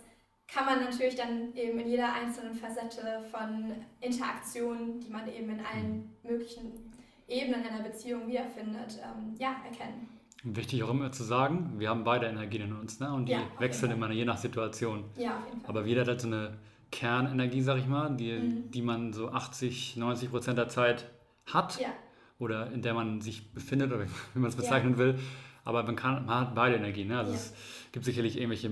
kann 0.49 0.66
man 0.66 0.85
natürlich 0.85 1.16
dann 1.16 1.55
eben 1.55 1.79
in 1.81 1.88
jeder 1.88 2.12
einzelnen 2.12 2.55
Facette 2.55 3.25
von 3.31 3.73
Interaktion, 4.01 5.01
die 5.01 5.11
man 5.11 5.27
eben 5.29 5.51
in 5.51 5.61
allen 5.61 6.16
möglichen 6.23 6.92
Ebenen 7.29 7.66
einer 7.66 7.83
Beziehung 7.83 8.29
wiederfindet, 8.29 9.01
ähm, 9.03 9.35
ja, 9.38 9.57
erkennen. 9.64 10.09
Wichtig 10.45 10.85
auch 10.85 10.90
immer 10.90 11.11
zu 11.11 11.25
sagen, 11.25 11.75
wir 11.79 11.88
haben 11.88 12.05
beide 12.05 12.27
Energien 12.27 12.62
in 12.62 12.77
uns 12.77 13.01
ne? 13.01 13.12
und 13.12 13.27
die 13.27 13.33
ja, 13.33 13.40
wechseln 13.59 13.90
immer 13.90 14.11
je 14.12 14.25
nach 14.25 14.37
Situation. 14.37 15.05
Ja, 15.16 15.38
auf 15.38 15.47
jeden 15.47 15.61
Fall. 15.61 15.71
Aber 15.71 15.85
jeder 15.85 16.03
hat 16.03 16.09
halt 16.09 16.21
so 16.21 16.29
eine 16.29 16.59
Kernenergie, 16.92 17.62
sag 17.62 17.79
ich 17.79 17.87
mal, 17.87 18.14
die, 18.16 18.33
mhm. 18.33 18.71
die 18.71 18.83
man 18.83 19.12
so 19.12 19.31
80, 19.31 19.97
90 19.97 20.31
Prozent 20.31 20.59
der 20.59 20.69
Zeit 20.69 21.11
hat 21.47 21.81
ja. 21.81 21.88
Oder 22.38 22.70
in 22.72 22.83
der 22.83 22.94
man 22.94 23.20
sich 23.20 23.53
befindet 23.53 23.92
oder 23.92 24.05
wie 24.35 24.38
man 24.38 24.49
es 24.49 24.57
bezeichnen 24.57 24.92
ja. 24.92 24.99
will. 24.99 25.18
Aber 25.64 25.83
man, 25.83 25.96
kann, 25.96 26.27
man 26.27 26.40
hat 26.40 26.55
beide 26.55 26.77
Energien. 26.77 27.09
Ne? 27.09 27.18
Also 27.18 27.33
es 27.33 27.53
gibt 27.92 28.05
sicherlich 28.05 28.37
irgendwelche 28.37 28.70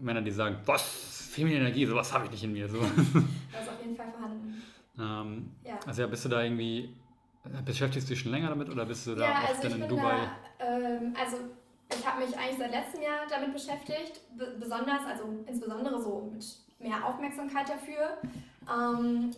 Männer, 0.00 0.22
die 0.22 0.30
sagen, 0.30 0.56
was, 0.66 1.28
feminine 1.32 1.60
Energie, 1.60 1.84
sowas 1.86 2.12
habe 2.12 2.26
ich 2.26 2.30
nicht 2.30 2.44
in 2.44 2.52
mir. 2.52 2.68
So. 2.68 2.78
Das 2.80 3.62
ist 3.62 3.68
auf 3.68 3.82
jeden 3.82 3.96
Fall 3.96 4.10
vorhanden. 4.12 4.62
Ähm, 4.98 5.50
also 5.86 6.02
ja, 6.02 6.08
bist 6.08 6.24
du 6.24 6.28
da 6.28 6.42
irgendwie 6.42 6.94
Beschäftigst 7.64 8.08
du 8.08 8.14
dich 8.14 8.22
schon 8.22 8.30
länger 8.30 8.50
damit 8.50 8.70
oder 8.70 8.84
bist 8.84 9.06
du 9.06 9.16
da 9.16 9.28
ja, 9.28 9.48
also 9.48 9.68
dann 9.68 9.82
in 9.82 9.88
Dubai? 9.88 10.28
Da, 10.58 10.64
ähm, 10.64 11.14
also 11.18 11.38
ich 11.90 12.06
habe 12.06 12.24
mich 12.24 12.36
eigentlich 12.38 12.58
seit 12.58 12.70
letztem 12.70 13.02
Jahr 13.02 13.26
damit 13.28 13.52
beschäftigt, 13.52 14.20
besonders, 14.60 15.04
also 15.04 15.24
insbesondere 15.46 16.00
so 16.00 16.30
mit 16.32 16.44
mehr 16.78 17.04
Aufmerksamkeit 17.04 17.68
dafür. 17.68 18.18
Ähm, 18.72 19.30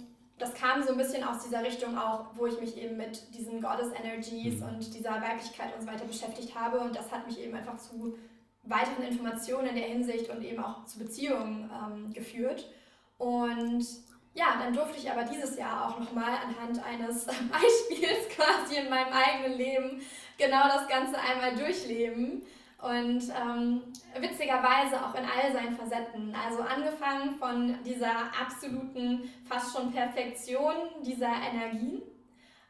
das 0.44 0.52
kam 0.52 0.83
so 0.83 0.90
ein 0.90 0.98
bisschen 0.98 1.24
aus 1.24 1.42
dieser 1.42 1.62
Richtung 1.62 1.96
auch, 1.96 2.26
wo 2.35 2.46
ich 2.46 2.61
mich 2.61 2.76
eben 2.76 2.98
mit 2.98 3.35
diesen 3.35 3.62
Goddess 3.62 3.92
Energies 3.98 4.61
mhm. 4.61 4.68
und 4.68 4.94
dieser 4.94 5.12
Weiblichkeit 5.12 5.74
und 5.74 5.80
so 5.80 5.87
weiter 5.87 6.04
beschäftigt 6.04 6.54
habe 6.54 6.80
und 6.80 6.94
das 6.94 7.11
hat 7.11 7.26
mich 7.26 7.40
eben 7.40 7.54
einfach 7.54 7.78
zu 7.78 8.18
weiteren 8.62 9.04
Informationen 9.04 9.68
in 9.68 9.76
der 9.76 9.87
Hinsicht 9.87 10.28
und 10.28 10.42
eben 10.42 10.62
auch 10.62 10.85
zu 10.85 10.98
Beziehungen 10.98 11.70
ähm, 11.72 12.12
geführt. 12.12 12.70
Und 13.16 13.87
ja, 14.35 14.59
dann 14.59 14.74
durfte 14.74 14.98
ich 14.98 15.11
aber 15.11 15.24
dieses 15.24 15.57
Jahr 15.57 15.88
auch 15.88 15.98
nochmal 15.98 16.37
anhand 16.46 16.85
eines 16.85 17.24
Beispiels 17.26 18.28
quasi 18.28 18.76
in 18.76 18.90
meinem 18.90 19.12
eigenen 19.12 19.57
Leben 19.57 20.02
genau 20.37 20.68
das 20.68 20.88
Ganze 20.88 21.18
einmal 21.18 21.54
durchleben. 21.57 22.42
Und 22.85 23.23
ähm, 23.31 23.83
witzigerweise 24.20 25.03
auch 25.03 25.14
in 25.14 25.25
all 25.25 25.51
seinen 25.55 25.75
Facetten. 25.75 26.35
Also 26.35 26.61
angefangen 26.61 27.35
von 27.38 27.83
dieser 27.83 28.14
absoluten, 28.38 29.31
fast 29.49 29.75
schon 29.75 29.90
Perfektion 29.90 30.75
dieser 31.01 31.33
Energien, 31.51 32.03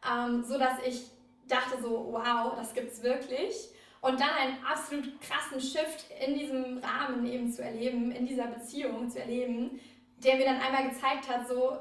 ähm, 0.09 0.45
so 0.45 0.57
dass 0.57 0.79
ich 0.87 1.11
dachte 1.49 1.83
so, 1.83 2.11
wow, 2.13 2.55
das 2.57 2.73
gibt's 2.75 3.03
wirklich. 3.03 3.57
Und 4.03 4.21
dann 4.21 4.31
einen 4.41 4.65
absolut 4.65 5.21
krassen 5.21 5.61
Shift 5.61 6.05
in 6.25 6.39
diesem 6.39 6.79
Rahmen 6.79 7.27
eben 7.27 7.51
zu 7.51 7.65
erleben, 7.65 8.13
in 8.13 8.25
dieser 8.25 8.47
Beziehung 8.47 9.11
zu 9.11 9.19
erleben, 9.19 9.81
der 10.19 10.37
mir 10.37 10.45
dann 10.45 10.61
einmal 10.61 10.91
gezeigt 10.91 11.29
hat, 11.29 11.49
so, 11.49 11.77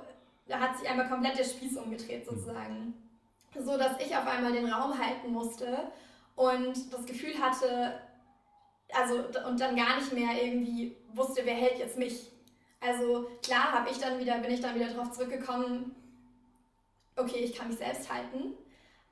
da 0.48 0.60
hat 0.60 0.76
sich 0.80 0.89
einmal 0.89 1.08
komplett 1.08 1.38
der 1.38 1.43
Spieß 1.43 1.78
umgedreht 1.78 2.26
sozusagen. 2.26 2.96
So 3.56 3.78
dass 3.78 4.00
ich 4.04 4.17
auf 4.17 4.26
einmal 4.26 4.54
den 4.54 4.65
Raum 4.65 4.98
halten 4.98 5.32
musste 5.32 5.91
und 6.36 6.91
das 6.91 7.06
Gefühl 7.06 7.38
hatte, 7.39 8.02
also 8.95 9.23
und 9.47 9.60
dann 9.60 9.75
gar 9.75 9.97
nicht 9.97 10.13
mehr 10.13 10.43
irgendwie 10.43 10.95
wusste, 11.13 11.41
wer 11.45 11.53
hält 11.53 11.79
jetzt 11.79 11.97
mich. 11.97 12.32
Also 12.79 13.29
klar 13.41 13.71
habe 13.71 13.89
ich 13.89 13.97
dann 13.97 14.19
wieder, 14.19 14.38
bin 14.39 14.51
ich 14.51 14.62
dann 14.62 14.75
wieder 14.75 14.89
darauf 14.89 15.12
zurückgekommen, 15.12 15.95
okay, 17.15 17.38
ich 17.38 17.56
kann 17.56 17.69
mich 17.69 17.77
selbst 17.77 18.12
halten, 18.12 18.53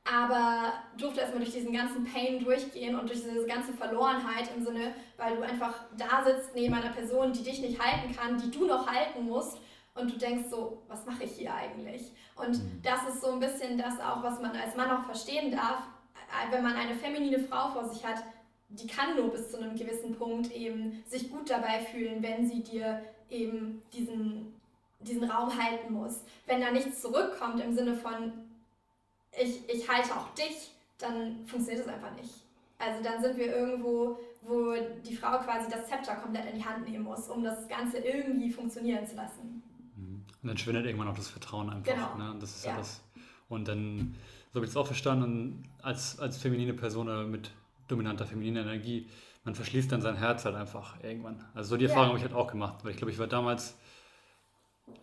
aber 0.04 0.74
durfte 0.98 1.22
erstmal 1.22 1.44
durch 1.44 1.54
diesen 1.54 1.72
ganzen 1.72 2.04
Pain 2.04 2.44
durchgehen 2.44 3.00
und 3.00 3.08
durch 3.08 3.24
diese 3.24 3.46
ganze 3.46 3.74
Verlorenheit 3.74 4.50
im 4.56 4.65
Sinne, 4.65 4.94
weil 5.17 5.38
du 5.38 5.44
einfach 5.44 5.86
da 5.98 6.24
sitzt 6.24 6.56
neben 6.56 6.74
einer 6.74 6.91
Person, 6.91 7.32
die 7.32 7.44
dich 7.44 7.62
nicht 7.62 7.80
halten 7.80 8.13
kann, 8.15 8.38
die 8.38 8.52
du 8.52 8.65
noch 8.65 8.88
halten 8.88 9.26
musst 9.26 9.58
und 9.94 10.12
du 10.12 10.17
denkst 10.17 10.50
so, 10.50 10.82
was 10.88 11.06
mache 11.06 11.24
ich 11.24 11.32
hier 11.32 11.54
eigentlich? 11.54 12.12
Und 12.36 12.58
mhm. 12.58 12.82
das 12.82 13.08
ist 13.08 13.22
so 13.22 13.32
ein 13.32 13.39
bisschen 13.39 13.78
das 13.78 14.00
auch, 14.00 14.24
was 14.24 14.39
man 14.41 14.56
als 14.56 14.76
Mann 14.76 14.89
auch 14.89 15.06
verstehen 15.06 15.52
darf, 15.52 15.84
äh, 16.15 16.52
wenn 16.52 16.63
man 16.63 16.76
eine 16.76 16.96
feminine 16.96 17.39
Frau 17.39 17.70
vor 17.70 17.88
sich 17.88 18.06
hat, 18.06 18.24
die 18.72 18.88
kann 18.88 19.16
nur 19.16 19.32
bis 19.32 19.52
zu 19.52 19.58
einem 19.58 19.76
gewissen 19.76 20.16
Punkt 20.16 20.52
eben 20.52 21.04
sich 21.08 21.30
gut 21.30 21.50
dabei 21.50 21.80
fühlen, 21.80 22.24
wenn 22.24 22.48
sie 22.48 22.64
dir 22.64 23.02
eben 23.30 23.82
diesen, 23.94 24.54
diesen 25.00 25.30
Raum 25.30 25.52
halten 25.62 25.94
muss. 25.94 26.24
Wenn 26.48 26.62
da 26.62 26.72
nichts 26.72 27.02
zurückkommt 27.02 27.62
im 27.62 27.74
Sinne 27.74 27.96
von, 27.96 28.32
ich, 29.40 29.70
ich 29.70 29.90
halte 29.90 30.16
auch 30.16 30.34
dich, 30.36 30.72
dann 30.98 31.46
funktioniert 31.46 31.86
es 31.86 31.94
einfach 31.94 32.16
nicht. 32.16 32.34
Also 32.80 33.04
dann 33.04 33.22
sind 33.22 33.38
wir 33.38 33.56
irgendwo, 33.56 34.18
wo 34.42 34.74
die 35.06 35.16
Frau 35.16 35.38
quasi 35.40 35.70
das 35.70 35.88
Zepter 35.88 36.16
komplett 36.16 36.52
in 36.52 36.58
die 36.58 36.66
Hand 36.66 36.88
nehmen 36.90 37.04
muss, 37.04 37.28
um 37.30 37.44
das 37.44 37.68
Ganze 37.68 38.00
irgendwie 38.00 38.50
funktionieren 38.50 39.06
zu 39.06 39.16
lassen. 39.16 39.62
Mhm. 39.96 40.26
Und 40.42 40.48
dann 40.48 40.58
schwindet 40.58 40.86
irgendwann 40.86 41.10
auch 41.10 41.16
das 41.16 41.30
Vertrauen 41.30 41.70
einfach. 41.70 41.94
Genau. 41.94 42.16
Ne? 42.18 42.40
Das 42.40 42.56
ist 42.56 42.66
ja. 42.66 42.76
das. 42.78 43.02
Und 43.50 43.68
dann, 43.68 44.16
so 44.52 44.56
habe 44.56 44.66
ich 44.66 44.72
es 44.72 44.78
auch 44.78 44.88
verstanden, 44.88 45.70
als, 45.84 46.20
als 46.20 46.38
feminine 46.38 46.74
Person 46.74 47.08
oder 47.08 47.26
mit 47.26 47.52
dominanter 47.91 48.25
femininer 48.25 48.62
Energie, 48.62 49.08
man 49.43 49.56
verschließt 49.56 49.91
dann 49.91 50.01
sein 50.01 50.15
Herz 50.15 50.45
halt 50.45 50.56
einfach 50.56 51.01
irgendwann. 51.04 51.43
Also 51.54 51.71
so 51.71 51.77
die 51.77 51.86
Erfahrung 51.86 52.06
ja. 52.06 52.10
habe 52.10 52.17
ich 52.19 52.23
halt 52.23 52.34
auch 52.34 52.51
gemacht, 52.51 52.84
weil 52.84 52.91
ich 52.91 52.97
glaube, 52.97 53.12
ich 53.12 53.19
war 53.19 53.27
damals, 53.27 53.77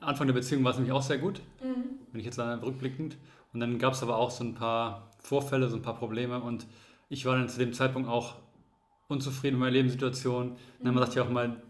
Anfang 0.01 0.27
der 0.27 0.35
Beziehung 0.35 0.64
war 0.64 0.72
es 0.72 0.77
nämlich 0.77 0.92
auch 0.92 1.03
sehr 1.03 1.18
gut, 1.18 1.40
mhm. 1.62 1.98
wenn 2.12 2.20
ich 2.20 2.27
jetzt 2.27 2.38
rückblickend. 2.38 3.16
Und 3.53 3.61
dann 3.61 3.79
gab 3.79 3.94
es 3.94 4.03
aber 4.03 4.16
auch 4.16 4.31
so 4.31 4.44
ein 4.44 4.55
paar 4.55 5.11
Vorfälle, 5.18 5.68
so 5.68 5.77
ein 5.77 5.83
paar 5.83 5.96
Probleme 5.96 6.40
und 6.40 6.66
ich 7.09 7.24
war 7.24 7.37
dann 7.37 7.48
zu 7.48 7.59
dem 7.59 7.72
Zeitpunkt 7.72 8.09
auch 8.09 8.37
unzufrieden 9.09 9.57
mit 9.57 9.61
meiner 9.61 9.72
Lebenssituation. 9.72 10.51
Und 10.51 10.59
dann 10.85 10.94
man 10.94 11.05
sagt 11.05 11.16
ja 11.16 11.22
auch 11.22 11.31
mal, 11.31 11.62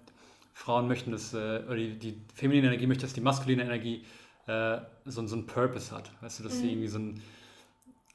Frauen 0.52 0.88
möchten 0.88 1.12
das, 1.12 1.33
äh, 1.35 1.62
oder 1.66 1.76
die, 1.76 1.98
die 1.98 2.20
feminine 2.35 2.66
Energie 2.66 2.88
möchte, 2.88 3.02
dass 3.02 3.12
die 3.12 3.20
maskuline 3.20 3.62
Energie 3.62 4.04
äh, 4.46 4.78
so, 5.04 5.24
so 5.26 5.37
einen 5.37 5.46
Purpose 5.46 5.94
hat. 5.94 6.11
Weißt 6.20 6.40
du, 6.40 6.42
dass 6.42 6.54
mhm. 6.54 6.61
sie 6.61 6.70
irgendwie 6.72 6.88
so 6.88 6.98
ein, 6.98 7.22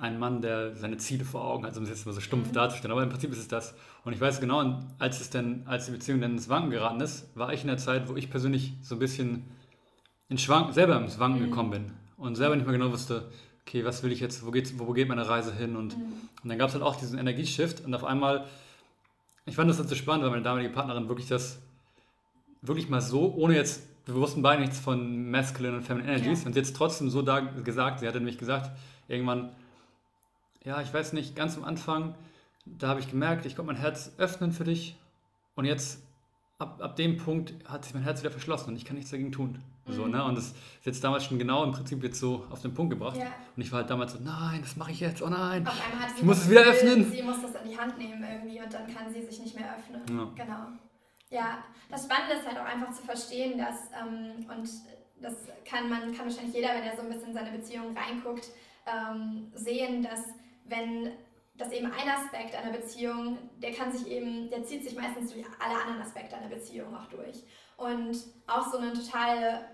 ein 0.04 0.20
Mann, 0.20 0.42
der 0.42 0.76
seine 0.76 0.98
Ziele 0.98 1.24
vor 1.24 1.46
Augen 1.46 1.66
hat, 1.66 1.78
um 1.78 1.84
es 1.84 1.90
jetzt 1.90 2.06
mal 2.06 2.12
so 2.12 2.20
stumpf 2.20 2.50
mhm. 2.50 2.54
darzustellen. 2.54 2.92
Aber 2.92 3.04
im 3.04 3.10
Prinzip 3.10 3.32
ist 3.32 3.40
es 3.40 3.48
das. 3.48 3.74
Und 4.04 4.12
ich 4.12 4.20
weiß 4.20 4.42
genau, 4.42 4.82
als 5.00 5.22
es 5.22 5.30
denn, 5.30 5.64
als 5.66 5.86
die 5.86 5.94
Beziehung 5.94 6.20
dann 6.20 6.34
ins 6.34 6.50
Wanken 6.50 6.72
geraten 6.72 7.00
ist, 7.00 7.34
war 7.36 7.54
ich 7.54 7.62
in 7.62 7.68
der 7.68 7.78
Zeit, 7.78 8.10
wo 8.10 8.16
ich 8.18 8.30
persönlich 8.30 8.74
so 8.82 8.96
ein 8.96 9.00
bisschen 9.00 9.46
in 10.28 10.38
Schwank, 10.38 10.74
selber 10.74 10.98
ins 10.98 11.20
Wanken 11.20 11.42
mhm. 11.42 11.50
gekommen 11.50 11.72
bin 11.72 11.92
und 12.18 12.36
selber 12.36 12.58
nicht 12.58 12.66
mehr 12.66 12.78
genau 12.78 12.92
wusste, 12.92 13.30
okay, 13.66 13.86
was 13.86 14.04
will 14.04 14.12
ich 14.12 14.20
jetzt, 14.20 14.46
wo, 14.46 14.52
geht's, 14.52 14.78
wo 14.78 14.92
geht 14.92 15.08
meine 15.08 15.28
Reise 15.28 15.54
hin? 15.54 15.78
Und, 15.78 15.98
mhm. 15.98 16.04
und 16.44 16.50
dann 16.50 16.58
gab 16.58 16.68
es 16.68 16.76
halt 16.76 16.84
auch 16.84 16.98
diesen 16.98 17.18
Energieshift 17.18 17.86
und 17.86 17.96
auf 17.96 18.04
einmal, 18.04 18.46
ich 19.46 19.56
fand 19.56 19.70
das 19.70 19.80
halt 19.80 19.88
so 19.88 19.96
spannend, 19.96 20.26
weil 20.26 20.32
meine 20.32 20.44
damalige 20.44 20.74
Partnerin 20.74 21.08
wirklich 21.08 21.30
das, 21.30 21.60
wirklich 22.62 22.90
mal 22.90 23.00
so, 23.00 23.34
ohne 23.36 23.56
jetzt, 23.56 23.84
wir 24.06 24.16
wussten 24.16 24.42
beide 24.42 24.62
nichts 24.62 24.80
von 24.80 25.32
Masculine 25.32 25.78
und 25.78 25.84
Feminine 25.84 26.12
Energies 26.12 26.42
ja. 26.42 26.48
und 26.48 26.58
jetzt 26.58 26.76
trotzdem 26.76 27.10
so 27.10 27.22
da 27.22 27.40
gesagt, 27.40 28.02
sie 28.02 28.08
hatte 28.08 28.18
nämlich 28.18 28.38
gesagt, 28.38 28.70
irgendwann, 29.08 29.52
ja, 30.64 30.82
ich 30.82 30.94
weiß 30.94 31.14
nicht, 31.14 31.36
ganz 31.36 31.58
am 31.58 31.64
Anfang, 31.64 32.16
da 32.66 32.88
habe 32.88 33.00
ich 33.00 33.10
gemerkt, 33.10 33.46
ich 33.46 33.56
konnte 33.56 33.74
mein 33.74 33.82
Herz 33.82 34.14
öffnen 34.18 34.52
für 34.52 34.64
dich 34.64 34.96
und 35.56 35.66
jetzt 35.66 36.02
ab, 36.58 36.80
ab 36.82 36.96
dem 36.96 37.18
Punkt 37.18 37.54
hat 37.66 37.84
sich 37.84 37.94
mein 37.94 38.04
Herz 38.04 38.22
wieder 38.22 38.32
verschlossen 38.32 38.70
und 38.70 38.76
ich 38.78 38.86
kann 38.86 38.96
nichts 38.96 39.12
dagegen 39.12 39.32
tun. 39.32 39.62
Mhm. 39.86 39.94
So, 39.94 40.08
ne? 40.08 40.24
Und 40.24 40.36
das 40.38 40.48
ist 40.48 40.56
jetzt 40.84 41.04
damals 41.04 41.26
schon 41.26 41.38
genau 41.38 41.64
im 41.64 41.72
Prinzip 41.72 42.02
jetzt 42.04 42.20
so 42.20 42.46
auf 42.50 42.62
den 42.62 42.74
Punkt 42.74 42.92
gebracht. 42.92 43.18
Ja. 43.18 43.28
Und 43.56 43.62
ich 43.62 43.72
war 43.72 43.80
halt 43.80 43.90
damals 43.90 44.14
so, 44.14 44.20
nein, 44.20 44.62
das 44.62 44.76
mache 44.78 44.92
ich 44.92 45.00
jetzt, 45.00 45.22
oh 45.22 45.30
nein. 45.30 45.68
Auf 45.68 45.74
einmal 45.86 46.08
hat 46.08 46.16
sie 46.16 46.22
ich 46.22 46.24
muss 46.24 46.38
es 46.38 46.50
wieder 46.50 46.62
öffnen. 46.62 47.12
Sie 47.12 47.22
muss 47.22 47.42
das 47.42 47.62
in 47.62 47.70
die 47.70 47.78
Hand 47.78 47.98
nehmen 47.98 48.24
irgendwie 48.24 48.62
und 48.62 48.74
dann 48.74 48.88
kann 48.88 49.12
sie 49.14 49.22
sich 49.22 49.42
nicht 49.42 49.56
mehr 49.56 49.76
öffnen. 49.78 50.02
Ja. 50.18 50.46
Genau. 50.46 50.68
Ja, 51.30 51.64
das 51.90 52.06
Spannende 52.06 52.36
ist 52.36 52.48
halt 52.48 52.58
auch 52.60 52.66
einfach 52.66 52.94
zu 52.94 53.04
verstehen, 53.04 53.58
dass, 53.58 53.90
ähm, 54.00 54.46
und 54.50 54.70
das 55.20 55.34
kann 55.66 55.90
man, 55.90 56.16
kann 56.16 56.28
wahrscheinlich 56.28 56.54
jeder, 56.54 56.70
wenn 56.70 56.84
er 56.84 56.96
so 56.96 57.02
ein 57.02 57.10
bisschen 57.10 57.30
in 57.30 57.34
seine 57.34 57.52
Beziehung 57.52 57.98
reinguckt, 57.98 58.50
ähm, 58.86 59.52
sehen, 59.56 60.04
dass 60.04 60.26
wenn 60.66 61.12
dass 61.56 61.72
eben 61.72 61.86
ein 61.86 62.10
Aspekt 62.10 62.56
einer 62.56 62.76
Beziehung, 62.76 63.38
der 63.62 63.74
kann 63.74 63.92
sich 63.92 64.08
eben, 64.08 64.50
der 64.50 64.64
zieht 64.64 64.84
sich 64.84 64.96
meistens 64.96 65.32
durch 65.32 65.46
alle 65.60 65.80
anderen 65.80 66.02
Aspekte 66.02 66.36
einer 66.36 66.50
Beziehung 66.50 66.96
auch 66.96 67.06
durch. 67.06 67.44
Und 67.78 68.18
auch 68.48 68.72
so 68.72 68.80
ein 68.80 68.94
total 68.94 69.66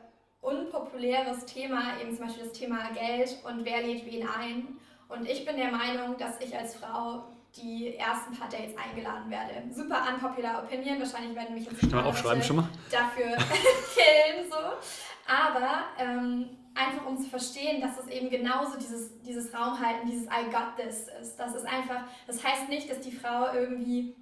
unpopuläres 0.42 1.46
Thema, 1.46 2.00
eben 2.02 2.16
zum 2.16 2.26
Beispiel 2.26 2.44
das 2.46 2.54
Thema 2.54 2.90
Geld 2.92 3.38
und 3.46 3.64
wer 3.66 3.82
lädt 3.82 4.06
wen 4.06 4.28
ein. 4.28 4.80
Und 5.08 5.28
ich 5.28 5.46
bin 5.46 5.58
der 5.58 5.72
Meinung, 5.72 6.18
dass 6.18 6.40
ich 6.42 6.56
als 6.56 6.76
Frau 6.76 7.24
die 7.56 7.96
ersten 7.96 8.38
paar 8.38 8.50
Dates 8.50 8.76
eingeladen 8.78 9.30
werde. 9.30 9.74
Super 9.74 10.06
unpopular 10.14 10.64
Opinion, 10.64 11.00
wahrscheinlich 11.00 11.36
werden 11.36 11.56
mich 11.56 11.66
jetzt 11.66 11.94
aufschreiben 11.94 12.44
schon 12.44 12.58
mal. 12.58 12.70
dafür 12.92 13.36
killen 13.96 14.50
so. 14.50 14.58
Aber 15.28 15.86
ähm, 15.98 16.50
einfach 16.80 17.06
um 17.06 17.18
zu 17.18 17.30
verstehen, 17.30 17.82
dass 17.82 17.98
es 17.98 18.08
eben 18.08 18.30
genauso 18.30 18.78
dieses, 18.78 19.20
dieses 19.22 19.54
Raumhalten, 19.54 20.10
dieses 20.10 20.26
I 20.26 20.50
got 20.52 20.76
this 20.78 21.08
ist. 21.22 21.38
Das 21.38 21.54
ist 21.54 21.66
einfach, 21.66 22.06
das 22.28 22.44
heißt 22.44 22.70
nicht, 22.70 22.90
dass 22.90 23.00
die 23.02 23.12
Frau 23.12 23.54
irgendwie 23.54 24.16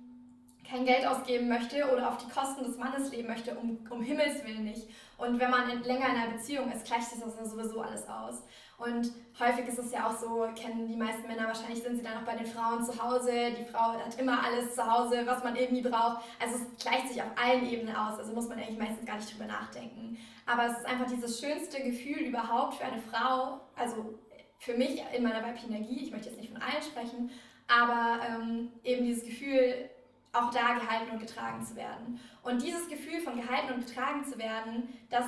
kein 0.70 0.86
Geld 0.86 1.05
ausgeben 1.05 1.47
möchte 1.47 1.89
oder 1.91 2.10
auf 2.10 2.18
die 2.18 2.30
Kosten 2.30 2.64
des 2.64 2.78
Mannes 2.78 3.12
leben 3.12 3.30
möchte, 3.30 3.55
um, 3.55 3.80
um 3.89 4.01
Himmels 4.01 4.43
Willen 4.43 4.66
nicht. 4.66 4.88
Und 5.18 5.39
wenn 5.39 5.49
man 5.49 5.70
in, 5.70 5.84
länger 5.84 6.10
in 6.10 6.18
einer 6.18 6.32
Beziehung 6.32 6.72
ist, 6.72 6.86
gleicht 6.86 7.10
sich 7.10 7.20
das 7.20 7.38
ja 7.38 7.45
sowieso 7.45 7.82
alles 7.82 8.08
aus. 8.08 8.43
Und 8.78 9.12
häufig 9.39 9.66
ist 9.68 9.80
es 9.80 9.91
ja 9.91 10.08
auch 10.08 10.16
so, 10.16 10.47
kennen 10.55 10.88
die 10.88 10.95
meisten 10.95 11.28
Männer, 11.28 11.47
wahrscheinlich 11.47 11.82
sind 11.82 11.97
sie 11.97 12.03
dann 12.03 12.18
auch 12.18 12.26
bei 12.26 12.36
den 12.36 12.45
Frauen 12.45 12.84
zu 12.84 13.01
Hause. 13.01 13.32
Die 13.58 13.66
Frau 13.66 13.93
hat 13.93 14.20
immer 14.20 14.43
alles 14.43 14.76
zu 14.76 14.86
Hause, 14.86 15.24
was 15.26 15.43
man 15.43 15.55
irgendwie 15.55 15.82
braucht. 15.82 16.24
Also 16.39 16.58
es 16.58 16.84
gleicht 16.84 17.08
sich 17.08 17.22
auf 17.22 17.32
allen 17.41 17.68
Ebenen 17.68 17.95
aus. 17.95 18.20
Also 18.20 18.34
muss 18.34 18.49
man 18.49 18.60
eigentlich 18.60 18.78
meistens 18.78 19.05
gar 19.05 19.16
nicht 19.16 19.34
drüber 19.34 19.45
nachdenken. 19.45 20.18
Aber 20.48 20.66
es 20.66 20.78
ist 20.80 20.86
einfach 20.86 21.06
dieses 21.06 21.39
schönste 21.39 21.84
Gefühl 21.84 22.20
überhaupt 22.20 22.76
für 22.76 22.86
eine 22.86 23.02
Frau, 23.02 23.60
also 23.76 24.18
für 24.58 24.74
mich 24.76 25.04
in 25.14 25.22
meiner 25.22 25.43
weiblichen 25.43 25.72
Energie, 25.72 26.04
ich 26.04 26.12
möchte 26.12 26.30
jetzt 26.30 26.39
nicht 26.39 26.52
von 26.52 26.62
allen 26.62 26.82
sprechen, 26.82 27.30
aber 27.68 28.20
ähm, 28.26 28.72
eben 28.84 29.06
dieses 29.06 29.24
Gefühl, 29.24 29.89
auch 30.34 30.52
da 30.52 30.74
gehalten 30.76 31.12
und 31.12 31.20
getragen 31.20 31.64
zu 31.64 31.76
werden. 31.76 32.20
Und 32.43 32.62
dieses 32.62 32.88
Gefühl 32.88 33.20
von 33.20 33.36
gehalten 33.36 33.74
und 33.74 33.86
getragen 33.86 34.24
zu 34.24 34.38
werden, 34.38 34.89
das 35.10 35.26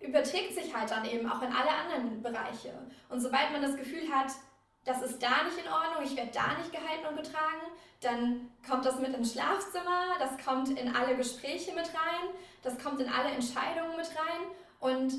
überträgt 0.00 0.54
sich 0.54 0.74
halt 0.74 0.90
dann 0.90 1.04
eben 1.04 1.30
auch 1.30 1.42
in 1.42 1.52
alle 1.52 1.70
anderen 1.70 2.22
Bereiche. 2.22 2.72
Und 3.08 3.20
sobald 3.20 3.52
man 3.52 3.62
das 3.62 3.76
Gefühl 3.76 4.10
hat, 4.12 4.32
das 4.84 5.02
ist 5.02 5.22
da 5.22 5.44
nicht 5.44 5.58
in 5.58 5.70
Ordnung, 5.70 6.04
ich 6.04 6.16
werde 6.16 6.30
da 6.32 6.58
nicht 6.58 6.72
gehalten 6.72 7.06
und 7.08 7.16
getragen, 7.16 7.72
dann 8.00 8.50
kommt 8.66 8.84
das 8.84 9.00
mit 9.00 9.14
ins 9.14 9.32
Schlafzimmer, 9.32 10.18
das 10.18 10.44
kommt 10.44 10.68
in 10.70 10.94
alle 10.94 11.16
Gespräche 11.16 11.72
mit 11.72 11.86
rein, 11.86 12.34
das 12.62 12.78
kommt 12.78 13.00
in 13.00 13.08
alle 13.08 13.30
Entscheidungen 13.30 13.96
mit 13.96 14.08
rein 14.08 14.42
und 14.80 15.14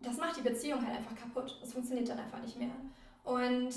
das 0.00 0.16
macht 0.16 0.36
die 0.36 0.42
Beziehung 0.42 0.84
halt 0.86 0.98
einfach 0.98 1.16
kaputt. 1.16 1.58
Das 1.60 1.72
funktioniert 1.72 2.08
dann 2.08 2.20
einfach 2.20 2.40
nicht 2.40 2.56
mehr. 2.56 2.70
Und 3.24 3.74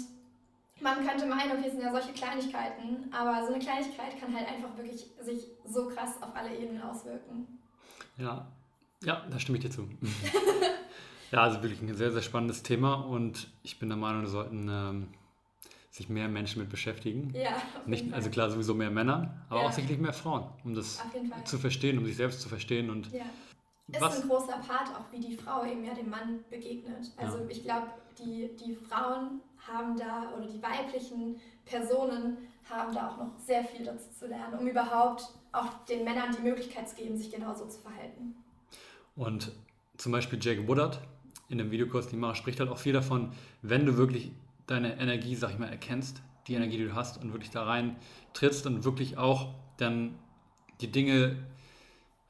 man 0.80 1.06
könnte 1.06 1.26
meinen, 1.26 1.52
okay, 1.52 1.66
es 1.68 1.74
sind 1.74 1.82
ja 1.82 1.92
solche 1.92 2.14
Kleinigkeiten, 2.14 3.12
aber 3.12 3.46
so 3.46 3.54
eine 3.54 3.64
Kleinigkeit 3.64 4.20
kann 4.20 4.36
halt 4.36 4.48
einfach 4.48 4.76
wirklich 4.78 5.08
sich 5.20 5.48
so 5.66 5.88
krass 5.88 6.22
auf 6.22 6.36
alle 6.36 6.56
Ebenen 6.56 6.82
auswirken. 6.82 7.60
Ja, 8.18 8.48
ja, 9.04 9.26
da 9.30 9.40
stimme 9.40 9.58
ich 9.58 9.64
dir 9.64 9.72
zu. 9.72 9.88
ja, 11.32 11.42
also 11.42 11.64
wirklich 11.64 11.82
ein 11.82 11.96
sehr, 11.96 12.12
sehr 12.12 12.22
spannendes 12.22 12.62
Thema 12.62 12.94
und 12.94 13.48
ich 13.64 13.80
bin 13.80 13.90
der 13.90 13.98
Meinung, 13.98 14.24
da 14.24 14.30
sollten 14.30 14.68
ähm, 14.70 15.08
sich 15.92 16.08
mehr 16.08 16.30
Menschen 16.30 16.62
mit 16.62 16.70
beschäftigen. 16.70 17.34
Ja, 17.36 17.62
Nicht, 17.86 18.14
also 18.14 18.30
klar, 18.30 18.50
sowieso 18.50 18.74
mehr 18.74 18.90
Männer, 18.90 19.46
aber 19.50 19.62
ja. 19.62 19.68
auch 19.68 19.72
sicherlich 19.74 20.00
mehr 20.00 20.14
Frauen, 20.14 20.46
um 20.64 20.74
das 20.74 21.04
zu 21.46 21.58
verstehen, 21.58 21.98
um 21.98 22.06
sich 22.06 22.16
selbst 22.16 22.42
zu 22.42 22.50
verstehen 22.50 22.90
und 22.90 23.12
ja. 23.12 23.26
Ist 23.88 24.00
was? 24.00 24.22
ein 24.22 24.30
großer 24.30 24.58
Part 24.66 24.88
auch, 24.96 25.12
wie 25.12 25.20
die 25.20 25.36
Frau 25.36 25.66
eben 25.66 25.84
ja 25.84 25.94
dem 25.94 26.10
Mann 26.10 26.46
begegnet. 26.50 27.12
Also 27.18 27.40
ja. 27.40 27.46
ich 27.50 27.64
glaube, 27.64 27.88
die, 28.18 28.50
die 28.56 28.74
Frauen 28.74 29.42
haben 29.68 29.98
da, 29.98 30.32
oder 30.38 30.48
die 30.48 30.62
weiblichen 30.62 31.42
Personen 31.66 32.38
haben 32.70 32.94
da 32.94 33.10
auch 33.10 33.18
noch 33.18 33.38
sehr 33.38 33.66
viel 33.66 33.86
dazu 33.86 34.10
zu 34.18 34.28
lernen, 34.28 34.60
um 34.60 34.68
überhaupt 34.68 35.24
auch 35.52 35.84
den 35.86 36.06
Männern 36.06 36.34
die 36.38 36.42
Möglichkeit 36.42 36.88
zu 36.88 36.96
geben, 36.96 37.18
sich 37.18 37.32
genauso 37.32 37.68
zu 37.68 37.82
verhalten. 37.82 38.36
Und 39.16 39.52
zum 39.98 40.14
Beispiel 40.14 40.40
Jake 40.42 40.68
Woodard 40.70 41.02
in 41.50 41.58
dem 41.58 41.70
Videokurs, 41.70 42.08
die 42.08 42.16
mache, 42.16 42.36
spricht 42.36 42.62
halt 42.62 42.70
auch 42.70 42.78
viel 42.78 42.94
davon, 42.94 43.34
wenn 43.62 43.86
du 43.86 43.98
wirklich 43.98 44.32
deine 44.72 45.00
Energie, 45.00 45.36
sag 45.36 45.52
ich 45.52 45.60
mal, 45.60 45.70
erkennst, 45.70 46.22
die 46.48 46.56
Energie, 46.56 46.78
die 46.78 46.86
du 46.86 46.96
hast 46.96 47.22
und 47.22 47.34
wirklich 47.34 47.52
da 47.52 47.64
rein 47.64 47.96
trittst 48.34 48.66
und 48.66 48.84
wirklich 48.84 49.18
auch 49.18 49.54
dann 49.78 50.18
die 50.82 50.92
Dinge 50.92 51.36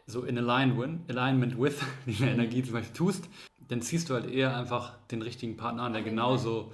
so 0.06 0.24
in 0.24 0.38
Alignment 0.38 1.60
with, 1.60 1.80
die 2.06 2.24
Energie 2.24 2.64
zum 2.64 2.74
Beispiel 2.74 2.94
tust, 2.94 3.30
dann 3.68 3.82
ziehst 3.82 4.10
du 4.10 4.16
halt 4.16 4.30
eher 4.30 4.56
einfach 4.56 4.98
den 5.08 5.22
richtigen 5.22 5.56
Partner 5.56 5.84
an, 5.84 5.94
der 5.94 6.02
genauso 6.02 6.74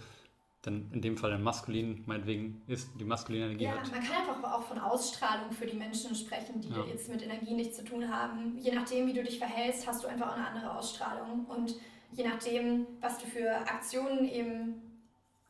dann 0.64 0.90
in 0.92 1.02
dem 1.02 1.16
Fall 1.16 1.32
ein 1.32 1.44
maskulin, 1.44 2.04
meinetwegen, 2.08 2.62
ist, 2.68 2.90
die 3.00 3.06
maskuline 3.06 3.46
Energie 3.46 3.66
ja, 3.66 3.72
hat. 3.72 3.92
Man 3.92 4.04
kann 4.04 4.28
einfach 4.28 4.52
auch 4.52 4.64
von 4.64 4.80
Ausstrahlung 4.80 5.52
für 5.52 5.66
die 5.66 5.78
Menschen 5.78 6.16
sprechen, 6.16 6.60
die 6.60 6.70
ja. 6.70 6.84
jetzt 6.86 7.10
mit 7.10 7.22
Energie 7.22 7.54
nichts 7.54 7.78
zu 7.78 7.86
tun 7.86 8.10
haben. 8.10 8.58
Je 8.58 8.74
nachdem, 8.74 9.08
wie 9.08 9.14
du 9.14 9.24
dich 9.24 9.38
verhältst, 9.38 9.88
hast 9.88 10.04
du 10.04 10.08
einfach 10.08 10.36
eine 10.36 10.48
andere 10.48 10.76
Ausstrahlung. 10.76 11.46
Und 11.46 11.76
je 12.12 12.28
nachdem, 12.28 12.88
was 13.00 13.20
du 13.20 13.28
für 13.28 13.50
Aktionen 13.50 14.28
eben 14.28 14.82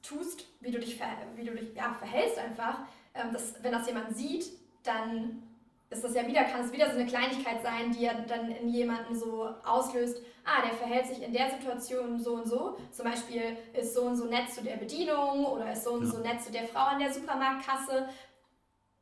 tust, 0.01 0.45
wie 0.61 0.71
du 0.71 0.79
dich, 0.79 0.99
wie 1.35 1.45
du 1.45 1.55
dich 1.55 1.75
ja, 1.75 1.95
verhältst 1.99 2.37
einfach, 2.37 2.79
ähm, 3.13 3.31
das, 3.33 3.55
wenn 3.61 3.71
das 3.71 3.87
jemand 3.87 4.15
sieht, 4.15 4.45
dann 4.83 5.43
ist 5.89 6.03
das 6.03 6.15
ja 6.15 6.27
wieder, 6.27 6.43
kann 6.43 6.65
es 6.65 6.71
wieder 6.71 6.87
so 6.87 6.97
eine 6.97 7.05
Kleinigkeit 7.05 7.61
sein, 7.63 7.91
die 7.91 8.01
ja 8.01 8.13
dann 8.13 8.51
in 8.51 8.69
jemanden 8.69 9.15
so 9.15 9.49
auslöst, 9.63 10.21
ah, 10.43 10.61
der 10.65 10.73
verhält 10.73 11.07
sich 11.07 11.21
in 11.23 11.31
der 11.31 11.49
Situation 11.49 12.19
so 12.19 12.35
und 12.35 12.47
so. 12.47 12.77
Zum 12.91 13.05
Beispiel 13.05 13.57
ist 13.73 13.93
so 13.93 14.01
und 14.01 14.17
so 14.17 14.25
nett 14.25 14.49
zu 14.49 14.63
der 14.63 14.77
Bedienung 14.77 15.45
oder 15.45 15.71
ist 15.71 15.85
so 15.85 15.91
und 15.91 16.03
ja. 16.03 16.11
so 16.11 16.19
nett 16.19 16.41
zu 16.41 16.51
der 16.51 16.67
Frau 16.67 16.87
an 16.87 16.99
der 16.99 17.13
Supermarktkasse. 17.13 18.09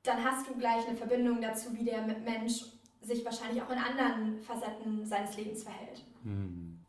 Dann 0.04 0.24
hast 0.24 0.48
du 0.48 0.54
gleich 0.56 0.88
eine 0.88 0.96
Verbindung 0.96 1.41
dazu, 1.41 1.76
wie 1.76 1.86
der 1.86 2.02
Mensch 2.04 2.66
sich 3.02 3.26
wahrscheinlich 3.26 3.62
auch 3.64 3.70
in 3.70 3.78
anderen 3.78 4.39
Facetten 4.41 5.06
seines 5.06 5.36
Lebens 5.38 5.64
verhält. 5.64 6.04
Hm. 6.24 6.80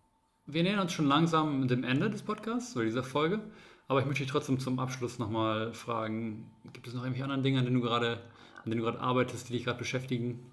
Wir 0.47 0.63
nähern 0.63 0.81
uns 0.81 0.93
schon 0.93 1.07
langsam 1.07 1.67
dem 1.69 1.85
Ende 1.85 2.09
des 2.09 2.23
Podcasts 2.23 2.77
oder 2.77 2.85
dieser 2.85 3.03
Folge. 3.03 3.41
Aber 3.89 4.01
ich 4.01 4.07
möchte 4.07 4.23
dich 4.23 4.33
trotzdem 4.33 4.59
zum 4.59 4.79
Abschluss 4.79 5.19
nochmal 5.19 5.73
fragen, 5.73 6.51
gibt 6.73 6.87
es 6.89 6.95
noch 6.95 7.03
irgendwelche 7.03 7.25
anderen 7.25 7.43
Dinge, 7.43 7.59
an 7.61 7.65
denen 7.65 7.81
du 7.81 7.83
gerade 7.83 8.21
an 8.67 8.71
denen 8.71 8.83
du 8.83 8.91
gerade 8.91 9.01
arbeitest, 9.01 9.49
die 9.49 9.53
dich 9.53 9.65
gerade 9.65 9.79
beschäftigen? 9.79 10.45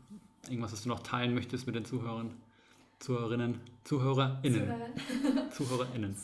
Irgendwas, 0.48 0.72
was 0.72 0.84
du 0.84 0.90
noch 0.90 1.00
teilen 1.00 1.34
möchtest 1.34 1.66
mit 1.66 1.76
den 1.76 1.84
Zuhörern, 1.84 2.40
Zuhörerinnen, 3.00 3.60
ZuhörerInnen? 3.86 4.44
Zuhörer. 4.44 5.50
ZuhörerInnen. 5.50 6.16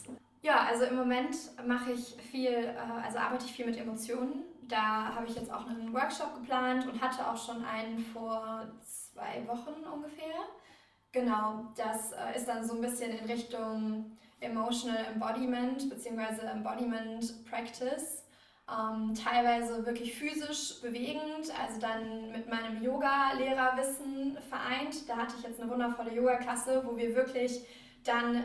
Ja, 0.44 0.68
also 0.68 0.84
im 0.86 0.96
Moment 0.96 1.36
mache 1.68 1.94
ich 1.94 2.16
viel, 2.32 2.52
äh, 2.52 2.76
also 3.04 3.18
arbeite 3.18 3.46
ich 3.46 3.54
viel 3.54 3.66
mit 3.66 3.78
Emotionen. 3.78 4.44
Da 4.68 5.16
habe 5.16 5.26
ich 5.28 5.36
jetzt 5.36 5.52
auch 5.52 5.66
einen 5.66 5.92
Workshop 5.92 6.36
geplant 6.36 6.86
und 6.86 7.02
hatte 7.02 7.28
auch 7.28 7.36
schon 7.36 7.66
einen 7.66 7.98
vor 7.98 8.68
zwei 8.84 9.48
Wochen 9.48 9.84
ungefähr. 9.92 10.46
Genau, 11.12 11.74
das 11.76 12.12
äh, 12.12 12.38
ist 12.38 12.48
dann 12.48 12.64
so 12.64 12.76
ein 12.76 12.82
bisschen 12.82 13.12
in 13.18 13.26
Richtung 13.26 14.12
Emotional 14.42 15.06
Embodiment 15.14 15.90
bzw. 15.90 16.46
Embodiment 16.46 17.46
Practice 17.46 18.24
ähm, 18.70 19.14
teilweise 19.16 19.86
wirklich 19.86 20.16
physisch 20.16 20.82
bewegend, 20.82 21.52
also 21.60 21.80
dann 21.80 22.32
mit 22.32 22.50
meinem 22.50 22.84
Yoga-Lehrerwissen 22.84 24.38
vereint. 24.50 25.10
Da 25.10 25.18
hatte 25.18 25.36
ich 25.38 25.44
jetzt 25.44 25.60
eine 25.60 25.72
wundervolle 25.72 26.14
Yoga-Klasse, 26.14 26.84
wo 26.86 26.96
wir 26.96 27.16
wirklich 27.16 27.62
dann 28.04 28.44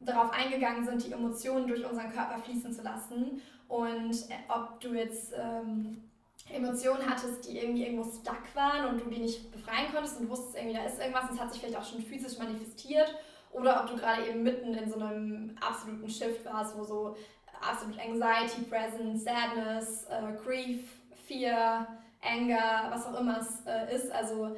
darauf 0.00 0.32
eingegangen 0.32 0.86
sind, 0.86 1.04
die 1.04 1.12
Emotionen 1.12 1.66
durch 1.66 1.84
unseren 1.84 2.10
Körper 2.12 2.38
fließen 2.38 2.72
zu 2.72 2.82
lassen. 2.82 3.42
Und 3.68 4.14
äh, 4.30 4.34
ob 4.48 4.80
du 4.80 4.94
jetzt 4.94 5.34
ähm, 5.36 6.02
Emotionen 6.50 7.08
hattest, 7.08 7.48
die 7.48 7.58
irgendwie 7.58 7.84
irgendwo 7.84 8.04
stuck 8.04 8.54
waren 8.54 8.86
und 8.86 9.00
du 9.00 9.10
die 9.10 9.20
nicht 9.20 9.52
befreien 9.52 9.92
konntest 9.92 10.18
und 10.20 10.30
wusstest 10.30 10.56
irgendwie, 10.56 10.76
da 10.76 10.84
ist 10.84 10.98
irgendwas 10.98 11.30
es 11.30 11.38
hat 11.38 11.52
sich 11.52 11.60
vielleicht 11.60 11.76
auch 11.76 11.84
schon 11.84 12.00
physisch 12.00 12.38
manifestiert 12.38 13.14
oder 13.50 13.82
ob 13.82 13.90
du 13.90 13.96
gerade 13.96 14.26
eben 14.26 14.42
mitten 14.42 14.74
in 14.74 14.90
so 14.90 14.98
einem 14.98 15.56
absoluten 15.60 16.08
Shift 16.08 16.44
warst, 16.44 16.76
wo 16.76 16.84
so 16.84 17.16
absolut 17.60 17.98
Anxiety, 17.98 18.62
Presence, 18.62 19.24
Sadness, 19.24 20.04
äh, 20.04 20.32
Grief, 20.44 20.80
Fear, 21.26 21.86
Anger, 22.22 22.88
was 22.90 23.06
auch 23.06 23.18
immer 23.18 23.40
es 23.40 23.64
äh, 23.66 23.94
ist. 23.94 24.12
Also 24.12 24.56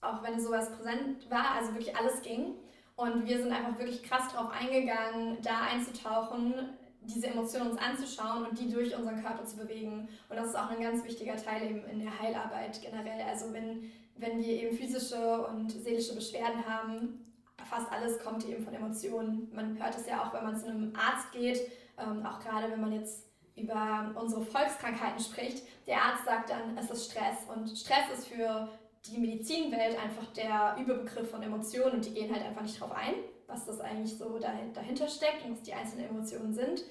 auch 0.00 0.22
wenn 0.22 0.40
sowas 0.40 0.70
präsent 0.76 1.28
war, 1.30 1.52
also 1.56 1.72
wirklich 1.72 1.96
alles 1.96 2.22
ging. 2.22 2.54
Und 2.96 3.26
wir 3.26 3.38
sind 3.38 3.52
einfach 3.52 3.78
wirklich 3.78 4.02
krass 4.02 4.32
drauf 4.32 4.50
eingegangen, 4.50 5.38
da 5.42 5.62
einzutauchen, 5.72 6.54
diese 7.02 7.28
Emotionen 7.28 7.72
uns 7.72 7.80
anzuschauen 7.80 8.46
und 8.46 8.58
die 8.58 8.70
durch 8.70 8.96
unseren 8.96 9.22
Körper 9.22 9.44
zu 9.44 9.56
bewegen. 9.56 10.08
Und 10.28 10.36
das 10.36 10.48
ist 10.48 10.56
auch 10.56 10.70
ein 10.70 10.80
ganz 10.80 11.04
wichtiger 11.04 11.36
Teil 11.36 11.62
eben 11.62 11.84
in 11.84 12.00
der 12.00 12.18
Heilarbeit 12.18 12.80
generell. 12.80 13.20
Also 13.28 13.52
wenn, 13.52 13.90
wenn 14.16 14.38
wir 14.38 14.48
eben 14.48 14.76
physische 14.76 15.46
und 15.46 15.70
seelische 15.70 16.14
Beschwerden 16.14 16.66
haben, 16.66 17.25
fast 17.68 17.90
alles 17.92 18.18
kommt 18.22 18.46
eben 18.46 18.64
von 18.64 18.74
Emotionen. 18.74 19.50
Man 19.54 19.78
hört 19.80 19.96
es 19.96 20.06
ja 20.06 20.22
auch, 20.22 20.32
wenn 20.32 20.44
man 20.44 20.56
zu 20.56 20.66
einem 20.66 20.92
Arzt 20.94 21.32
geht, 21.32 21.60
ähm, 21.98 22.24
auch 22.24 22.40
gerade 22.40 22.70
wenn 22.70 22.80
man 22.80 22.92
jetzt 22.92 23.26
über 23.56 24.12
unsere 24.14 24.42
Volkskrankheiten 24.42 25.20
spricht, 25.20 25.66
der 25.86 26.02
Arzt 26.02 26.24
sagt 26.24 26.50
dann, 26.50 26.76
es 26.76 26.90
ist 26.90 27.10
Stress. 27.10 27.38
Und 27.54 27.68
Stress 27.76 28.10
ist 28.12 28.28
für 28.28 28.68
die 29.06 29.18
Medizinwelt 29.18 29.98
einfach 29.98 30.26
der 30.32 30.76
Überbegriff 30.78 31.30
von 31.30 31.42
Emotionen 31.42 31.96
und 31.96 32.04
die 32.04 32.12
gehen 32.12 32.32
halt 32.32 32.44
einfach 32.44 32.62
nicht 32.62 32.80
drauf 32.80 32.92
ein, 32.92 33.14
was 33.46 33.64
das 33.64 33.80
eigentlich 33.80 34.16
so 34.18 34.38
dahinter 34.38 35.08
steckt 35.08 35.44
und 35.44 35.52
was 35.52 35.62
die 35.62 35.72
einzelnen 35.72 36.10
Emotionen 36.10 36.52
sind. 36.52 36.82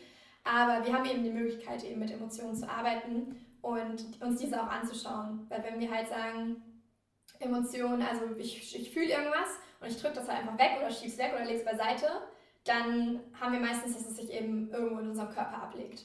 Aber 0.44 0.86
wir 0.86 0.94
haben 0.94 1.06
eben 1.06 1.24
die 1.24 1.32
Möglichkeit, 1.32 1.84
eben 1.84 2.00
mit 2.00 2.12
Emotionen 2.12 2.56
zu 2.56 2.70
arbeiten 2.70 3.36
und 3.62 4.22
uns 4.22 4.40
diese 4.40 4.62
auch 4.62 4.68
anzuschauen. 4.68 5.46
Weil 5.50 5.64
wenn 5.64 5.80
wir 5.80 5.92
halt 5.92 6.08
sagen, 6.08 6.62
Emotionen, 7.46 8.02
also 8.02 8.26
ich, 8.38 8.76
ich 8.76 8.92
fühle 8.92 9.10
irgendwas 9.10 9.50
und 9.80 9.88
ich 9.88 10.00
drücke 10.02 10.16
das 10.16 10.28
halt 10.28 10.40
einfach 10.40 10.58
weg 10.58 10.78
oder 10.80 10.92
schiebe 10.92 11.12
es 11.12 11.18
weg 11.18 11.34
oder 11.36 11.46
lege 11.46 11.60
es 11.60 11.66
beiseite, 11.66 12.08
dann 12.64 13.20
haben 13.40 13.54
wir 13.54 13.60
meistens, 13.60 13.96
dass 13.96 14.08
es 14.08 14.18
sich 14.18 14.32
eben 14.32 14.70
irgendwo 14.72 15.00
in 15.00 15.10
unserem 15.10 15.30
Körper 15.30 15.64
ablegt. 15.64 16.04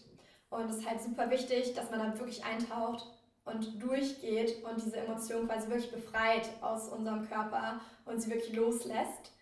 Und 0.51 0.69
es 0.69 0.79
ist 0.79 0.89
halt 0.89 1.01
super 1.01 1.31
wichtig, 1.31 1.75
dass 1.75 1.91
man 1.91 2.01
dann 2.01 2.19
wirklich 2.19 2.45
eintaucht 2.45 3.07
und 3.45 3.83
durchgeht 3.83 4.63
und 4.65 4.85
diese 4.85 4.99
Emotion 4.99 5.47
quasi 5.47 5.69
wirklich 5.69 5.91
befreit 5.91 6.49
aus 6.61 6.89
unserem 6.89 7.29
Körper 7.29 7.81
und 8.05 8.21
sie 8.21 8.31
wirklich 8.31 8.55
loslässt. 8.55 9.33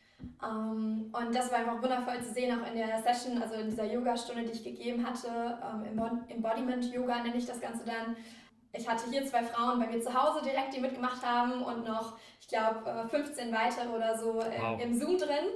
Ähm, 0.42 1.12
und 1.12 1.34
das 1.34 1.50
war 1.50 1.58
einfach 1.58 1.82
wundervoll 1.82 2.22
zu 2.22 2.32
sehen, 2.32 2.60
auch 2.60 2.66
in 2.66 2.76
der 2.76 3.02
Session, 3.02 3.40
also 3.40 3.54
in 3.54 3.70
dieser 3.70 3.84
Yoga-Stunde, 3.84 4.44
die 4.44 4.52
ich 4.52 4.64
gegeben 4.64 5.06
hatte, 5.06 5.58
ähm, 5.62 6.24
Embodiment 6.28 6.92
Yoga 6.92 7.22
nenne 7.22 7.36
ich 7.36 7.46
das 7.46 7.60
Ganze 7.60 7.84
dann. 7.84 8.16
Ich 8.72 8.88
hatte 8.88 9.10
hier 9.10 9.26
zwei 9.26 9.42
Frauen 9.42 9.78
bei 9.78 9.86
mir 9.86 10.00
zu 10.00 10.12
Hause 10.12 10.44
direkt, 10.44 10.74
die 10.74 10.80
mitgemacht 10.80 11.24
haben 11.24 11.62
und 11.62 11.86
noch, 11.86 12.18
ich 12.40 12.48
glaube, 12.48 13.08
15 13.10 13.52
weitere 13.52 13.88
oder 13.88 14.18
so 14.18 14.34
wow. 14.34 14.80
im 14.80 14.98
Zoom 14.98 15.18
drin. 15.18 15.46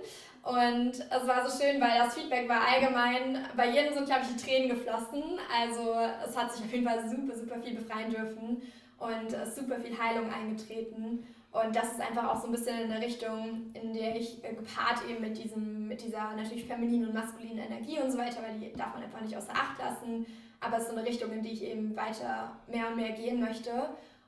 Und 0.42 0.92
es 0.92 1.26
war 1.28 1.48
so 1.48 1.62
schön, 1.62 1.80
weil 1.80 1.98
das 1.98 2.14
Feedback 2.14 2.48
war 2.48 2.66
allgemein, 2.66 3.46
bei 3.56 3.70
jedem 3.70 3.94
sind, 3.94 4.06
glaube 4.06 4.22
ich, 4.22 4.34
die 4.34 4.44
Tränen 4.44 4.68
geflossen. 4.70 5.22
Also 5.56 5.94
es 6.26 6.36
hat 6.36 6.52
sich 6.52 6.64
auf 6.64 6.72
jeden 6.72 6.86
Fall 6.86 7.08
super, 7.08 7.36
super 7.36 7.60
viel 7.62 7.76
befreien 7.76 8.10
dürfen 8.10 8.62
und 8.98 9.32
es 9.32 9.48
ist 9.48 9.56
super 9.56 9.78
viel 9.80 9.96
Heilung 9.96 10.32
eingetreten. 10.32 11.26
Und 11.52 11.76
das 11.76 11.92
ist 11.92 12.00
einfach 12.00 12.28
auch 12.28 12.40
so 12.40 12.46
ein 12.46 12.52
bisschen 12.52 12.78
in 12.80 12.90
eine 12.90 13.04
Richtung, 13.04 13.70
in 13.74 13.92
der 13.92 14.16
ich 14.16 14.42
äh, 14.42 14.54
gepaart 14.54 15.06
eben 15.08 15.20
mit, 15.20 15.36
diesem, 15.36 15.86
mit 15.86 16.02
dieser 16.02 16.34
natürlich 16.34 16.64
femininen 16.64 17.08
und 17.08 17.14
maskulinen 17.14 17.66
Energie 17.66 18.00
und 18.00 18.10
so 18.10 18.16
weiter, 18.16 18.42
weil 18.42 18.58
die 18.58 18.72
darf 18.72 18.94
man 18.94 19.02
einfach 19.02 19.20
nicht 19.20 19.36
außer 19.36 19.52
Acht 19.52 19.78
lassen. 19.78 20.26
Aber 20.60 20.78
es 20.78 20.84
ist 20.84 20.90
so 20.90 20.96
eine 20.96 21.06
Richtung, 21.06 21.30
in 21.30 21.42
die 21.42 21.52
ich 21.52 21.64
eben 21.64 21.94
weiter 21.94 22.56
mehr 22.68 22.88
und 22.88 22.96
mehr 22.96 23.10
gehen 23.10 23.38
möchte. 23.38 23.70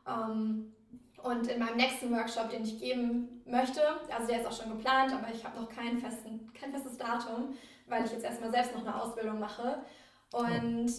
Ähm, 0.07 0.75
und 1.23 1.47
in 1.47 1.59
meinem 1.59 1.77
nächsten 1.77 2.11
Workshop, 2.13 2.51
den 2.51 2.65
ich 2.65 2.79
geben 2.79 3.43
möchte, 3.47 3.81
also 4.15 4.27
der 4.29 4.43
ist 4.43 4.47
auch 4.47 4.63
schon 4.63 4.77
geplant, 4.77 5.11
aber 5.15 5.33
ich 5.33 5.43
habe 5.43 5.59
noch 5.59 5.71
kein, 5.71 5.97
festen, 5.97 6.53
kein 6.53 6.73
festes 6.73 6.99
Datum, 6.99 7.55
weil 7.87 8.05
ich 8.05 8.13
jetzt 8.13 8.25
erstmal 8.25 8.51
selbst 8.51 8.75
noch 8.75 8.83
eine 8.83 9.01
Ausbildung 9.01 9.41
mache. 9.41 9.83
Und 10.31 10.93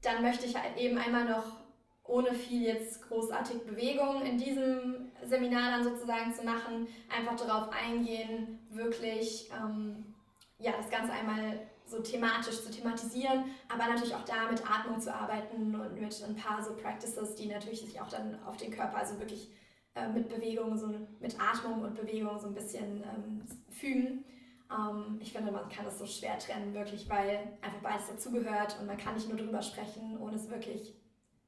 dann 0.00 0.22
möchte 0.22 0.46
ich 0.46 0.56
halt 0.56 0.78
eben 0.78 0.96
einmal 0.96 1.26
noch 1.26 1.58
ohne 2.04 2.32
viel 2.32 2.62
jetzt 2.62 3.06
großartig 3.06 3.64
Bewegung 3.66 4.22
in 4.22 4.38
diesem 4.38 5.07
Seminar 5.24 5.70
dann 5.72 5.84
sozusagen 5.84 6.32
zu 6.32 6.44
machen, 6.44 6.86
einfach 7.14 7.36
darauf 7.36 7.70
eingehen, 7.72 8.58
wirklich 8.70 9.50
ähm, 9.52 10.14
ja, 10.58 10.72
das 10.76 10.90
Ganze 10.90 11.12
einmal 11.12 11.60
so 11.86 12.00
thematisch 12.00 12.62
zu 12.62 12.70
thematisieren, 12.70 13.44
aber 13.68 13.86
natürlich 13.86 14.14
auch 14.14 14.24
da 14.24 14.50
mit 14.50 14.62
Atmung 14.68 15.00
zu 15.00 15.14
arbeiten 15.14 15.74
und 15.74 16.00
mit 16.00 16.22
ein 16.22 16.36
paar 16.36 16.62
so 16.62 16.74
Practices, 16.76 17.34
die 17.34 17.46
natürlich 17.46 17.80
sich 17.80 18.00
auch 18.00 18.08
dann 18.08 18.38
auf 18.44 18.56
den 18.56 18.70
Körper, 18.70 18.98
also 18.98 19.18
wirklich 19.18 19.50
äh, 19.94 20.08
mit 20.08 20.28
Bewegung, 20.28 20.76
so 20.76 20.88
mit 21.20 21.40
Atmung 21.40 21.82
und 21.82 21.94
Bewegung 21.94 22.38
so 22.38 22.48
ein 22.48 22.54
bisschen 22.54 23.02
ähm, 23.02 23.42
fügen. 23.70 24.24
Ähm, 24.70 25.18
ich 25.20 25.32
finde, 25.32 25.50
man 25.50 25.68
kann 25.70 25.86
das 25.86 25.98
so 25.98 26.06
schwer 26.06 26.38
trennen, 26.38 26.74
wirklich, 26.74 27.08
weil 27.08 27.56
einfach 27.62 27.80
beides 27.82 28.08
dazugehört 28.08 28.78
und 28.80 28.86
man 28.86 28.98
kann 28.98 29.14
nicht 29.14 29.28
nur 29.28 29.38
drüber 29.38 29.62
sprechen, 29.62 30.18
ohne 30.18 30.36
es 30.36 30.50
wirklich 30.50 30.94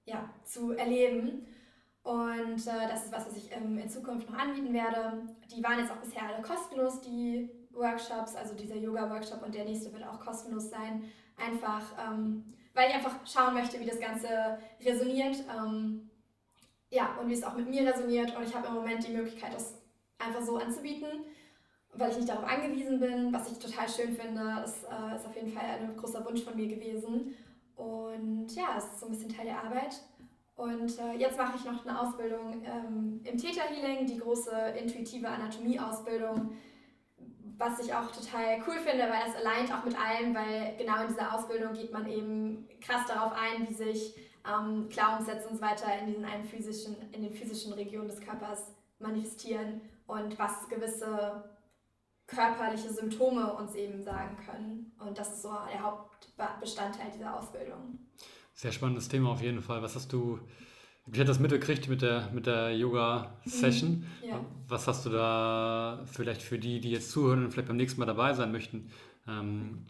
ja, 0.04 0.28
zu 0.44 0.72
erleben. 0.72 1.46
Und 2.02 2.66
äh, 2.66 2.88
das 2.88 3.04
ist 3.04 3.12
was, 3.12 3.26
was 3.26 3.36
ich 3.36 3.52
ähm, 3.52 3.78
in 3.78 3.88
Zukunft 3.88 4.30
noch 4.30 4.38
anbieten 4.38 4.72
werde. 4.72 5.22
Die 5.54 5.62
waren 5.62 5.78
jetzt 5.78 5.90
auch 5.90 5.98
bisher 5.98 6.22
alle 6.22 6.42
kostenlos, 6.42 7.00
die 7.00 7.50
Workshops, 7.72 8.34
also 8.34 8.54
dieser 8.54 8.76
Yoga-Workshop 8.76 9.42
und 9.42 9.54
der 9.54 9.64
nächste 9.64 9.92
wird 9.92 10.04
auch 10.04 10.18
kostenlos 10.18 10.70
sein. 10.70 11.04
Einfach, 11.36 11.82
ähm, 11.98 12.54
weil 12.74 12.88
ich 12.88 12.94
einfach 12.94 13.14
schauen 13.26 13.54
möchte, 13.54 13.78
wie 13.80 13.86
das 13.86 14.00
Ganze 14.00 14.58
resoniert. 14.82 15.36
Ähm, 15.54 16.10
ja, 16.90 17.16
und 17.20 17.28
wie 17.28 17.34
es 17.34 17.44
auch 17.44 17.54
mit 17.54 17.68
mir 17.68 17.86
resoniert. 17.86 18.36
Und 18.36 18.44
ich 18.44 18.54
habe 18.54 18.66
im 18.68 18.74
Moment 18.74 19.06
die 19.06 19.12
Möglichkeit, 19.12 19.54
das 19.54 19.78
einfach 20.18 20.42
so 20.42 20.56
anzubieten, 20.56 21.24
weil 21.94 22.10
ich 22.10 22.16
nicht 22.16 22.28
darauf 22.28 22.44
angewiesen 22.44 22.98
bin, 22.98 23.32
was 23.32 23.50
ich 23.50 23.58
total 23.58 23.88
schön 23.88 24.14
finde. 24.14 24.40
Das 24.62 24.84
äh, 24.84 25.16
ist 25.16 25.26
auf 25.26 25.34
jeden 25.34 25.52
Fall 25.52 25.64
ein 25.64 25.96
großer 25.96 26.24
Wunsch 26.24 26.42
von 26.42 26.56
mir 26.56 26.66
gewesen. 26.66 27.34
Und 27.76 28.48
ja, 28.54 28.74
es 28.76 28.84
ist 28.84 29.00
so 29.00 29.06
ein 29.06 29.12
bisschen 29.12 29.34
Teil 29.34 29.46
der 29.46 29.62
Arbeit. 29.62 30.00
Und 30.60 30.98
äh, 30.98 31.14
jetzt 31.16 31.38
mache 31.38 31.56
ich 31.56 31.64
noch 31.64 31.86
eine 31.86 31.98
Ausbildung 31.98 32.62
ähm, 32.64 33.20
im 33.24 33.38
Theta 33.38 33.62
Healing, 33.62 34.06
die 34.06 34.18
große 34.18 34.50
intuitive 34.78 35.28
Anatomie-Ausbildung 35.28 36.52
was 37.60 37.78
ich 37.78 37.92
auch 37.92 38.10
total 38.10 38.58
cool 38.66 38.78
finde, 38.78 39.04
weil 39.04 39.22
das 39.26 39.36
alleint 39.36 39.72
auch 39.72 39.84
mit 39.84 39.94
allem, 39.94 40.34
weil 40.34 40.74
genau 40.78 41.02
in 41.02 41.08
dieser 41.08 41.34
Ausbildung 41.34 41.74
geht 41.74 41.92
man 41.92 42.08
eben 42.08 42.66
krass 42.80 43.06
darauf 43.06 43.32
ein, 43.32 43.68
wie 43.68 43.74
sich 43.74 44.16
ähm, 44.48 44.88
Glaubenssätze 44.88 45.46
und 45.46 45.56
so 45.56 45.62
weiter 45.62 45.86
in 46.00 46.06
diesen 46.06 46.24
einen 46.24 46.44
physischen, 46.44 46.96
in 47.12 47.22
den 47.22 47.34
physischen 47.34 47.74
Regionen 47.74 48.08
des 48.08 48.20
Körpers 48.20 48.72
manifestieren 48.98 49.82
und 50.06 50.38
was 50.38 50.68
gewisse 50.70 51.44
körperliche 52.26 52.90
Symptome 52.90 53.52
uns 53.54 53.74
eben 53.74 54.02
sagen 54.02 54.38
können. 54.44 54.92
Und 54.98 55.18
das 55.18 55.34
ist 55.34 55.42
so 55.42 55.54
der 55.70 55.82
Hauptbestandteil 55.82 57.10
dieser 57.14 57.38
Ausbildung. 57.38 57.98
Sehr 58.60 58.72
spannendes 58.72 59.08
Thema 59.08 59.30
auf 59.30 59.40
jeden 59.40 59.62
Fall. 59.62 59.80
Was 59.80 59.96
hast 59.96 60.12
du 60.12 60.38
ich 61.10 61.18
habe 61.18 61.24
das 61.24 61.40
mitgekriegt 61.40 61.88
mit 61.88 62.02
der, 62.02 62.28
mit 62.30 62.44
der 62.44 62.76
Yoga-Session. 62.76 63.90
Mhm. 63.90 64.28
Ja. 64.28 64.44
Was 64.68 64.86
hast 64.86 65.06
du 65.06 65.08
da 65.08 66.04
vielleicht 66.04 66.42
für 66.42 66.58
die, 66.58 66.78
die 66.78 66.90
jetzt 66.90 67.10
zuhören 67.10 67.42
und 67.42 67.52
vielleicht 67.52 67.68
beim 67.68 67.78
nächsten 67.78 67.98
Mal 67.98 68.06
dabei 68.06 68.34
sein 68.34 68.52
möchten, 68.52 68.90
ähm, 69.26 69.86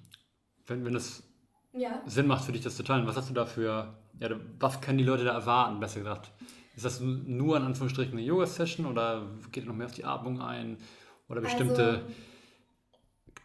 wenn, 0.69 0.85
wenn 0.85 0.95
es 0.95 1.25
ja. 1.73 2.01
Sinn 2.07 2.29
macht 2.29 2.45
für 2.45 2.53
dich, 2.53 2.63
das 2.63 2.77
zu 2.77 2.85
teilen? 2.85 3.09
Was 3.09 3.17
hast 3.17 3.29
du 3.29 3.35
da 3.35 3.45
für, 3.45 3.93
ja, 4.21 4.31
was 4.61 4.81
können 4.81 4.99
die 4.99 5.05
Leute 5.05 5.25
da 5.25 5.33
erwarten, 5.33 5.81
besser 5.81 5.99
gesagt? 5.99 6.31
Ist 6.77 6.85
das 6.85 7.01
nur 7.01 7.57
in 7.57 7.65
Anführungsstrichen 7.65 8.13
eine 8.13 8.23
Yoga-Session 8.23 8.87
oder 8.87 9.27
geht 9.51 9.67
noch 9.67 9.75
mehr 9.75 9.89
auf 9.89 9.95
die 9.95 10.05
Atmung 10.05 10.41
ein 10.41 10.79
oder 11.29 11.41
bestimmte 11.41 11.89
also, 11.89 12.05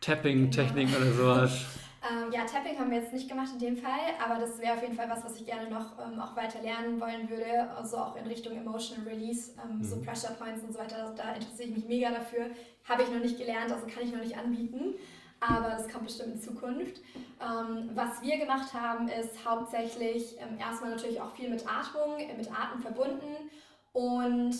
Tapping-Techniken 0.02 0.94
genau. 0.94 1.04
oder 1.04 1.14
sowas? 1.14 1.66
Ähm, 2.08 2.32
ja, 2.32 2.46
Tapping 2.46 2.78
haben 2.78 2.92
wir 2.92 3.00
jetzt 3.00 3.14
nicht 3.14 3.28
gemacht 3.28 3.50
in 3.54 3.60
dem 3.60 3.78
Fall, 3.78 4.14
aber 4.24 4.40
das 4.40 4.60
wäre 4.60 4.74
auf 4.74 4.82
jeden 4.82 4.96
Fall 4.96 5.10
was, 5.10 5.24
was 5.24 5.40
ich 5.40 5.46
gerne 5.46 5.70
noch 5.70 5.98
ähm, 6.00 6.20
auch 6.20 6.36
weiter 6.36 6.62
lernen 6.62 7.00
wollen 7.00 7.30
würde, 7.30 7.70
also 7.76 7.98
auch 7.98 8.16
in 8.16 8.28
Richtung 8.28 8.56
Emotional 8.56 9.08
Release, 9.08 9.54
ähm, 9.64 9.80
mhm. 9.80 9.84
so 9.84 10.02
Pressure 10.02 10.34
Points 10.34 10.64
und 10.64 10.74
so 10.74 10.80
weiter. 10.80 11.14
Da 11.16 11.34
interessiere 11.34 11.70
ich 11.70 11.76
mich 11.76 11.88
mega 11.88 12.12
dafür. 12.12 12.52
Habe 12.88 13.04
ich 13.04 13.10
noch 13.10 13.20
nicht 13.20 13.40
gelernt, 13.40 13.72
also 13.72 13.88
kann 13.88 14.04
ich 14.04 14.12
noch 14.12 14.22
nicht 14.22 14.38
anbieten, 14.38 14.94
aber 15.40 15.70
das 15.70 15.90
kommt 15.90 16.06
bestimmt 16.06 16.36
in 16.36 16.42
Zukunft. 16.42 17.02
Ähm, 17.42 17.90
was 17.96 18.22
wir 18.22 18.38
gemacht 18.38 18.74
haben, 18.74 19.08
ist 19.08 19.44
hauptsächlich 19.44 20.36
ähm, 20.40 20.60
erstmal 20.60 20.92
natürlich 20.92 21.20
auch 21.20 21.32
viel 21.32 21.50
mit 21.50 21.66
Atmung, 21.68 22.20
äh, 22.20 22.38
mit 22.38 22.52
Atem 22.52 22.82
verbunden 22.82 23.50
und 23.94 24.56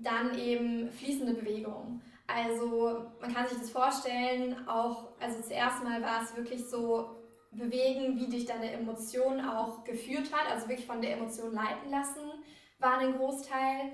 dann 0.00 0.36
eben 0.38 0.90
fließende 0.90 1.34
Bewegung. 1.34 2.02
Also 2.34 3.10
man 3.20 3.32
kann 3.32 3.46
sich 3.46 3.58
das 3.58 3.70
vorstellen, 3.70 4.68
auch, 4.68 5.08
also 5.20 5.42
zuerst 5.42 5.82
mal 5.84 6.00
war 6.02 6.22
es 6.22 6.36
wirklich 6.36 6.68
so 6.68 7.16
bewegen, 7.50 8.16
wie 8.18 8.28
dich 8.28 8.46
deine 8.46 8.72
Emotion 8.72 9.40
auch 9.40 9.84
geführt 9.84 10.32
hat, 10.32 10.50
also 10.50 10.68
wirklich 10.68 10.86
von 10.86 11.02
der 11.02 11.16
Emotion 11.16 11.52
leiten 11.52 11.90
lassen, 11.90 12.22
war 12.78 12.98
ein 12.98 13.16
Großteil. 13.16 13.92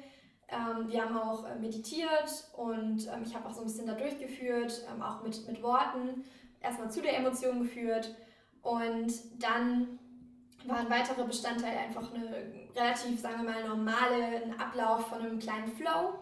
Ähm, 0.48 0.88
wir 0.88 1.04
haben 1.04 1.18
auch 1.18 1.44
äh, 1.46 1.56
meditiert 1.56 2.48
und 2.56 3.06
ähm, 3.06 3.22
ich 3.24 3.34
habe 3.34 3.46
auch 3.46 3.52
so 3.52 3.60
ein 3.60 3.66
bisschen 3.66 3.86
da 3.86 3.94
durchgeführt, 3.94 4.86
ähm, 4.90 5.02
auch 5.02 5.22
mit, 5.22 5.46
mit 5.46 5.62
Worten, 5.62 6.24
erstmal 6.60 6.90
zu 6.90 7.02
der 7.02 7.18
Emotion 7.18 7.60
geführt 7.60 8.14
und 8.62 9.12
dann 9.42 9.98
war 10.64 10.78
ein 10.78 10.90
weiterer 10.90 11.24
Bestandteil 11.24 11.76
einfach 11.76 12.12
eine 12.14 12.52
relativ, 12.74 13.20
sagen 13.20 13.42
wir 13.42 13.50
mal, 13.50 13.68
normale 13.68 14.42
Ablauf 14.58 15.08
von 15.08 15.20
einem 15.20 15.38
kleinen 15.38 15.68
Flow 15.68 16.14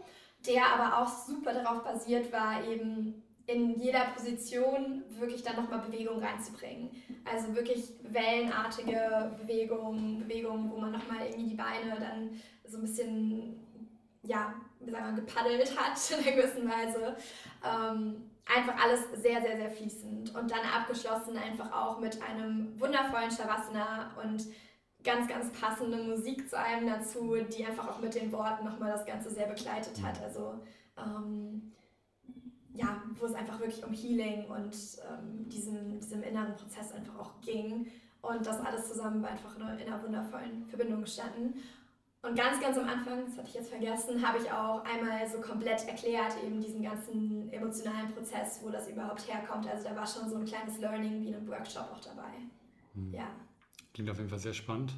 der 0.46 0.66
aber 0.66 0.98
auch 0.98 1.08
super 1.08 1.52
darauf 1.52 1.84
basiert 1.84 2.32
war, 2.32 2.64
eben 2.64 3.22
in 3.46 3.78
jeder 3.80 4.06
Position 4.14 5.04
wirklich 5.18 5.42
dann 5.42 5.56
nochmal 5.56 5.80
Bewegung 5.80 6.22
reinzubringen. 6.22 6.90
Also 7.24 7.54
wirklich 7.54 7.90
wellenartige 8.02 9.32
Bewegungen, 9.40 10.18
Bewegungen, 10.18 10.70
wo 10.70 10.78
man 10.78 10.92
nochmal 10.92 11.26
irgendwie 11.26 11.50
die 11.50 11.54
Beine 11.54 11.98
dann 12.00 12.40
so 12.66 12.78
ein 12.78 12.82
bisschen, 12.82 13.60
ja, 14.22 14.54
wie 14.80 14.90
sagen 14.90 15.16
wir, 15.16 15.22
gepaddelt 15.22 15.78
hat 15.78 15.96
in 16.10 16.24
einer 16.24 16.36
gewissen 16.36 16.68
Weise. 16.68 17.16
Ähm, 17.64 18.30
einfach 18.52 18.82
alles 18.82 19.00
sehr, 19.22 19.40
sehr, 19.42 19.56
sehr 19.56 19.70
fließend. 19.70 20.34
Und 20.34 20.50
dann 20.50 20.60
abgeschlossen 20.60 21.36
einfach 21.36 21.70
auch 21.72 22.00
mit 22.00 22.20
einem 22.22 22.78
wundervollen 22.80 23.30
Shavasana 23.30 24.10
und 24.22 24.44
ganz, 25.06 25.28
ganz 25.28 25.50
passende 25.52 26.02
Musik 26.02 26.50
zu 26.50 26.58
einem 26.58 26.86
dazu, 26.88 27.36
die 27.56 27.64
einfach 27.64 27.88
auch 27.88 28.00
mit 28.00 28.14
den 28.14 28.30
Worten 28.32 28.64
nochmal 28.64 28.92
das 28.92 29.06
Ganze 29.06 29.30
sehr 29.30 29.46
begleitet 29.46 30.02
hat. 30.02 30.20
Also 30.22 30.54
ähm, 30.98 31.72
ja, 32.74 33.02
wo 33.14 33.24
es 33.24 33.34
einfach 33.34 33.58
wirklich 33.60 33.82
um 33.84 33.92
Healing 33.92 34.44
und 34.46 34.74
ähm, 35.08 35.48
diesem, 35.48 35.98
diesem 36.00 36.22
inneren 36.22 36.54
Prozess 36.56 36.92
einfach 36.92 37.18
auch 37.18 37.40
ging. 37.40 37.86
Und 38.20 38.46
das 38.46 38.60
alles 38.60 38.88
zusammen 38.88 39.22
war 39.22 39.30
einfach 39.30 39.56
in 39.56 39.62
einer 39.62 40.02
wundervollen 40.02 40.66
Verbindung 40.66 41.02
gestanden. 41.02 41.54
Und 42.22 42.34
ganz, 42.34 42.60
ganz 42.60 42.76
am 42.76 42.88
Anfang, 42.88 43.24
das 43.24 43.38
hatte 43.38 43.46
ich 43.48 43.54
jetzt 43.54 43.70
vergessen, 43.70 44.26
habe 44.26 44.38
ich 44.38 44.50
auch 44.50 44.84
einmal 44.84 45.26
so 45.28 45.40
komplett 45.40 45.86
erklärt, 45.86 46.34
eben 46.44 46.60
diesen 46.60 46.82
ganzen 46.82 47.52
emotionalen 47.52 48.12
Prozess, 48.12 48.60
wo 48.64 48.70
das 48.70 48.88
überhaupt 48.88 49.28
herkommt. 49.32 49.68
Also 49.68 49.88
da 49.88 49.94
war 49.94 50.06
schon 50.06 50.28
so 50.28 50.36
ein 50.36 50.44
kleines 50.44 50.78
Learning 50.78 51.22
wie 51.22 51.28
in 51.28 51.36
einem 51.36 51.48
Workshop 51.48 51.88
auch 51.92 52.00
dabei. 52.00 52.32
Mhm. 52.94 53.14
Ja. 53.14 53.28
Klingt 53.96 54.10
auf 54.10 54.18
jeden 54.18 54.28
Fall 54.28 54.38
sehr 54.38 54.52
spannend. 54.52 54.92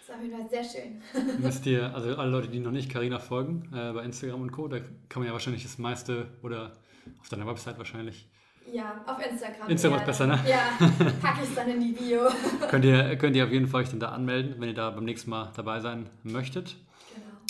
Das 0.00 0.08
ist 0.08 0.14
auf 0.16 0.20
jeden 0.20 0.36
Fall 0.36 0.50
sehr 0.50 0.64
schön. 0.64 1.38
Müsst 1.40 1.64
ihr, 1.66 1.94
also 1.94 2.16
alle 2.16 2.28
Leute, 2.28 2.48
die 2.48 2.58
noch 2.58 2.72
nicht 2.72 2.90
Carina 2.90 3.20
folgen, 3.20 3.72
äh, 3.72 3.92
bei 3.92 4.02
Instagram 4.02 4.42
und 4.42 4.50
Co., 4.50 4.66
da 4.66 4.80
kann 4.80 5.20
man 5.20 5.26
ja 5.26 5.32
wahrscheinlich 5.32 5.62
das 5.62 5.78
meiste 5.78 6.26
oder 6.42 6.72
auf 7.20 7.28
deiner 7.28 7.46
Website 7.46 7.78
wahrscheinlich. 7.78 8.28
Ja, 8.66 9.00
auf 9.06 9.24
Instagram. 9.24 9.68
Instagram 9.68 10.00
ist 10.00 10.06
besser, 10.06 10.26
ne? 10.26 10.40
Ja, 10.44 10.72
packe 11.22 11.44
ich 11.44 11.50
es 11.50 11.54
dann 11.54 11.68
in 11.68 11.80
die 11.82 11.92
Bio. 11.92 12.22
könnt, 12.68 12.84
ihr, 12.84 13.14
könnt 13.14 13.36
ihr 13.36 13.44
auf 13.44 13.52
jeden 13.52 13.68
Fall 13.68 13.82
euch 13.82 13.90
dann 13.90 14.00
da 14.00 14.08
anmelden, 14.08 14.56
wenn 14.58 14.68
ihr 14.68 14.74
da 14.74 14.90
beim 14.90 15.04
nächsten 15.04 15.30
Mal 15.30 15.52
dabei 15.54 15.78
sein 15.78 16.10
möchtet. 16.24 16.74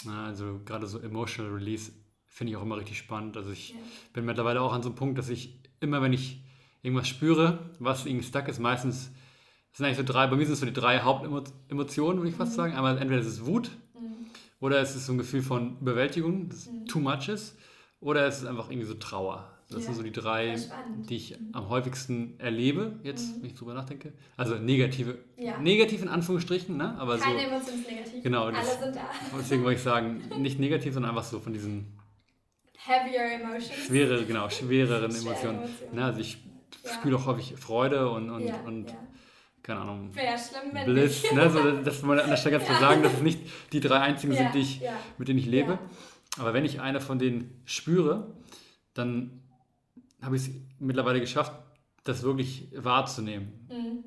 Genau. 0.05 0.15
Also 0.25 0.61
gerade 0.67 0.87
so 0.87 0.99
Emotional 0.99 1.55
Release 1.55 1.93
finde 2.27 2.51
ich 2.51 2.59
auch 2.59 2.63
immer 2.63 2.77
richtig 2.77 2.99
spannend. 2.99 3.39
Also 3.39 3.51
ich 3.51 3.71
ja. 3.71 3.77
bin 4.13 4.27
mittlerweile 4.27 4.61
auch 4.61 4.75
an 4.75 4.83
so 4.83 4.91
einem 4.91 4.97
Punkt, 4.97 5.17
dass 5.17 5.31
ich 5.31 5.59
immer, 5.81 6.03
wenn 6.03 6.13
ich 6.13 6.45
irgendwas 6.83 7.09
spüre, 7.09 7.71
was 7.79 8.05
irgendwie 8.05 8.27
stuck 8.27 8.47
ist, 8.49 8.59
meistens 8.59 9.11
das 9.73 9.79
sind 9.79 9.87
eigentlich 9.87 9.99
so 10.07 10.13
drei, 10.13 10.27
bei 10.27 10.37
mir 10.37 10.45
sind 10.45 10.53
es 10.55 10.61
so 10.61 10.67
die 10.67 10.73
drei 10.73 11.01
Hauptemotionen, 11.01 12.19
würde 12.19 12.29
ich 12.31 12.37
fast 12.37 12.53
mhm. 12.53 12.57
sagen. 12.57 12.75
Einmal 12.75 12.99
entweder 12.99 13.21
ist 13.21 13.27
es 13.27 13.45
Wut, 13.47 13.71
mhm. 13.99 14.27
Oder 14.61 14.81
es 14.81 14.95
ist 14.95 15.07
so 15.07 15.13
ein 15.13 15.19
Gefühl 15.19 15.43
von 15.43 15.77
Überwältigung, 15.81 16.49
das 16.49 16.67
Mhm. 16.67 16.87
too 16.87 17.01
much 17.01 17.29
ist. 17.29 17.57
Oder 18.01 18.27
es 18.27 18.39
ist 18.39 18.47
einfach 18.47 18.69
irgendwie 18.71 18.87
so 18.87 18.95
Trauer. 18.95 19.49
Das 19.71 19.81
Ja, 19.81 19.87
sind 19.87 19.95
so 19.95 20.03
die 20.03 20.13
drei, 20.13 20.57
die 21.09 21.17
ich 21.17 21.39
Mhm. 21.39 21.49
am 21.53 21.69
häufigsten 21.71 22.35
erlebe, 22.39 22.99
jetzt, 23.05 23.37
Mhm. 23.39 23.43
wenn 23.43 23.47
ich 23.51 23.55
drüber 23.55 23.73
nachdenke. 23.75 24.13
Also 24.37 24.57
negative, 24.57 25.19
Ja. 25.39 25.59
negativ 25.59 26.03
in 26.03 26.09
Anführungsstrichen, 26.09 26.77
ne? 26.77 26.95
aber 26.99 27.17
so. 27.17 27.25
Keine 27.25 27.43
Emotion 27.47 27.79
ist 27.81 27.89
negativ. 27.91 28.23
Genau, 28.23 28.45
Alle 28.45 28.53
das- 28.57 28.81
sind 28.83 28.95
da. 28.97 29.01
Deswegen 29.39 29.63
wollte 29.65 29.77
ich 29.79 29.83
sagen, 29.83 30.23
nicht 30.39 30.59
negativ, 30.61 30.93
sondern 30.95 31.11
einfach 31.13 31.25
so 31.25 31.41
von 31.41 31.53
diesen 31.55 31.87
Heavier 32.77 33.41
Emotions. 33.41 33.73
schwereren, 33.87 34.27
genau, 34.27 34.51
schwereren 34.51 35.11
Schwere 35.13 35.25
Emotionen. 35.31 35.59
Emotionen. 35.63 35.95
Ne? 35.95 36.05
Also 36.05 36.21
ich 36.21 36.39
Ja. 36.85 36.91
spüre 36.95 37.17
auch 37.17 37.27
häufig 37.27 37.55
Freude 37.57 38.11
und, 38.11 38.31
und, 38.31 38.53
und. 38.67 38.87
Keine 39.63 39.81
Ahnung, 39.81 40.15
Wäre 40.15 40.37
schlimm, 40.39 40.73
wenn 40.73 40.87
Bliss. 40.87 41.23
Ne? 41.33 41.51
So, 41.51 41.83
das 41.83 42.03
wollte 42.05 42.21
ich 42.21 42.25
an 42.25 42.31
der 42.31 42.37
Stelle 42.37 42.57
ganz 42.59 42.65
klar 42.69 42.81
sagen, 42.81 43.03
dass 43.03 43.15
es 43.15 43.23
nicht 43.23 43.41
die 43.73 43.81
drei 43.81 43.99
einzigen 44.01 44.33
Ja, 44.33 44.39
sind, 44.39 44.55
die 44.55 44.59
ich, 44.61 44.81
ja. 44.81 44.93
mit 45.19 45.29
denen 45.29 45.39
ich 45.39 45.47
lebe. 45.47 45.73
Ja. 45.73 45.79
Aber 46.39 46.55
wenn 46.55 46.65
ich 46.65 46.81
eine 46.81 47.01
von 47.01 47.19
denen 47.19 47.61
spüre, 47.65 48.35
dann 48.95 49.43
habe 50.23 50.37
ich 50.37 50.43
es 50.43 50.51
mittlerweile 50.79 51.21
geschafft, 51.21 51.53
das 52.05 52.23
wirklich 52.23 52.69
wahrzunehmen. 52.77 53.67
Mhm. 53.71 54.05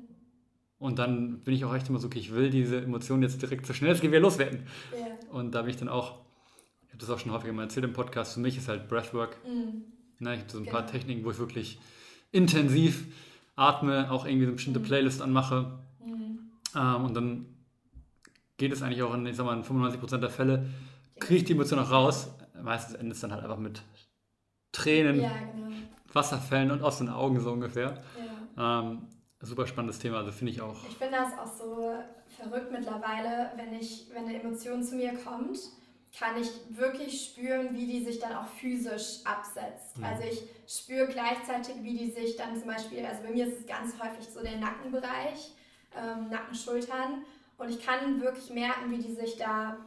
Und 0.78 0.98
dann 0.98 1.40
bin 1.40 1.54
ich 1.54 1.64
auch 1.64 1.74
echt 1.74 1.88
immer 1.88 1.98
so, 1.98 2.08
okay, 2.08 2.18
ich 2.18 2.34
will 2.34 2.50
diese 2.50 2.78
Emotionen 2.82 3.22
jetzt 3.22 3.40
direkt 3.40 3.64
so 3.66 3.72
schnell 3.72 3.92
es 3.92 4.00
geht 4.00 4.10
wieder 4.10 4.20
loswerden. 4.20 4.66
Ja. 4.92 5.06
Und 5.32 5.54
da 5.54 5.62
bin 5.62 5.70
ich 5.70 5.76
dann 5.76 5.88
auch, 5.88 6.20
ich 6.82 6.88
habe 6.88 6.98
das 6.98 7.08
auch 7.10 7.18
schon 7.18 7.32
häufiger 7.32 7.52
mal 7.54 7.62
erzählt 7.62 7.84
im 7.84 7.92
Podcast, 7.94 8.34
für 8.34 8.40
mich 8.40 8.58
ist 8.58 8.68
halt 8.68 8.88
Breathwork. 8.88 9.36
Mhm. 9.46 9.84
Ne? 10.18 10.34
Ich 10.34 10.40
habe 10.40 10.50
so 10.52 10.58
ein 10.58 10.66
paar 10.66 10.82
Genau. 10.82 10.92
Techniken, 10.92 11.24
wo 11.24 11.30
ich 11.30 11.38
wirklich 11.38 11.78
intensiv 12.32 13.06
atme, 13.56 14.10
auch 14.10 14.24
irgendwie 14.26 14.44
so 14.44 14.48
eine 14.48 14.56
bestimmte 14.56 14.80
Mhm. 14.80 14.84
Playlist 14.84 15.22
anmache. 15.22 15.78
Mhm. 16.04 16.50
Ähm, 16.74 17.04
und 17.04 17.14
dann 17.14 17.46
geht 18.58 18.72
es 18.72 18.82
eigentlich 18.82 19.02
auch 19.02 19.14
in, 19.14 19.26
ich 19.26 19.36
sag 19.36 19.44
mal, 19.46 19.56
in 19.56 19.64
95% 19.64 20.18
der 20.20 20.30
Fälle, 20.30 20.66
kriege 21.18 21.38
ich 21.38 21.44
die 21.44 21.52
Emotion 21.52 21.78
auch 21.78 21.90
raus. 21.90 22.28
Meistens 22.62 22.94
endet 22.94 23.14
es 23.14 23.20
dann 23.20 23.32
halt 23.32 23.42
einfach 23.42 23.58
mit 23.58 23.82
Tränen, 24.72 25.20
Ja, 25.22 25.30
genau. 25.54 25.68
Wasserfällen 26.12 26.70
und 26.70 26.82
aus 26.82 26.98
den 26.98 27.08
Augen 27.08 27.40
so 27.40 27.50
ungefähr. 27.52 28.02
Ja. 28.56 28.80
Ähm, 28.80 29.02
super 29.40 29.66
spannendes 29.66 29.98
Thema, 29.98 30.18
also 30.18 30.32
finde 30.32 30.52
ich 30.52 30.60
auch. 30.62 30.76
Ich 30.88 30.96
finde 30.96 31.16
das 31.18 31.38
auch 31.38 31.52
so 31.52 31.94
verrückt 32.28 32.72
mittlerweile, 32.72 33.52
wenn 33.56 33.72
ich, 33.74 34.08
wenn 34.12 34.24
eine 34.24 34.40
Emotion 34.40 34.82
zu 34.82 34.96
mir 34.96 35.12
kommt, 35.14 35.58
kann 36.18 36.40
ich 36.40 36.50
wirklich 36.70 37.26
spüren, 37.26 37.74
wie 37.74 37.86
die 37.86 38.04
sich 38.04 38.18
dann 38.18 38.34
auch 38.34 38.46
physisch 38.46 39.20
absetzt. 39.24 39.98
Mhm. 39.98 40.04
Also 40.04 40.22
ich 40.24 40.42
spüre 40.66 41.06
gleichzeitig, 41.08 41.74
wie 41.82 41.96
die 41.96 42.10
sich 42.10 42.36
dann 42.36 42.56
zum 42.56 42.68
Beispiel, 42.68 43.04
also 43.04 43.22
bei 43.22 43.30
mir 43.30 43.46
ist 43.46 43.60
es 43.60 43.66
ganz 43.66 43.94
häufig 44.00 44.26
so 44.26 44.42
der 44.42 44.56
Nackenbereich, 44.56 45.52
ähm, 45.94 46.28
Nacken, 46.30 46.54
Schultern 46.54 47.24
und 47.58 47.68
ich 47.68 47.84
kann 47.84 48.20
wirklich 48.20 48.50
merken, 48.50 48.90
wie 48.90 48.98
die 48.98 49.14
sich 49.14 49.36
da 49.36 49.78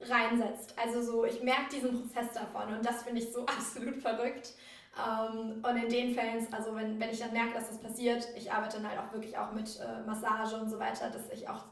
reinsetzt. 0.00 0.74
Also 0.78 1.02
so, 1.02 1.24
ich 1.24 1.42
merke 1.42 1.74
diesen 1.74 2.00
Prozess 2.00 2.32
davon 2.32 2.74
und 2.74 2.84
das 2.84 3.02
finde 3.02 3.20
ich 3.20 3.32
so 3.32 3.40
absolut 3.46 3.96
verrückt. 3.96 4.54
Ähm, 4.96 5.62
und 5.62 5.76
in 5.76 5.90
den 5.90 6.14
Fällen, 6.14 6.46
also 6.52 6.74
wenn, 6.74 6.98
wenn 6.98 7.10
ich 7.10 7.18
dann 7.18 7.32
merke, 7.32 7.52
dass 7.52 7.68
das 7.68 7.78
passiert, 7.78 8.26
ich 8.34 8.50
arbeite 8.50 8.78
dann 8.78 8.88
halt 8.88 8.98
auch 8.98 9.12
wirklich 9.12 9.36
auch 9.36 9.52
mit 9.52 9.78
äh, 9.78 10.06
Massage 10.06 10.56
und 10.56 10.70
so 10.70 10.78
weiter, 10.78 11.10
dass 11.10 11.28
ich 11.30 11.46
auch 11.48 11.64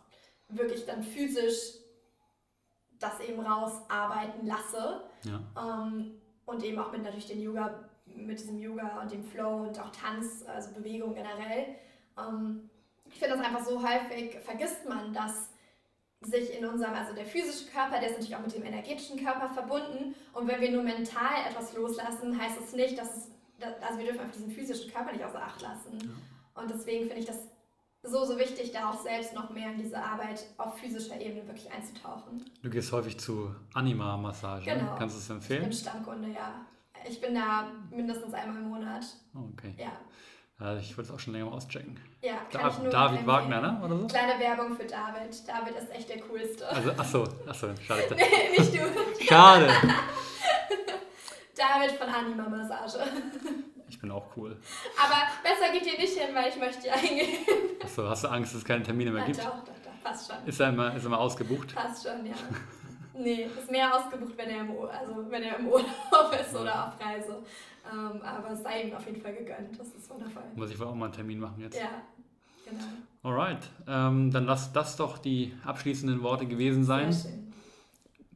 wirklich 0.49 0.85
dann 0.85 1.03
physisch 1.03 1.84
das 3.05 3.21
eben 3.21 3.41
rausarbeiten 3.41 4.47
lasse. 4.47 5.03
Ja. 5.23 5.41
Ähm, 5.57 6.21
und 6.47 6.63
eben 6.63 6.79
auch 6.79 6.93
mit 6.93 7.03
natürlich 7.03 7.27
den 7.27 7.41
Yoga, 7.41 7.89
mit 8.07 8.39
diesem 8.39 8.59
Yoga 8.59 9.01
und 9.01 9.11
dem 9.11 9.25
Flow 9.25 9.63
und 9.63 9.79
auch 9.81 9.91
Tanz, 9.91 10.45
also 10.47 10.73
Bewegung 10.73 11.15
generell. 11.15 11.77
Ähm, 12.19 12.69
ich 13.07 13.19
finde 13.19 13.37
das 13.37 13.45
einfach 13.45 13.65
so 13.65 13.83
häufig, 13.83 14.39
vergisst 14.41 14.89
man, 14.89 15.13
dass 15.13 15.51
sich 16.21 16.59
in 16.59 16.65
unserem, 16.65 16.95
also 16.95 17.15
der 17.15 17.27
physische 17.27 17.71
Körper, 17.71 18.01
der 18.01 18.09
ist 18.09 18.13
natürlich 18.13 18.37
auch 18.37 18.41
mit 18.41 18.55
dem 18.55 18.65
energetischen 18.65 19.23
Körper 19.23 19.51
verbunden. 19.51 20.15
Und 20.33 20.49
wenn 20.49 20.61
wir 20.61 20.71
nur 20.71 20.83
mental 20.83 21.47
etwas 21.49 21.75
loslassen, 21.75 22.41
heißt 22.41 22.59
es 22.61 22.73
nicht, 22.73 22.99
dass 22.99 23.17
es, 23.17 23.31
also 23.81 23.99
wir 23.99 24.07
dürfen 24.07 24.21
einfach 24.21 24.35
diesen 24.35 24.51
physischen 24.51 24.91
Körper 24.91 25.13
nicht 25.13 25.25
außer 25.25 25.43
Acht 25.43 25.61
lassen. 25.61 26.17
Und 26.55 26.71
deswegen 26.71 27.07
finde 27.07 27.21
ich 27.21 27.27
das 27.27 27.49
so, 28.05 28.25
so 28.25 28.39
wichtig, 28.39 28.71
da 28.73 28.91
auch 28.91 29.03
selbst 29.03 29.35
noch 29.35 29.51
mehr 29.51 29.71
in 29.73 29.79
diese 29.79 29.97
Arbeit 30.03 30.45
auf 30.59 30.79
physischer 30.79 31.21
Ebene 31.21 31.47
wirklich 31.47 31.71
einzutauchen. 31.73 32.45
Du 32.63 32.71
gehst 32.71 32.93
häufig 32.93 33.19
zu 33.19 33.55
Anima-Massage. 33.75 34.65
Genau. 34.65 34.95
Kannst 34.97 35.17
du 35.17 35.19
es 35.19 35.25
Ich 35.25 35.29
bin 35.29 35.37
empfehlen? 35.63 35.73
Stammkunde, 35.73 36.29
ja. 36.29 36.65
Ich 37.09 37.21
bin 37.21 37.35
da 37.35 37.67
mindestens 37.91 38.33
einmal 38.35 38.59
im 38.63 38.69
Monat. 38.69 39.05
Oh, 39.35 39.49
okay. 39.53 39.75
Ja, 39.79 39.93
Ja, 40.61 40.77
ich 40.79 40.97
wollte 40.97 41.11
es 41.11 41.15
auch 41.15 41.21
schon 41.21 41.33
länger 41.35 41.47
mal 41.47 41.57
auschecken. 41.57 41.99
ja 42.23 42.37
kann 42.51 42.63
Da, 42.63 42.69
ich 42.69 42.79
nur 42.79 42.89
David 42.91 43.19
empfehlen. 43.21 43.27
Wagner, 43.27 43.61
ne? 43.61 43.81
Oder 43.85 43.99
so? 43.99 44.07
Kleine 44.07 44.39
Werbung 44.41 44.77
für 44.77 44.85
David. 44.87 45.49
David 45.49 45.77
ist 45.77 45.91
echt 45.93 46.09
der 46.09 46.21
Coolste. 46.23 46.69
Also, 46.69 46.91
achso, 46.93 47.25
achso, 47.47 47.69
schade. 47.87 48.03
Nee, 48.17 48.59
nicht 48.59 48.73
du. 48.75 49.25
Schade. 49.25 49.69
David 51.57 51.93
von 51.99 52.09
Anima 52.09 52.49
Massage. 52.49 52.99
Ich 53.89 53.99
bin 54.01 54.11
auch 54.11 54.27
cool. 54.37 54.57
Aber 54.99 55.23
besser 55.43 55.73
geht 55.73 55.87
ihr 55.87 55.99
nicht 55.99 56.19
hin, 56.19 56.35
weil 56.35 56.49
ich 56.49 56.57
möchte 56.57 56.87
ja 56.87 56.95
hingehen. 56.97 57.29
Achso, 57.83 58.09
hast 58.09 58.25
du 58.25 58.29
Angst, 58.29 58.53
dass 58.53 58.59
es 58.61 58.65
keine 58.65 58.83
Termine 58.83 59.11
mehr 59.11 59.21
Ja, 59.21 59.27
gibt? 59.27 59.39
doch, 59.39 59.45
doch, 59.65 59.73
doch, 59.85 60.03
passt 60.03 60.31
schon. 60.33 60.47
Ist 60.47 60.61
er 60.61 60.71
immer, 60.71 60.95
ist 60.95 61.03
er 61.05 61.07
immer 61.07 61.19
ausgebucht? 61.19 61.75
Passt 61.75 62.07
schon, 62.07 62.27
ja. 62.27 62.35
Nee, 63.17 63.45
ist 63.57 63.71
mehr 63.71 63.95
ausgebucht, 63.95 64.33
wenn 64.37 64.51
er 64.51 64.63
im, 64.63 64.71
also 64.71 65.31
wenn 65.31 65.43
er 65.45 65.57
im 65.61 65.69
Urlaub 65.69 66.37
ist 66.41 66.53
oder 66.53 66.89
auf 66.89 67.01
Reise. 67.01 67.39
Ähm, 67.89 68.21
aber 68.23 68.51
es 68.51 68.63
sei 68.63 68.83
ihm 68.83 68.95
auf 68.97 69.07
jeden 69.07 69.23
Fall 69.23 69.35
gegönnt. 69.35 69.79
Das 69.79 69.87
ist 69.87 70.11
wundervoll. 70.11 70.43
Muss 70.57 70.71
ich 70.73 70.79
wohl 70.81 70.89
auch 70.89 70.95
mal 70.97 71.05
einen 71.05 71.15
Termin 71.15 71.39
machen 71.39 71.61
jetzt. 71.61 71.77
Ja, 71.79 72.03
genau. 72.69 72.83
Alright, 73.23 73.71
ähm, 73.87 74.33
dann 74.33 74.47
lass 74.47 74.73
das 74.73 74.97
doch 74.97 75.19
die 75.19 75.55
abschließenden 75.65 76.23
Worte 76.25 76.47
gewesen 76.47 76.83
sein. 76.83 77.13
Sehr 77.13 77.31
schön. 77.31 77.44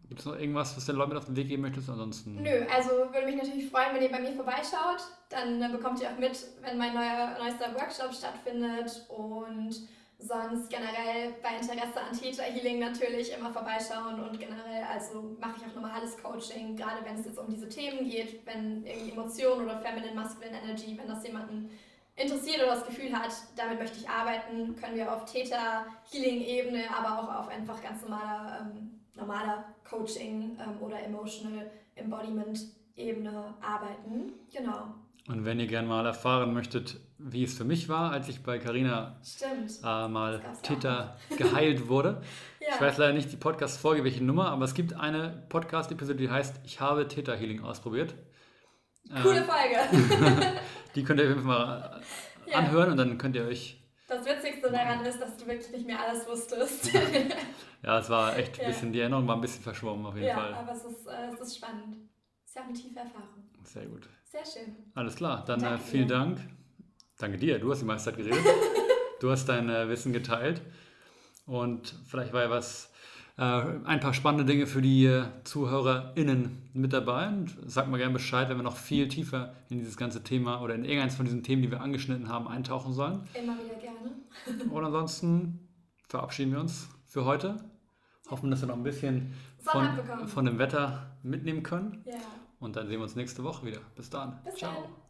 Gibt 0.08 0.20
es 0.20 0.26
noch 0.26 0.38
irgendwas, 0.38 0.76
was 0.76 0.86
den 0.86 0.96
Leuten 0.96 1.16
auf 1.16 1.26
den 1.26 1.36
Weg 1.36 1.48
geben 1.48 1.62
möchtest? 1.62 1.88
Ansonsten. 1.90 2.42
Nö, 2.42 2.64
also 2.74 2.90
würde 3.12 3.26
mich 3.26 3.36
natürlich 3.36 3.70
freuen, 3.70 3.94
wenn 3.94 4.02
ihr 4.02 4.10
bei 4.10 4.20
mir 4.20 4.32
vorbeischaut. 4.32 5.02
Dann 5.28 5.60
äh, 5.60 5.68
bekommt 5.68 6.00
ihr 6.00 6.10
auch 6.10 6.18
mit, 6.18 6.38
wenn 6.62 6.78
mein 6.78 6.94
neuer, 6.94 7.36
neuester 7.38 7.74
Workshop 7.74 8.14
stattfindet. 8.14 9.04
Und 9.08 9.74
sonst 10.18 10.70
generell 10.70 11.34
bei 11.42 11.56
Interesse 11.60 12.00
an 12.00 12.18
Theta 12.18 12.42
Healing 12.42 12.80
natürlich 12.80 13.32
immer 13.36 13.52
vorbeischauen. 13.52 14.18
Und 14.20 14.38
generell, 14.38 14.84
also 14.90 15.36
mache 15.38 15.56
ich 15.58 15.66
auch 15.66 15.74
normales 15.74 16.16
Coaching, 16.16 16.74
gerade 16.74 17.04
wenn 17.04 17.16
es 17.16 17.26
jetzt 17.26 17.38
um 17.38 17.48
diese 17.48 17.68
Themen 17.68 18.08
geht, 18.08 18.44
wenn 18.46 18.84
irgendwie 18.84 19.12
Emotionen 19.12 19.64
oder 19.64 19.80
Feminine 19.80 20.14
Masculine 20.14 20.56
Energy, 20.62 20.98
wenn 20.98 21.08
das 21.08 21.24
jemanden 21.24 21.70
interessiert 22.16 22.58
oder 22.62 22.74
das 22.74 22.86
Gefühl 22.86 23.12
hat, 23.12 23.32
damit 23.56 23.78
möchte 23.78 23.98
ich 23.98 24.08
arbeiten, 24.08 24.74
können 24.74 24.96
wir 24.96 25.12
auf 25.12 25.24
Theta 25.24 25.86
Healing 26.10 26.40
Ebene, 26.40 26.84
aber 26.90 27.20
auch 27.20 27.40
auf 27.40 27.48
einfach 27.48 27.80
ganz 27.80 28.02
normaler, 28.02 28.72
ähm, 28.74 28.97
normaler 29.18 29.64
Coaching 29.88 30.56
ähm, 30.60 30.80
oder 30.80 31.02
Emotional 31.02 31.70
Embodiment 31.96 32.60
Ebene 32.96 33.54
arbeiten. 33.60 34.32
Genau. 34.52 34.94
Und 35.28 35.44
wenn 35.44 35.60
ihr 35.60 35.66
gerne 35.66 35.86
mal 35.86 36.06
erfahren 36.06 36.54
möchtet, 36.54 36.98
wie 37.18 37.44
es 37.44 37.54
für 37.56 37.64
mich 37.64 37.88
war, 37.88 38.10
als 38.12 38.28
ich 38.28 38.42
bei 38.42 38.58
Carina 38.58 39.20
äh, 39.84 40.08
mal 40.08 40.40
Tita 40.62 41.16
geheilt 41.36 41.88
wurde. 41.88 42.22
Ja. 42.60 42.68
Ich 42.74 42.80
weiß 42.80 42.96
leider 42.98 43.12
nicht 43.12 43.30
die 43.30 43.36
Podcast-Folge, 43.36 44.04
welche 44.04 44.24
Nummer, 44.24 44.50
aber 44.50 44.64
es 44.64 44.74
gibt 44.74 44.94
eine 44.94 45.44
Podcast-Episode, 45.48 46.16
die 46.18 46.30
heißt 46.30 46.60
Ich 46.64 46.80
habe 46.80 47.06
Theta 47.08 47.34
Healing 47.34 47.62
ausprobiert. 47.62 48.14
Coole 49.22 49.40
Äh, 49.40 49.42
Folge. 49.44 50.46
die 50.94 51.04
könnt 51.04 51.20
ihr 51.20 51.26
auf 51.26 51.30
jeden 51.36 51.42
Fall 51.46 51.66
mal 51.66 52.00
Ja. 52.46 52.58
anhören 52.58 52.90
und 52.92 52.96
dann 52.96 53.18
könnt 53.18 53.36
ihr 53.36 53.44
euch. 53.44 53.77
Das 54.08 54.24
Witzigste 54.24 54.70
daran 54.72 55.04
ist, 55.04 55.20
dass 55.20 55.36
du 55.36 55.46
wirklich 55.46 55.70
nicht 55.70 55.86
mehr 55.86 56.00
alles 56.04 56.26
wusstest. 56.26 56.90
Ja, 57.80 58.00
es 58.00 58.10
war 58.10 58.36
echt 58.36 58.58
ein 58.58 58.62
Ja. 58.62 58.66
bisschen, 58.66 58.92
die 58.92 58.98
Erinnerung 58.98 59.28
war 59.28 59.36
ein 59.36 59.40
bisschen 59.40 59.62
verschwommen 59.62 60.04
auf 60.04 60.16
jeden 60.16 60.26
ja, 60.26 60.34
Fall. 60.34 60.52
aber 60.52 60.72
es 60.72 60.82
ist, 60.84 61.06
äh, 61.06 61.28
es 61.32 61.38
ist 61.40 61.56
spannend. 61.58 61.96
Ist 62.44 62.56
ja 62.56 62.62
auch 62.62 62.66
eine 62.66 62.74
tiefe 62.74 62.98
Erfahrung. 62.98 63.44
Sehr 63.62 63.86
gut. 63.86 64.08
Sehr 64.24 64.44
schön. 64.44 64.74
Alles 64.96 65.14
klar, 65.14 65.44
dann 65.46 65.60
äh, 65.60 65.62
Danke 65.62 65.84
vielen 65.84 66.08
dir. 66.08 66.14
Dank. 66.14 66.40
Danke 67.18 67.38
dir, 67.38 67.60
du 67.60 67.70
hast 67.70 67.78
die 67.80 67.84
meiste 67.84 68.10
Zeit 68.10 68.16
geredet. 68.18 68.44
du 69.20 69.30
hast 69.30 69.48
dein 69.48 69.70
äh, 69.70 69.88
Wissen 69.88 70.12
geteilt. 70.12 70.60
Und 71.46 71.94
vielleicht 72.08 72.32
war 72.32 72.42
ja 72.42 72.50
was, 72.50 72.87
ein 73.42 74.00
paar 74.00 74.14
spannende 74.14 74.44
Dinge 74.44 74.66
für 74.66 74.82
die 74.82 75.06
äh, 75.06 75.24
ZuhörerInnen 75.44 76.70
mit 76.72 76.92
dabei. 76.92 77.28
Und 77.28 77.56
sag 77.66 77.88
mal 77.88 77.96
gerne 77.96 78.12
Bescheid, 78.12 78.48
wenn 78.48 78.56
wir 78.56 78.64
noch 78.64 78.76
viel 78.76 79.06
tiefer 79.06 79.54
in 79.70 79.78
dieses 79.78 79.96
ganze 79.96 80.24
Thema 80.24 80.60
oder 80.60 80.74
in 80.74 80.84
irgendeins 80.84 81.14
von 81.14 81.24
diesen 81.24 81.44
Themen, 81.44 81.62
die 81.62 81.70
wir 81.70 81.80
angeschnitten 81.80 82.28
haben, 82.28 82.48
eintauchen 82.48 82.92
sollen. 82.92 83.28
Immer 83.34 83.54
wieder 83.54 83.76
gerne. 83.76 84.70
Und 84.72 84.84
ansonsten 84.84 85.68
verabschieden 86.08 86.52
wir 86.52 86.60
uns 86.60 86.88
für 87.06 87.24
heute. 87.24 87.56
Hoffen, 88.28 88.50
dass 88.50 88.60
wir 88.60 88.68
noch 88.68 88.76
ein 88.76 88.82
bisschen 88.82 89.32
von, 89.60 89.88
von 90.26 90.44
dem 90.44 90.58
Wetter 90.58 91.16
mitnehmen 91.22 91.62
können. 91.62 92.02
Ja. 92.06 92.16
Und 92.58 92.74
dann 92.74 92.88
sehen 92.88 92.98
wir 92.98 93.04
uns 93.04 93.14
nächste 93.14 93.44
Woche 93.44 93.64
wieder. 93.66 93.80
Bis 93.94 94.10
dann. 94.10 94.40
Bis 94.44 94.56
Ciao. 94.56 94.72
dann. 94.72 95.07